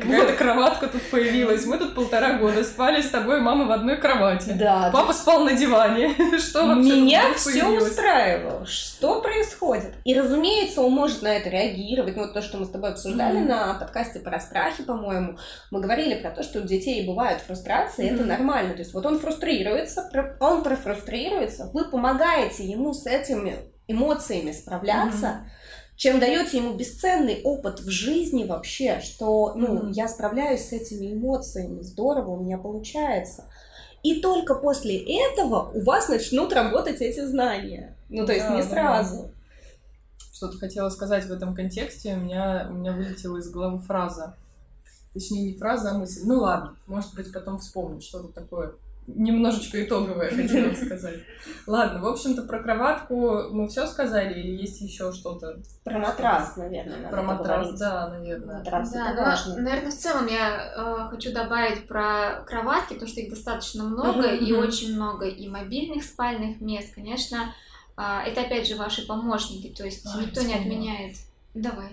[0.00, 1.66] Какая-то кроватка тут появилась.
[1.66, 4.54] Мы тут полтора года спали с тобой, мама в одной кровати.
[4.56, 4.90] Да.
[4.92, 6.14] Папа спал на диване.
[6.38, 8.64] Что вообще Меня все устраивало.
[8.64, 9.94] Что происходит?
[10.04, 12.14] И, разумеется, он может на это реагировать.
[12.14, 15.36] Ну, вот то, что мы с тобой обсуждали на подкасте про страхи, по-моему.
[15.72, 18.74] Мы говорили про то, что у детей бывают фрустрации, это нормально.
[18.74, 23.56] То есть вот он фрустрируется, он профрустрируется, вы помогаете ему с этими
[23.88, 25.96] эмоциями справляться, mm-hmm.
[25.96, 29.92] чем даете ему бесценный опыт в жизни вообще, что, ну, mm-hmm.
[29.92, 33.44] я справляюсь с этими эмоциями, здорово, у меня получается.
[34.04, 37.96] И только после этого у вас начнут работать эти знания.
[38.08, 39.24] Ну, то есть да, не сразу.
[39.24, 39.30] Да.
[40.32, 44.36] Что-то хотела сказать в этом контексте, у меня, у меня вылетела из головы фраза.
[45.12, 46.20] Точнее, не фраза, а мысль.
[46.24, 48.74] Ну ладно, может быть, потом вспомню что-то такое
[49.14, 51.20] немножечко итоговое хотела сказать.
[51.66, 55.60] Ладно, в общем-то, про кроватку мы все сказали или есть еще что-то?
[55.84, 57.10] Про матрас, наверное.
[57.10, 58.58] Про матрас, да, наверное.
[58.58, 59.56] Матрас да, важно.
[59.56, 64.34] Но, наверное, в целом я э, хочу добавить про кроватки, потому что их достаточно много,
[64.34, 66.94] и очень много и мобильных спальных мест.
[66.94, 67.54] Конечно,
[67.96, 71.16] э, это опять же ваши помощники, то есть а, никто не отменяет.
[71.54, 71.88] Давай.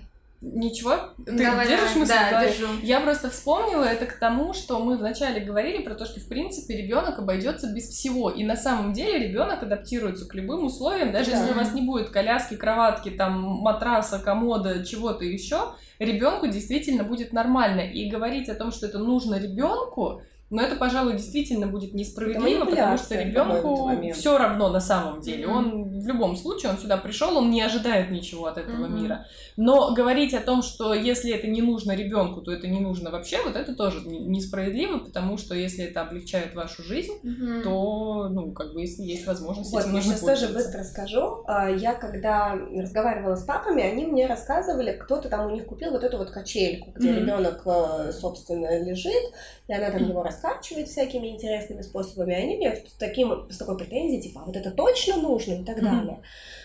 [0.54, 1.00] Ничего?
[1.26, 2.00] Ты давай, держишь давай.
[2.00, 2.14] мысль?
[2.14, 2.48] Да, давай.
[2.52, 2.68] держу.
[2.84, 6.78] Я просто вспомнила это к тому, что мы вначале говорили про то, что в принципе
[6.78, 8.30] ребенок обойдется без всего.
[8.30, 11.40] И на самом деле ребенок адаптируется к любым условиям, даже да.
[11.40, 17.34] если у вас не будет коляски, кроватки, там матраса, комода, чего-то еще, ребенку действительно будет
[17.34, 17.82] нормально.
[17.82, 20.22] И говорить о том, что это нужно ребенку,
[20.52, 25.48] Но это, пожалуй, действительно будет несправедливо, потому что ребенку все равно на самом деле.
[25.48, 25.56] Мгм.
[25.58, 28.96] Он в любом случае, он сюда пришел, он не ожидает ничего от этого Мгм.
[28.96, 29.26] мира.
[29.58, 33.42] Но говорить о том, что если это не нужно ребенку, то это не нужно вообще,
[33.44, 37.64] вот это тоже не- несправедливо, потому что если это облегчает вашу жизнь, Мгм.
[37.64, 41.44] то, ну, как бы, если есть возможность, Вот, этим я сейчас тоже быстро скажу.
[41.48, 46.04] А, Я когда разговаривала с папами, они мне рассказывали, кто-то там у них купил вот
[46.04, 47.20] эту вот качельку, где Мгм.
[47.22, 49.34] ребенок, э, собственно, лежит,
[49.68, 52.34] и она там его раскачивает всякими интересными способами.
[52.34, 55.64] И они мне с, таким, с такой претензией, типа, а вот это точно нужно и
[55.64, 56.22] так далее.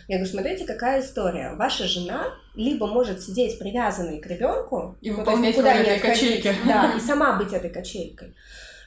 [0.08, 1.54] Я говорю, смотрите, какая история.
[1.54, 6.54] Ваша жена либо может сидеть привязанной к ребенку И ну, выполнять никуда не этой качельки.
[6.66, 8.34] Да, и сама быть этой качелькой.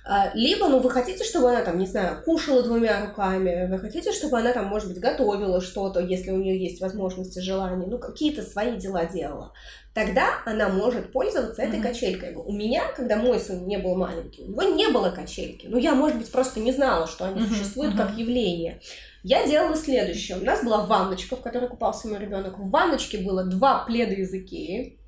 [0.05, 4.11] А, Либо, ну, вы хотите, чтобы она там, не знаю, кушала двумя руками, вы хотите,
[4.11, 8.41] чтобы она там, может быть, готовила что-то, если у нее есть возможности, желания, ну, какие-то
[8.41, 9.53] свои дела делала.
[9.93, 11.87] Тогда она может пользоваться этой Мгм.
[11.87, 12.35] качелькой.
[12.35, 15.67] У меня, когда мой сын не был маленький, у него не было качельки.
[15.67, 18.07] Ну, я, может быть, просто не знала, что они Мгм, существуют мгм.
[18.07, 18.81] как явление.
[19.23, 20.37] Я делала следующее.
[20.37, 22.59] У нас была ванночка, в которой купался мой ребенок.
[22.59, 24.99] В ванночке было два пледа из Икеи.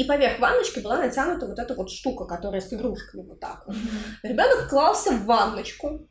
[0.00, 3.76] И поверх ванночки была натянута вот эта вот штука, которая с игрушками вот так вот.
[4.22, 6.08] Ребенок клался в ванночку.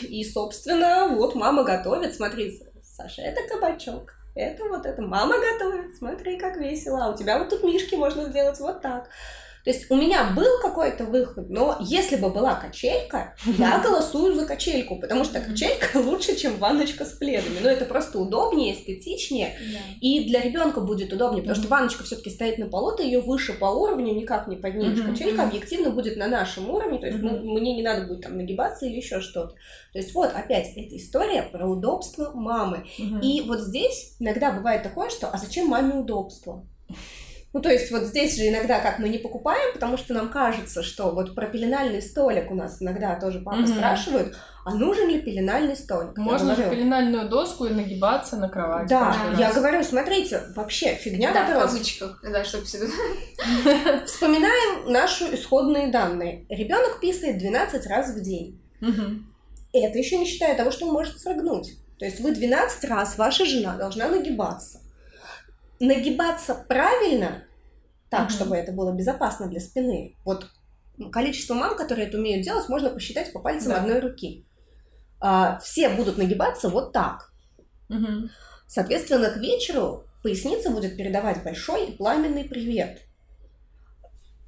[0.00, 2.14] И, собственно, вот мама готовит.
[2.14, 4.12] Смотри, Саша, это кабачок.
[4.36, 5.02] Это вот это.
[5.02, 5.96] Мама готовит.
[5.96, 7.06] Смотри, как весело.
[7.06, 9.08] А у тебя вот тут мишки можно сделать вот так.
[9.64, 14.44] То есть у меня был какой-то выход, но если бы была качелька, я голосую за
[14.44, 17.60] качельку, потому что качелька лучше, чем ванночка с пледами.
[17.62, 19.56] Но это просто удобнее, эстетичнее.
[19.72, 19.78] Да.
[20.02, 23.54] И для ребенка будет удобнее, потому что ванночка все-таки стоит на полу, ты ее выше
[23.54, 25.00] по уровню никак не поднимешь.
[25.00, 28.84] Качелька объективно будет на нашем уровне, то есть ну, мне не надо будет там нагибаться
[28.84, 29.54] или еще что-то.
[29.92, 32.86] То есть вот опять эта история про удобство мамы.
[33.22, 36.66] И вот здесь иногда бывает такое, что а зачем маме удобство?
[37.54, 40.82] Ну, то есть вот здесь же иногда как мы не покупаем, потому что нам кажется,
[40.82, 43.68] что вот про пеленальный столик у нас иногда тоже папа Мгм.
[43.68, 46.18] спрашивают, а нужен ли пеленальный столик?
[46.18, 48.88] Я Можно же говорю, пеленальную доску и нагибаться на кровать.
[48.88, 49.54] Да, я раз.
[49.56, 51.70] говорю, смотрите, вообще фигня Да, в вопрос.
[51.72, 52.86] кавычках, да, чтобы всегда.
[54.06, 56.46] Вспоминаем наши исходные данные.
[56.48, 58.60] Ребенок писает 12 раз в день.
[59.72, 61.74] Это еще не считая того, что он может срыгнуть.
[61.98, 64.80] То есть вы 12 раз, ваша жена должна нагибаться.
[65.86, 67.44] Нагибаться правильно,
[68.10, 68.30] так, Мгм.
[68.30, 70.16] чтобы это было безопасно для спины.
[70.24, 70.46] Вот
[71.12, 73.80] количество мам, которые это умеют делать, можно посчитать по пальцам Да.
[73.80, 74.46] одной руки.
[75.20, 77.32] А, все будут нагибаться вот так.
[77.88, 78.30] Мгм.
[78.66, 83.02] Соответственно, к вечеру поясница будет передавать большой и пламенный привет.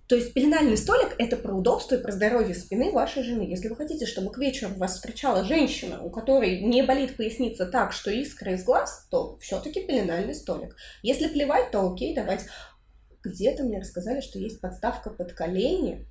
[0.09, 3.43] То есть пеленальный столик– это про удобство и про здоровье спины вашей жены.
[3.43, 7.93] Если вы хотите, чтобы к вечеру вас встречала женщина, у которой не болит поясница так,
[7.93, 10.77] что искра из глаз, то все-таки пеленальный столик.
[11.03, 12.47] Если плевать, то окей, давайте.
[13.25, 16.07] Где-то мне рассказали, что есть подставка под колени,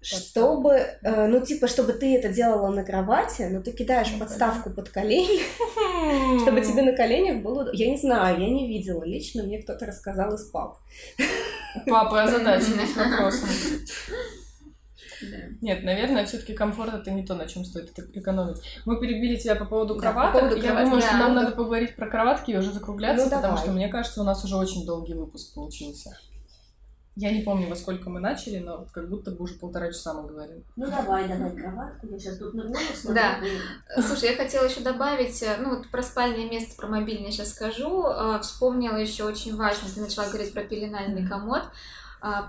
[0.00, 4.70] чтобы, э, ну, типа, чтобы ты это делала на кровати, но ты кидаешь Ну, подставку
[4.70, 5.42] под колени,
[6.42, 7.70] чтобы тебе на коленях было...
[7.72, 9.04] Я не знаю, я не видела.
[9.04, 10.78] Лично мне кто-то рассказал из пап.
[11.86, 13.48] Папы озадачились вопросом.
[15.22, 15.36] Да.
[15.60, 18.56] Нет, наверное, все-таки комфорт это не то, на чем стоит это экономить.
[18.84, 20.40] Мы перебили тебя по поводу Да, по кроваток.
[20.40, 21.42] поводу Я кроваток, думаю, что да, нам да.
[21.42, 23.62] надо поговорить про кроватки и уже закругляться, Ну, потому давай.
[23.62, 26.18] что мне кажется, у нас уже очень долгий выпуск получился.
[27.14, 30.14] Я не помню, во сколько мы начали, но вот как будто бы уже полтора часа
[30.14, 30.64] мы говорим.
[30.76, 32.06] Ну, давай, давай кроватку.
[32.06, 33.02] Я сейчас тут нагнулась.
[33.04, 33.38] Да.
[34.00, 38.06] Слушай, я хотела еще добавить, э, ну вот про спальное место, про мобильное сейчас скажу.
[38.06, 41.62] Э, Вспомнила еще очень важно, ты начала говорить про пеленальный комод,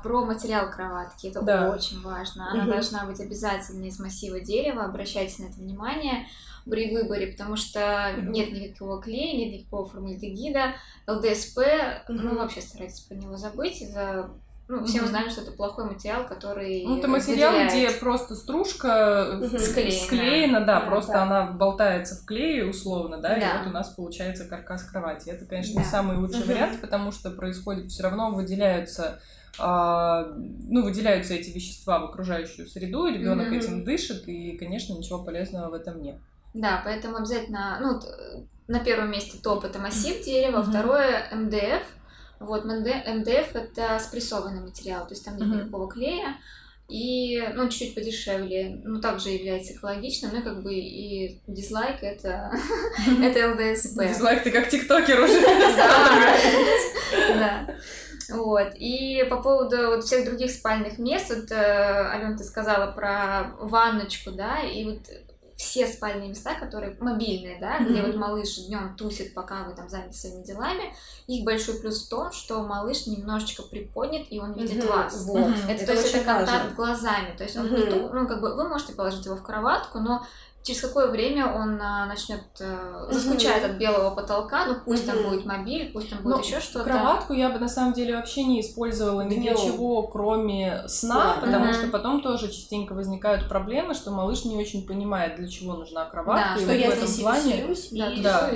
[0.04, 1.28] про материал кроватки.
[1.28, 1.72] Это Да.
[1.72, 2.50] очень важно.
[2.52, 2.72] Она Мгм.
[2.74, 4.86] должна быть обязательно из массива дерева.
[4.86, 6.28] Обращайте на это внимание
[6.70, 10.76] при выборе, потому что нет никакого клея, нет никакого формальдегида.
[11.08, 11.58] ЛДСП,
[12.08, 12.38] ну Мгм.
[12.38, 13.82] вообще старайтесь про него забыть.
[13.82, 14.30] Это,
[14.80, 15.06] ну, все Мгм.
[15.08, 17.72] узнали, что это плохой материал, который Ну, это материал, выделяет.
[17.92, 19.60] где просто стружка Мгм.
[19.60, 19.92] Склеена.
[20.06, 21.24] склеена, да, Да, просто да.
[21.24, 23.60] она болтается в клее условно, да, и Да.
[23.60, 25.30] вот у нас получается каркас кровати.
[25.30, 25.80] Это, конечно, Да.
[25.82, 29.20] не самый лучший вариант, потому что происходит все равно выделяются
[29.60, 33.56] а, ну, выделяются эти вещества в окружающую среду, и ребенок Мгм.
[33.60, 36.16] этим дышит, и, конечно, ничего полезного в этом нет.
[36.56, 40.72] Да, поэтому обязательно, ну, э, на первом месте топ это массив дерева, Мгм.
[40.72, 41.84] второе МДФ.
[42.46, 45.58] Вот, МД- МДФ это спрессованный материал, то есть там нет Мгм.
[45.60, 46.36] никакого клея.
[46.90, 52.52] И, ну, чуть-чуть подешевле, ну, также является экологичным, ну, и как бы и дизлайк это,
[53.24, 54.00] это ЛДСП.
[54.08, 55.34] Дизлайк, ты как тиктокер уже.
[57.40, 57.68] Да.
[58.30, 58.74] Вот.
[58.78, 61.56] И по поводу вот всех других спальных мест, вот, э,
[62.12, 65.00] Алена, ты сказала про ванночку, да, и вот
[65.64, 70.14] все спальные места, которые мобильные, да, где вот малыш днем тусит, пока вы там заняты
[70.14, 70.94] своими делами,
[71.28, 75.24] их большой плюс в том, что малыш немножечко приподнят, и он видит вас.
[75.24, 75.54] Вот.
[75.70, 77.34] Это, то есть это контакт глазами.
[77.38, 80.26] То есть он не ту, ну, как бы вы можете положить его в кроватку, но
[80.64, 85.46] через какое время он а, начнет а, заскучать от белого потолка, ну пусть там будет
[85.46, 86.86] мобиль, пусть там будет еще что-то.
[86.86, 91.74] Кроватку я бы на самом деле вообще не использовала ни для чего, кроме сна, потому
[91.74, 96.56] что потом тоже частенько возникают проблемы, что малыш не очень понимает, для чего нужна кроватка.
[96.56, 97.76] Да, и что я в этом плане
[98.24, 98.52] да,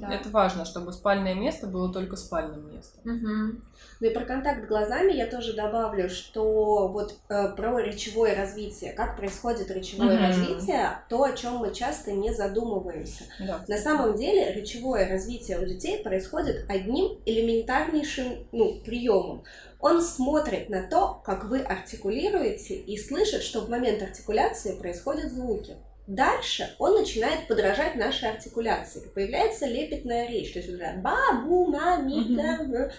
[0.00, 3.00] да, это важно, чтобы спальное место было только спальным местом.
[3.04, 3.60] Угу.
[4.00, 9.16] Ну и про контакт глазами я тоже добавлю, что вот э, про речевое развитие, как
[9.16, 10.26] происходит речевое mm-hmm.
[10.26, 13.24] развитие, то, о чем мы часто не задумываемся.
[13.40, 13.64] Да.
[13.66, 19.44] На самом деле речевое развитие у детей происходит одним элементарнейшим ну, приемом.
[19.80, 25.76] Он смотрит на то, как вы артикулируете, и слышит, что в момент артикуляции происходят звуки.
[26.06, 29.10] Дальше он начинает подражать нашей артикуляции.
[29.14, 32.90] Появляется лепетная речь, то есть он говорит бабу, мами, да,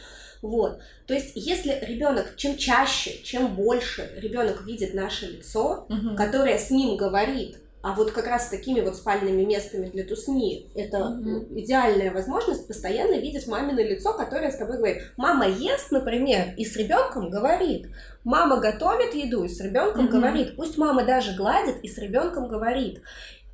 [0.47, 0.79] вот.
[1.05, 6.15] То есть, если ребенок, чем чаще, чем больше ребенок видит наше лицо, угу.
[6.15, 11.09] которое с ним говорит, а вот как раз такими вот спальными местами для тусни это
[11.09, 11.57] Мгм.
[11.59, 15.03] идеальная возможность постоянно видеть мамино лицо, которое с тобой говорит.
[15.15, 17.87] Мама ест, например, и с ребенком говорит.
[18.25, 20.11] Мама готовит еду и с ребенком Мгм.
[20.11, 20.55] говорит.
[20.57, 23.01] Пусть мама даже гладит и с ребенком говорит.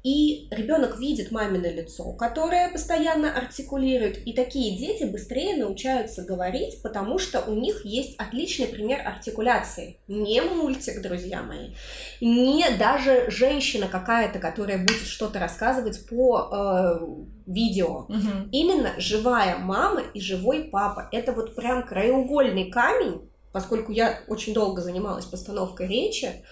[0.03, 4.27] И ребенок видит мамино лицо, которое постоянно артикулирует.
[4.27, 9.97] И такие дети быстрее научаются говорить, потому что у них есть отличный пример артикуляции.
[10.09, 11.69] Не мультик, друзья мои.
[12.19, 17.07] Не даже женщина какая-то, которая будет что-то рассказывать по э,
[17.45, 17.99] видео.
[18.09, 18.49] Угу.
[18.51, 21.07] Именно живая мама и живой папа.
[21.13, 23.21] Это вот прям краеугольный камень,
[23.53, 26.43] поскольку я очень долго занималась постановкой речи,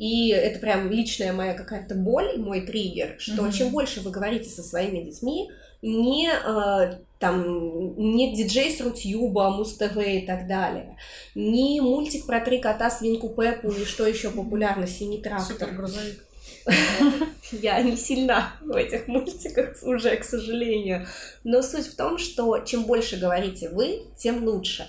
[0.00, 3.52] и это прям личная моя какая-то боль, мой триггер, что Мгм.
[3.52, 5.50] чем больше вы говорите со своими детьми,
[5.82, 10.96] не э, там не диджей с Рутюба, Муз-ТВ и так далее,
[11.34, 15.68] не мультик про три кота, свинку Пеппу и что еще популярно, синий трактор.
[17.52, 21.06] Я не сильна в этих мультиках уже, к сожалению.
[21.44, 24.88] Но суть в том, что чем больше говорите вы, тем лучше.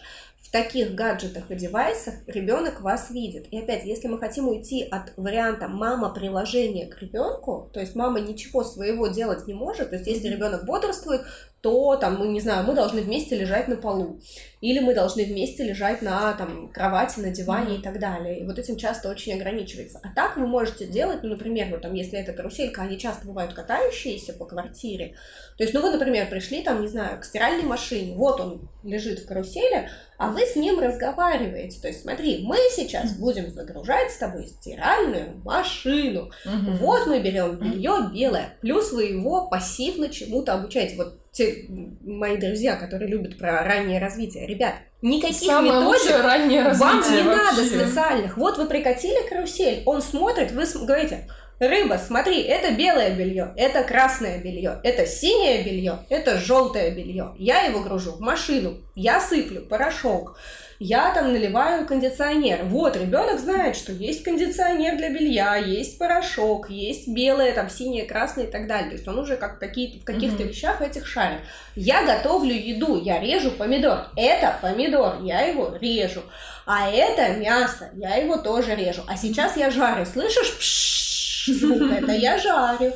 [0.52, 3.48] В таких гаджетах и девайсах ребенок вас видит.
[3.52, 8.20] И опять, если мы хотим уйти от варианта мама приложение к ребенку, то есть мама
[8.20, 11.22] ничего своего делать не может, то есть если ребенок бодрствует,
[11.62, 14.20] то там, мы не знаю, мы должны вместе лежать на полу,
[14.62, 18.40] или мы должны вместе лежать на там, кровати, на диване и так далее.
[18.40, 20.00] И вот этим часто очень ограничивается.
[20.04, 23.54] А так вы можете делать, ну, например, вот там, если это каруселька, они часто бывают
[23.54, 25.16] катающиеся по квартире.
[25.58, 29.20] То есть, ну, вы, например, пришли там, не знаю, к стиральной машине, вот он лежит
[29.20, 31.80] в карусели, а вы с ним разговариваете.
[31.80, 36.32] То есть, смотри, мы сейчас будем загружать с тобой стиральную машину.
[36.46, 36.78] Мгм.
[36.78, 40.96] Вот мы берем белье белое, плюс вы его пассивно чему-то обучаете.
[40.96, 41.66] Вот те
[42.02, 47.62] мои друзья, которые любят про раннее развитие, ребят, никаких Самое методик раннее вам не надо
[47.62, 47.80] вообще.
[47.80, 48.38] специальных.
[48.38, 51.30] Вот вы прикатили карусель, он смотрит, вы говорите,
[51.68, 57.34] рыба, смотри, это белое белье, это красное белье, это синее белье, это желтое белье.
[57.38, 60.38] Я его гружу в машину, я сыплю порошок,
[60.80, 62.64] я там наливаю кондиционер.
[62.64, 68.46] Вот, ребенок знает, что есть кондиционер для белья, есть порошок, есть белое, там, синее, красное
[68.46, 68.90] и так далее.
[68.90, 70.48] То есть он уже как какие в каких-то Мгм.
[70.50, 71.42] вещах этих шарит.
[71.76, 74.08] Я готовлю еду, я режу помидор.
[74.16, 76.22] Это помидор, я его режу.
[76.66, 79.04] А это мясо, я его тоже режу.
[79.08, 80.06] А сейчас я жарю.
[80.08, 80.58] Слышишь?
[80.58, 81.01] Пшшш,
[81.48, 82.94] звук, это я жарю.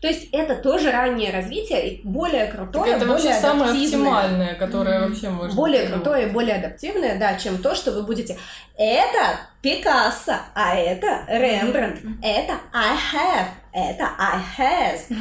[0.00, 4.12] То есть это тоже раннее развитие, и более Так крутое, это более вообще самое адаптивное.
[4.12, 5.08] оптимальное, которое Мгм.
[5.10, 6.02] вообще можно Более придумать.
[6.04, 8.36] крутое и более адаптивное, да, чем то, что вы будете.
[8.76, 12.20] Это Пикассо, а это Рембрандт, Мгм.
[12.22, 15.14] это I have, это I has.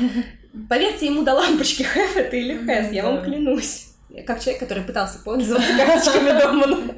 [0.69, 3.87] Поверьте ему до лампочки, have это или has, я вам клянусь.
[4.23, 6.67] Как человек, который пытался пользоваться карточками дома.
[6.67, 6.93] ну.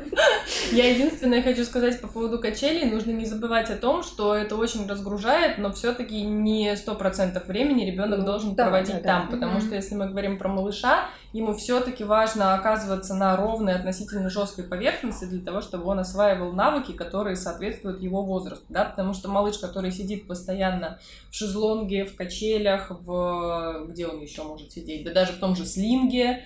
[0.71, 4.87] Я единственное хочу сказать по поводу качелей, нужно не забывать о том, что это очень
[4.87, 9.03] разгружает, но все-таки не сто процентов времени ребенок Ну, должен да, проводить да, да.
[9.03, 14.29] там, потому что если мы говорим про малыша, ему все-таки важно оказываться на ровной относительно
[14.29, 19.29] жесткой поверхности для того, чтобы он осваивал навыки, которые соответствуют его возрасту, да, потому что
[19.29, 20.99] малыш, который сидит постоянно
[21.29, 25.65] в шезлонге, в качелях, в где он еще может сидеть, да даже в том же
[25.65, 26.45] слинге,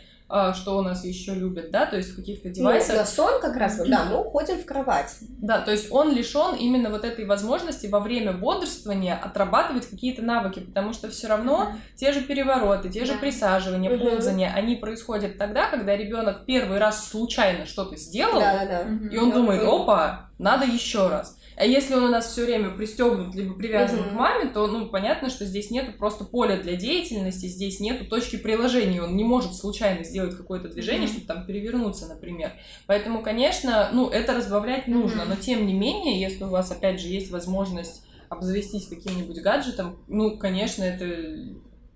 [0.56, 2.96] что у нас еще любят, да, то есть в каких-то Ну, девайсах.
[2.98, 5.16] на сон как раз, да, мы уходим в кровать.
[5.42, 10.60] Да, то есть он лишен именно вот этой возможности во время бодрствования отрабатывать какие-то навыки,
[10.60, 13.20] потому что все равно те же перевороты, те же Да.
[13.20, 14.00] присаживания, Мгм.
[14.00, 19.08] ползания, они происходят тогда, когда ребенок первый раз случайно что-то сделал, Да, да, да.
[19.14, 21.38] И он Да, думает, опа, надо еще раз.
[21.62, 24.10] А если он у нас все время пристегнут либо привязан Мгм.
[24.10, 28.38] к маме, то, ну, понятно, что здесь нету просто поля для деятельности, здесь нету точки
[28.38, 31.12] приложения, он не может случайно сделать какое-то движение, Мгм.
[31.12, 32.54] чтобы там перевернуться, например.
[32.88, 35.30] Поэтому, конечно, ну, это разбавлять нужно, Мгм.
[35.30, 40.40] но тем не менее, если у вас, опять же, есть возможность обзавестись каким-нибудь гаджетом, ну,
[40.40, 41.06] конечно, это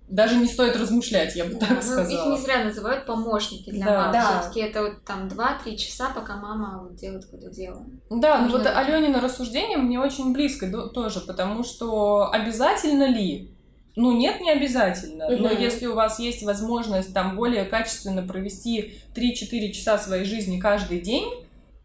[0.08, 2.30] даже не стоит размышлять, я бы Да, так ну, их сказала.
[2.36, 4.00] не зря называют помощники для Да.
[4.00, 4.12] мамы.
[4.12, 4.40] Да.
[4.40, 7.82] Все-таки это вот там 2-3 часа, пока мама вот делает какое-то дело.
[8.10, 8.78] Да, ну Нужно вот это.
[8.78, 13.50] Аленина рассуждение мне очень близко до- тоже, потому что обязательно ли?
[13.96, 15.28] Ну, нет, не обязательно.
[15.30, 15.58] Но Мгм.
[15.58, 21.24] если у вас есть возможность там более качественно провести 3-4 часа своей жизни каждый день,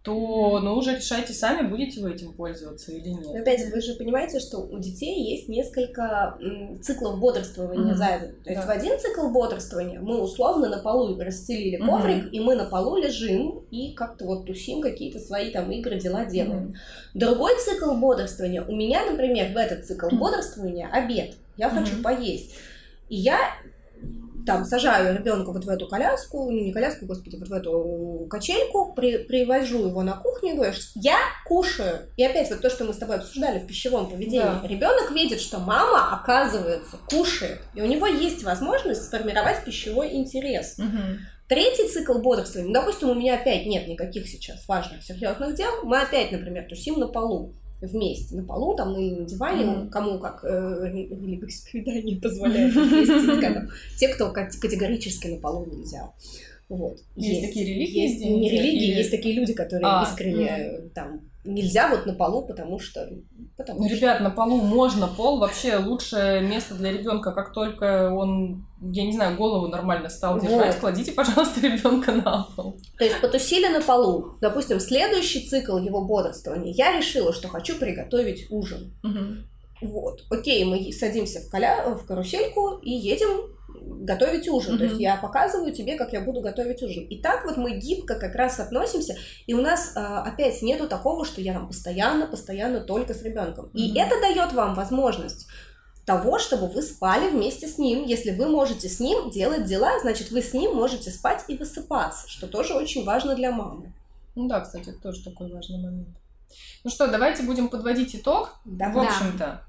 [0.04, 3.42] то, ну, уже решайте сами, будете вы этим пользоваться или Но нет.
[3.44, 6.40] опять, вы же понимаете, что у детей есть несколько
[6.82, 7.96] циклов бодрствования Мгм.
[7.96, 8.44] за день.
[8.44, 8.68] То есть Да.
[8.68, 11.88] в один цикл бодрствования мы условно на полу расстелили Мгм.
[11.90, 16.26] коврик, и мы на полу лежим и как-то вот тусим, какие-то свои там игры, дела
[16.26, 16.64] делаем.
[16.64, 16.76] Мгм.
[17.14, 18.64] Другой цикл бодрствования.
[18.64, 21.36] У меня, например, в этот цикл бодрствования обед.
[21.58, 22.04] Я хочу Мгм.
[22.04, 22.56] поесть.
[23.10, 23.38] И я
[24.46, 28.94] там сажаю ребенка вот в эту коляску, ну не коляску, господи, вот в эту качельку,
[28.94, 32.10] при, привожу его на кухню и говорю, я кушаю.
[32.18, 34.40] И опять вот то, что мы с тобой обсуждали в пищевом поведении.
[34.40, 34.62] Да.
[34.68, 37.62] Ребенок видит, что мама, оказывается, кушает.
[37.74, 40.78] И у него есть возможность сформировать пищевой интерес.
[40.78, 41.20] Мгм.
[41.48, 46.00] Третий цикл бодрствования, ну, допустим, у меня опять нет никаких сейчас важных, серьезных дел, мы
[46.00, 49.90] опять, например, тусим на полу вместе, на полу, там, и на диване, Мгм.
[49.90, 52.74] кому как э, рели- религиоисповедание позволяет
[53.98, 56.12] те, кто кат- категорически на полу нельзя.
[56.70, 57.00] Вот.
[57.18, 61.22] Есть такие религии, есть, не религии, или- есть такие люди, которые А, искренне э, там
[61.44, 63.10] нельзя вот на полу, потому что
[63.58, 63.96] потому Ну, что.
[63.96, 67.32] ребят, на полу можно, пол вообще лучшее место для ребенка.
[67.32, 70.44] Как только он, я не знаю, голову нормально стал Вот.
[70.44, 72.78] держать, кладите, пожалуйста, ребенка на пол.
[72.98, 74.36] То есть потусили на полу.
[74.42, 76.74] Допустим, следующий цикл его бодрствования.
[76.74, 78.94] Я решила, что хочу приготовить ужин.
[79.04, 79.48] Мгм.
[79.82, 81.96] Вот, окей, мы садимся в, коля...
[81.96, 83.52] в карусельку и едем
[83.82, 84.78] готовить ужин.
[84.78, 84.90] То Мгм.
[84.90, 87.06] есть я показываю тебе, как я буду готовить ужин.
[87.06, 89.16] И так вот мы гибко как раз относимся,
[89.48, 93.70] и у нас а, опять нету такого, что я там постоянно, постоянно только с ребенком.
[93.74, 93.98] И Мгм.
[93.98, 95.48] это дает вам возможность
[96.06, 98.06] того, чтобы вы спали вместе с ним.
[98.06, 102.28] Если вы можете с ним делать дела, значит, вы с ним можете спать и высыпаться,
[102.28, 103.94] что тоже очень важно для мамы.
[104.36, 106.08] Ну да, кстати, это тоже такой важный момент.
[106.84, 108.56] Ну что, давайте будем подводить итог.
[108.66, 109.08] В Давай.
[109.08, 109.62] общем-то,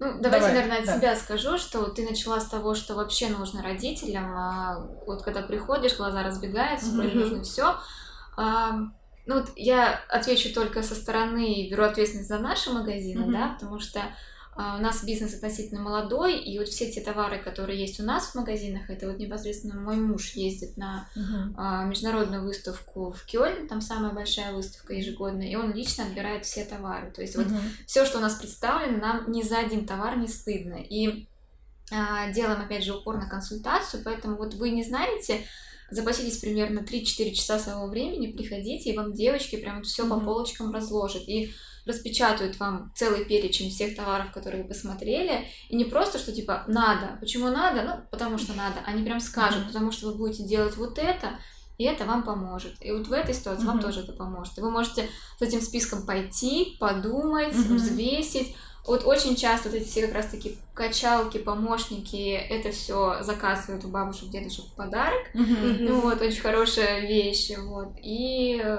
[0.00, 0.96] Ну, давайте, Давай, наверное, от да.
[0.96, 4.32] себя скажу, что ты начала с того, что вообще нужно родителям.
[4.36, 7.18] а вот когда приходишь, глаза разбегаются, Мгм.
[7.18, 7.74] нужно все.
[9.26, 13.32] ну, вот я отвечу только со стороны, беру ответственность за наши магазины, Мгм.
[13.32, 14.14] да, потому что а,
[14.78, 18.34] у нас бизнес относительно молодой, и вот все те товары, которые есть у нас в
[18.34, 21.08] магазинах, это вот непосредственно мой муж ездит на
[21.56, 26.64] а, международную выставку в Кёльн, там самая большая выставка ежегодная, и он лично отбирает все
[26.64, 27.12] товары.
[27.12, 27.58] То есть вот Мгм.
[27.86, 30.76] все, что у нас представлено, нам ни за один товар не стыдно.
[30.76, 31.28] И
[31.92, 35.44] а, делаем, опять же, упор на консультацию, поэтому вот вы не знаете,
[35.90, 40.24] запаситесь примерно 3-4 часа своего времени, приходите, и вам девочки прям все по Мгм.
[40.26, 41.22] полочкам разложат.
[41.28, 41.54] И
[41.88, 47.16] распечатают вам целый перечень всех товаров, которые вы посмотрели, и не просто, что типа надо.
[47.20, 47.82] Почему надо?
[47.82, 48.76] Ну, потому что надо.
[48.86, 51.38] Они прям скажут, потому что вы будете делать вот это,
[51.78, 52.74] и это вам поможет.
[52.80, 53.84] И вот в этой ситуации вам Мгм.
[53.86, 54.58] тоже это поможет.
[54.58, 55.08] И вы можете
[55.38, 57.76] с этим списком пойти, подумать, Мгм.
[57.76, 58.54] взвесить.
[58.86, 63.88] Вот очень часто вот эти все как раз таки качалки, помощники, это все заказывают у
[63.88, 65.20] бабушек, дедушек в подарок.
[65.34, 65.84] Мгм.
[65.84, 67.88] Ну вот, очень хорошая вещь, вот.
[68.02, 68.78] И э,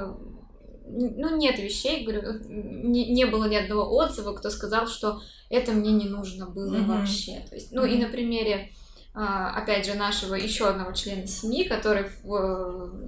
[0.90, 5.92] ну, нет вещей, говорю, не, не было ни одного отзыва, кто сказал, что это мне
[5.92, 6.88] не нужно было Мгм.
[6.88, 7.46] вообще.
[7.50, 8.02] То есть, ну и Мгм.
[8.04, 8.72] на примере,
[9.14, 12.08] а, опять же, нашего еще одного члена семьи, который э,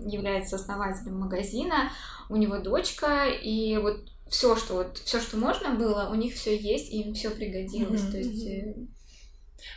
[0.05, 1.91] является основателем магазина,
[2.29, 3.97] у него дочка, и вот
[4.29, 8.03] все, что вот все, что можно было, у них все есть, и им все пригодилось.
[8.03, 8.11] Мгм.
[8.11, 8.75] То есть э,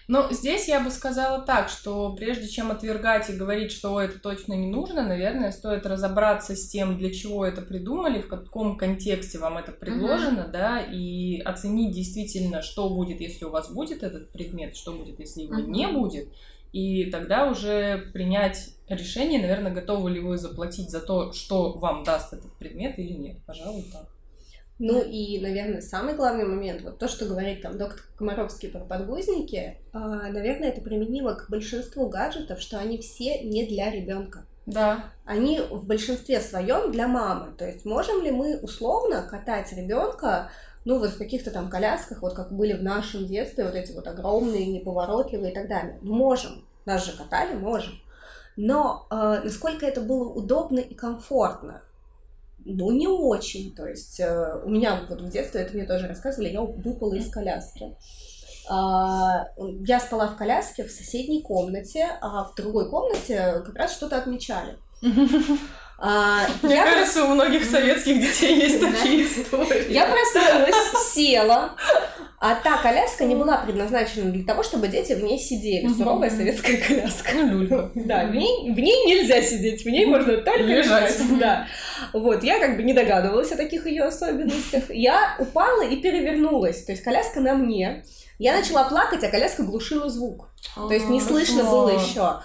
[0.08, 4.54] Но здесь я бы сказала так, что прежде чем отвергать и говорить, что это точно
[4.54, 9.58] не нужно, наверное, стоит разобраться с тем, для чего это придумали, в каком контексте вам
[9.58, 14.92] это предложено, да, и оценить действительно, что будет, если у вас будет этот предмет, что
[14.92, 15.72] будет, если его Мгм.
[15.72, 16.28] не будет,
[16.72, 22.32] и тогда уже принять решение, наверное, готовы ли вы заплатить за то, что вам даст
[22.32, 23.38] этот предмет или нет.
[23.46, 24.13] Пожалуй, так.
[24.78, 29.78] Ну и, наверное, самый главный момент, вот то, что говорит там доктор Комаровский про подгузники,
[29.92, 34.46] а, наверное, это применимо к большинству гаджетов, что они все не для ребенка.
[34.66, 35.12] Да.
[35.24, 37.52] Они в большинстве своем для мамы.
[37.56, 40.50] То есть можем ли мы условно катать ребенка,
[40.84, 44.06] ну вот в каких-то там колясках, вот как были в нашем детстве, вот эти вот
[44.08, 45.98] огромные, неповоротливые и так далее.
[46.02, 46.64] Можем.
[46.84, 47.94] Нас же катали, можем.
[48.56, 51.82] Но э, насколько это было удобно и комфортно,
[52.64, 53.74] ну, не очень.
[53.74, 57.30] То есть э, у меня вот в детстве, это мне тоже рассказывали, я выпала из
[57.30, 57.94] коляски.
[58.68, 59.46] А,
[59.86, 64.76] я спала в коляске в соседней комнате, а в другой комнате как раз что-то отмечали.
[65.98, 67.30] А, Мне я кажется, прос...
[67.30, 69.92] у многих советских детей есть такие истории.
[69.92, 71.76] Я проснулась, села,
[72.40, 75.88] а та коляска не была предназначена для того, чтобы дети в ней сидели.
[75.88, 77.30] Суровая советская коляска.
[77.34, 77.90] Ну, люлька.
[77.94, 81.16] Да, в ней, в ней нельзя сидеть, в ней можно только лежать.
[81.38, 81.66] Да.
[82.12, 84.84] Вот, я как бы не догадывалась о таких ее особенностях.
[84.90, 86.84] Я упала и перевернулась.
[86.84, 88.04] То есть коляска на мне.
[88.38, 90.50] Я начала плакать, а коляска глушила звук.
[90.74, 92.40] То есть не слышно было еще.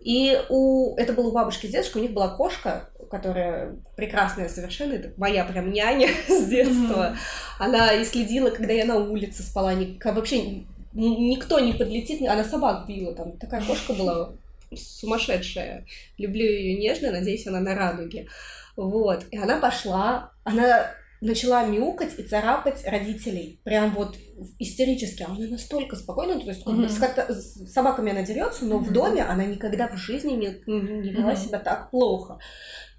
[0.00, 0.96] И у...
[0.96, 5.44] это было у бабушки с дедушкой, у них была кошка, которая прекрасная совершенно, это моя
[5.44, 7.16] прям няня с детства.
[7.58, 9.74] Она и следила, когда я на улице спала,
[10.04, 14.32] вообще никто не подлетит, она собак била, там такая кошка была
[14.74, 15.86] сумасшедшая.
[16.18, 18.28] Люблю ее нежно, надеюсь, она на радуге.
[18.76, 19.24] Вот.
[19.30, 23.60] И она пошла, она начала мяукать и царапать родителей.
[23.64, 24.16] Прям вот
[24.58, 25.22] истерически.
[25.22, 26.88] А она настолько спокойна, то есть mm-hmm.
[26.88, 28.84] с, с собаками она дерется, но mm-hmm.
[28.84, 31.36] в доме она никогда в жизни не, не вела mm-hmm.
[31.36, 32.38] себя так плохо.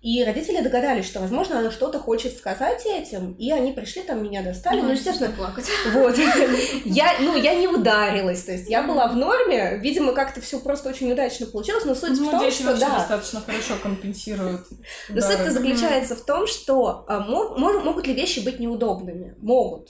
[0.01, 4.41] И родители догадались, что, возможно, она что-то хочет сказать этим, и они пришли, там меня
[4.41, 4.81] достали.
[4.81, 5.65] Ну, ну естественно, плакать.
[5.93, 6.15] Вот.
[6.85, 10.89] Я, ну, я не ударилась, то есть я была в норме, видимо, как-то все просто
[10.89, 12.97] очень удачно получилось, но суть ну, в том, что да.
[12.97, 14.65] достаточно хорошо компенсируют.
[15.09, 19.35] Но суть заключается в том, что а, могут ли вещи быть неудобными?
[19.39, 19.89] Могут.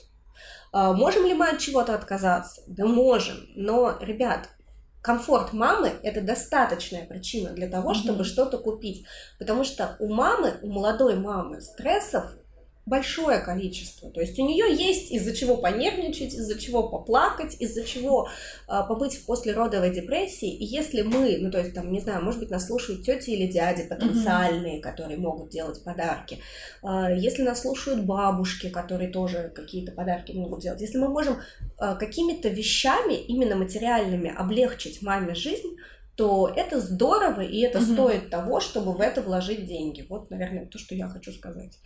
[0.72, 2.62] А, можем ли мы от чего-то отказаться?
[2.66, 3.36] Да можем.
[3.54, 4.48] Но, ребят,
[5.02, 7.96] комфорт мамы– это достаточная причина для того, mm-hmm.
[7.96, 9.04] чтобы что-то купить.
[9.38, 12.24] Потому что у мамы, у молодой мамы стрессов
[12.84, 14.10] большое количество.
[14.10, 18.28] То есть у нее есть из-за чего понервничать, из-за чего поплакать, из-за чего
[18.68, 20.52] э, побыть в послеродовой депрессии.
[20.52, 23.50] И если мы, ну то есть там, не знаю, может быть, нас слушают тети или
[23.50, 24.82] дяди потенциальные, mm-hmm.
[24.82, 26.40] которые могут делать подарки,
[26.82, 31.36] э, если нас слушают бабушки, которые тоже какие-то подарки могут делать, если мы можем
[31.78, 35.76] э, какими-то вещами, именно материальными, облегчить маме жизнь,
[36.16, 37.92] то это здорово, и это mm-hmm.
[37.92, 40.04] стоит того, чтобы в это вложить деньги.
[40.08, 41.78] Вот, наверное, то, что я хочу сказать.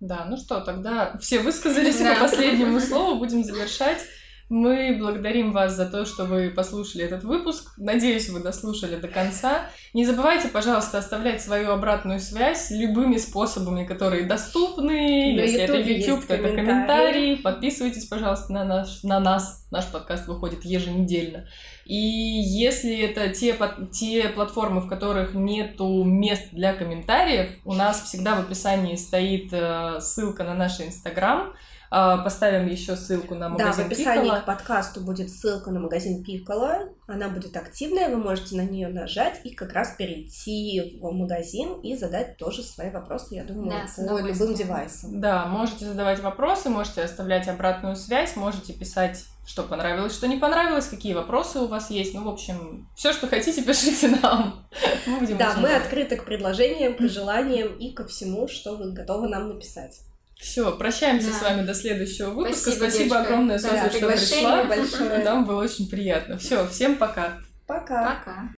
[0.00, 4.04] Да, ну что, тогда все высказались по последнему слову, будем завершать.
[4.50, 7.72] Мы благодарим вас за то, что вы послушали этот выпуск.
[7.78, 9.62] Надеюсь, вы дослушали до конца.
[9.94, 15.34] Не забывайте, пожалуйста, оставлять свою обратную связь любыми способами, которые доступны.
[15.34, 17.36] На Если YouTube это YouTube, то это комментарии.
[17.36, 19.66] Подписывайтесь, пожалуйста, на, наш, на нас.
[19.70, 21.46] Наш подкаст выходит еженедельно.
[21.86, 23.56] И если это те,
[23.92, 30.00] те платформы, в которых нету мест для комментариев, у нас всегда в описании стоит э,
[30.00, 31.40] ссылка на наш Инстаграм.
[31.40, 34.42] А, поставим еще ссылку на магазин Да, в описании Piccolo.
[34.42, 36.92] к подкасту будет ссылка на магазин Piccolo.
[37.06, 41.96] Она будет активная, вы можете на нее нажать и как раз перейти в магазин и
[41.96, 45.20] задать тоже свои вопросы, я думаю, да, по любым девайсам.
[45.20, 50.86] Да, можете задавать вопросы, можете оставлять обратную связь, можете писать что понравилось, что не понравилось,
[50.86, 52.14] какие вопросы у вас есть.
[52.14, 54.66] Ну, в общем, все, что хотите, пишите нам.
[55.06, 59.28] Мы будем да, мы открыты к предложениям, к желаниям и ко всему, что вы готовы
[59.28, 60.00] нам написать.
[60.38, 61.38] Все, прощаемся да.
[61.38, 62.70] с вами до следующего выпуска.
[62.70, 64.64] Спасибо, Спасибо огромное, Софья, да, что пришла.
[64.64, 65.24] Большое.
[65.24, 66.38] Нам было очень приятно.
[66.38, 67.38] Все, всем пока.
[67.66, 68.14] Пока.
[68.14, 68.48] Пока.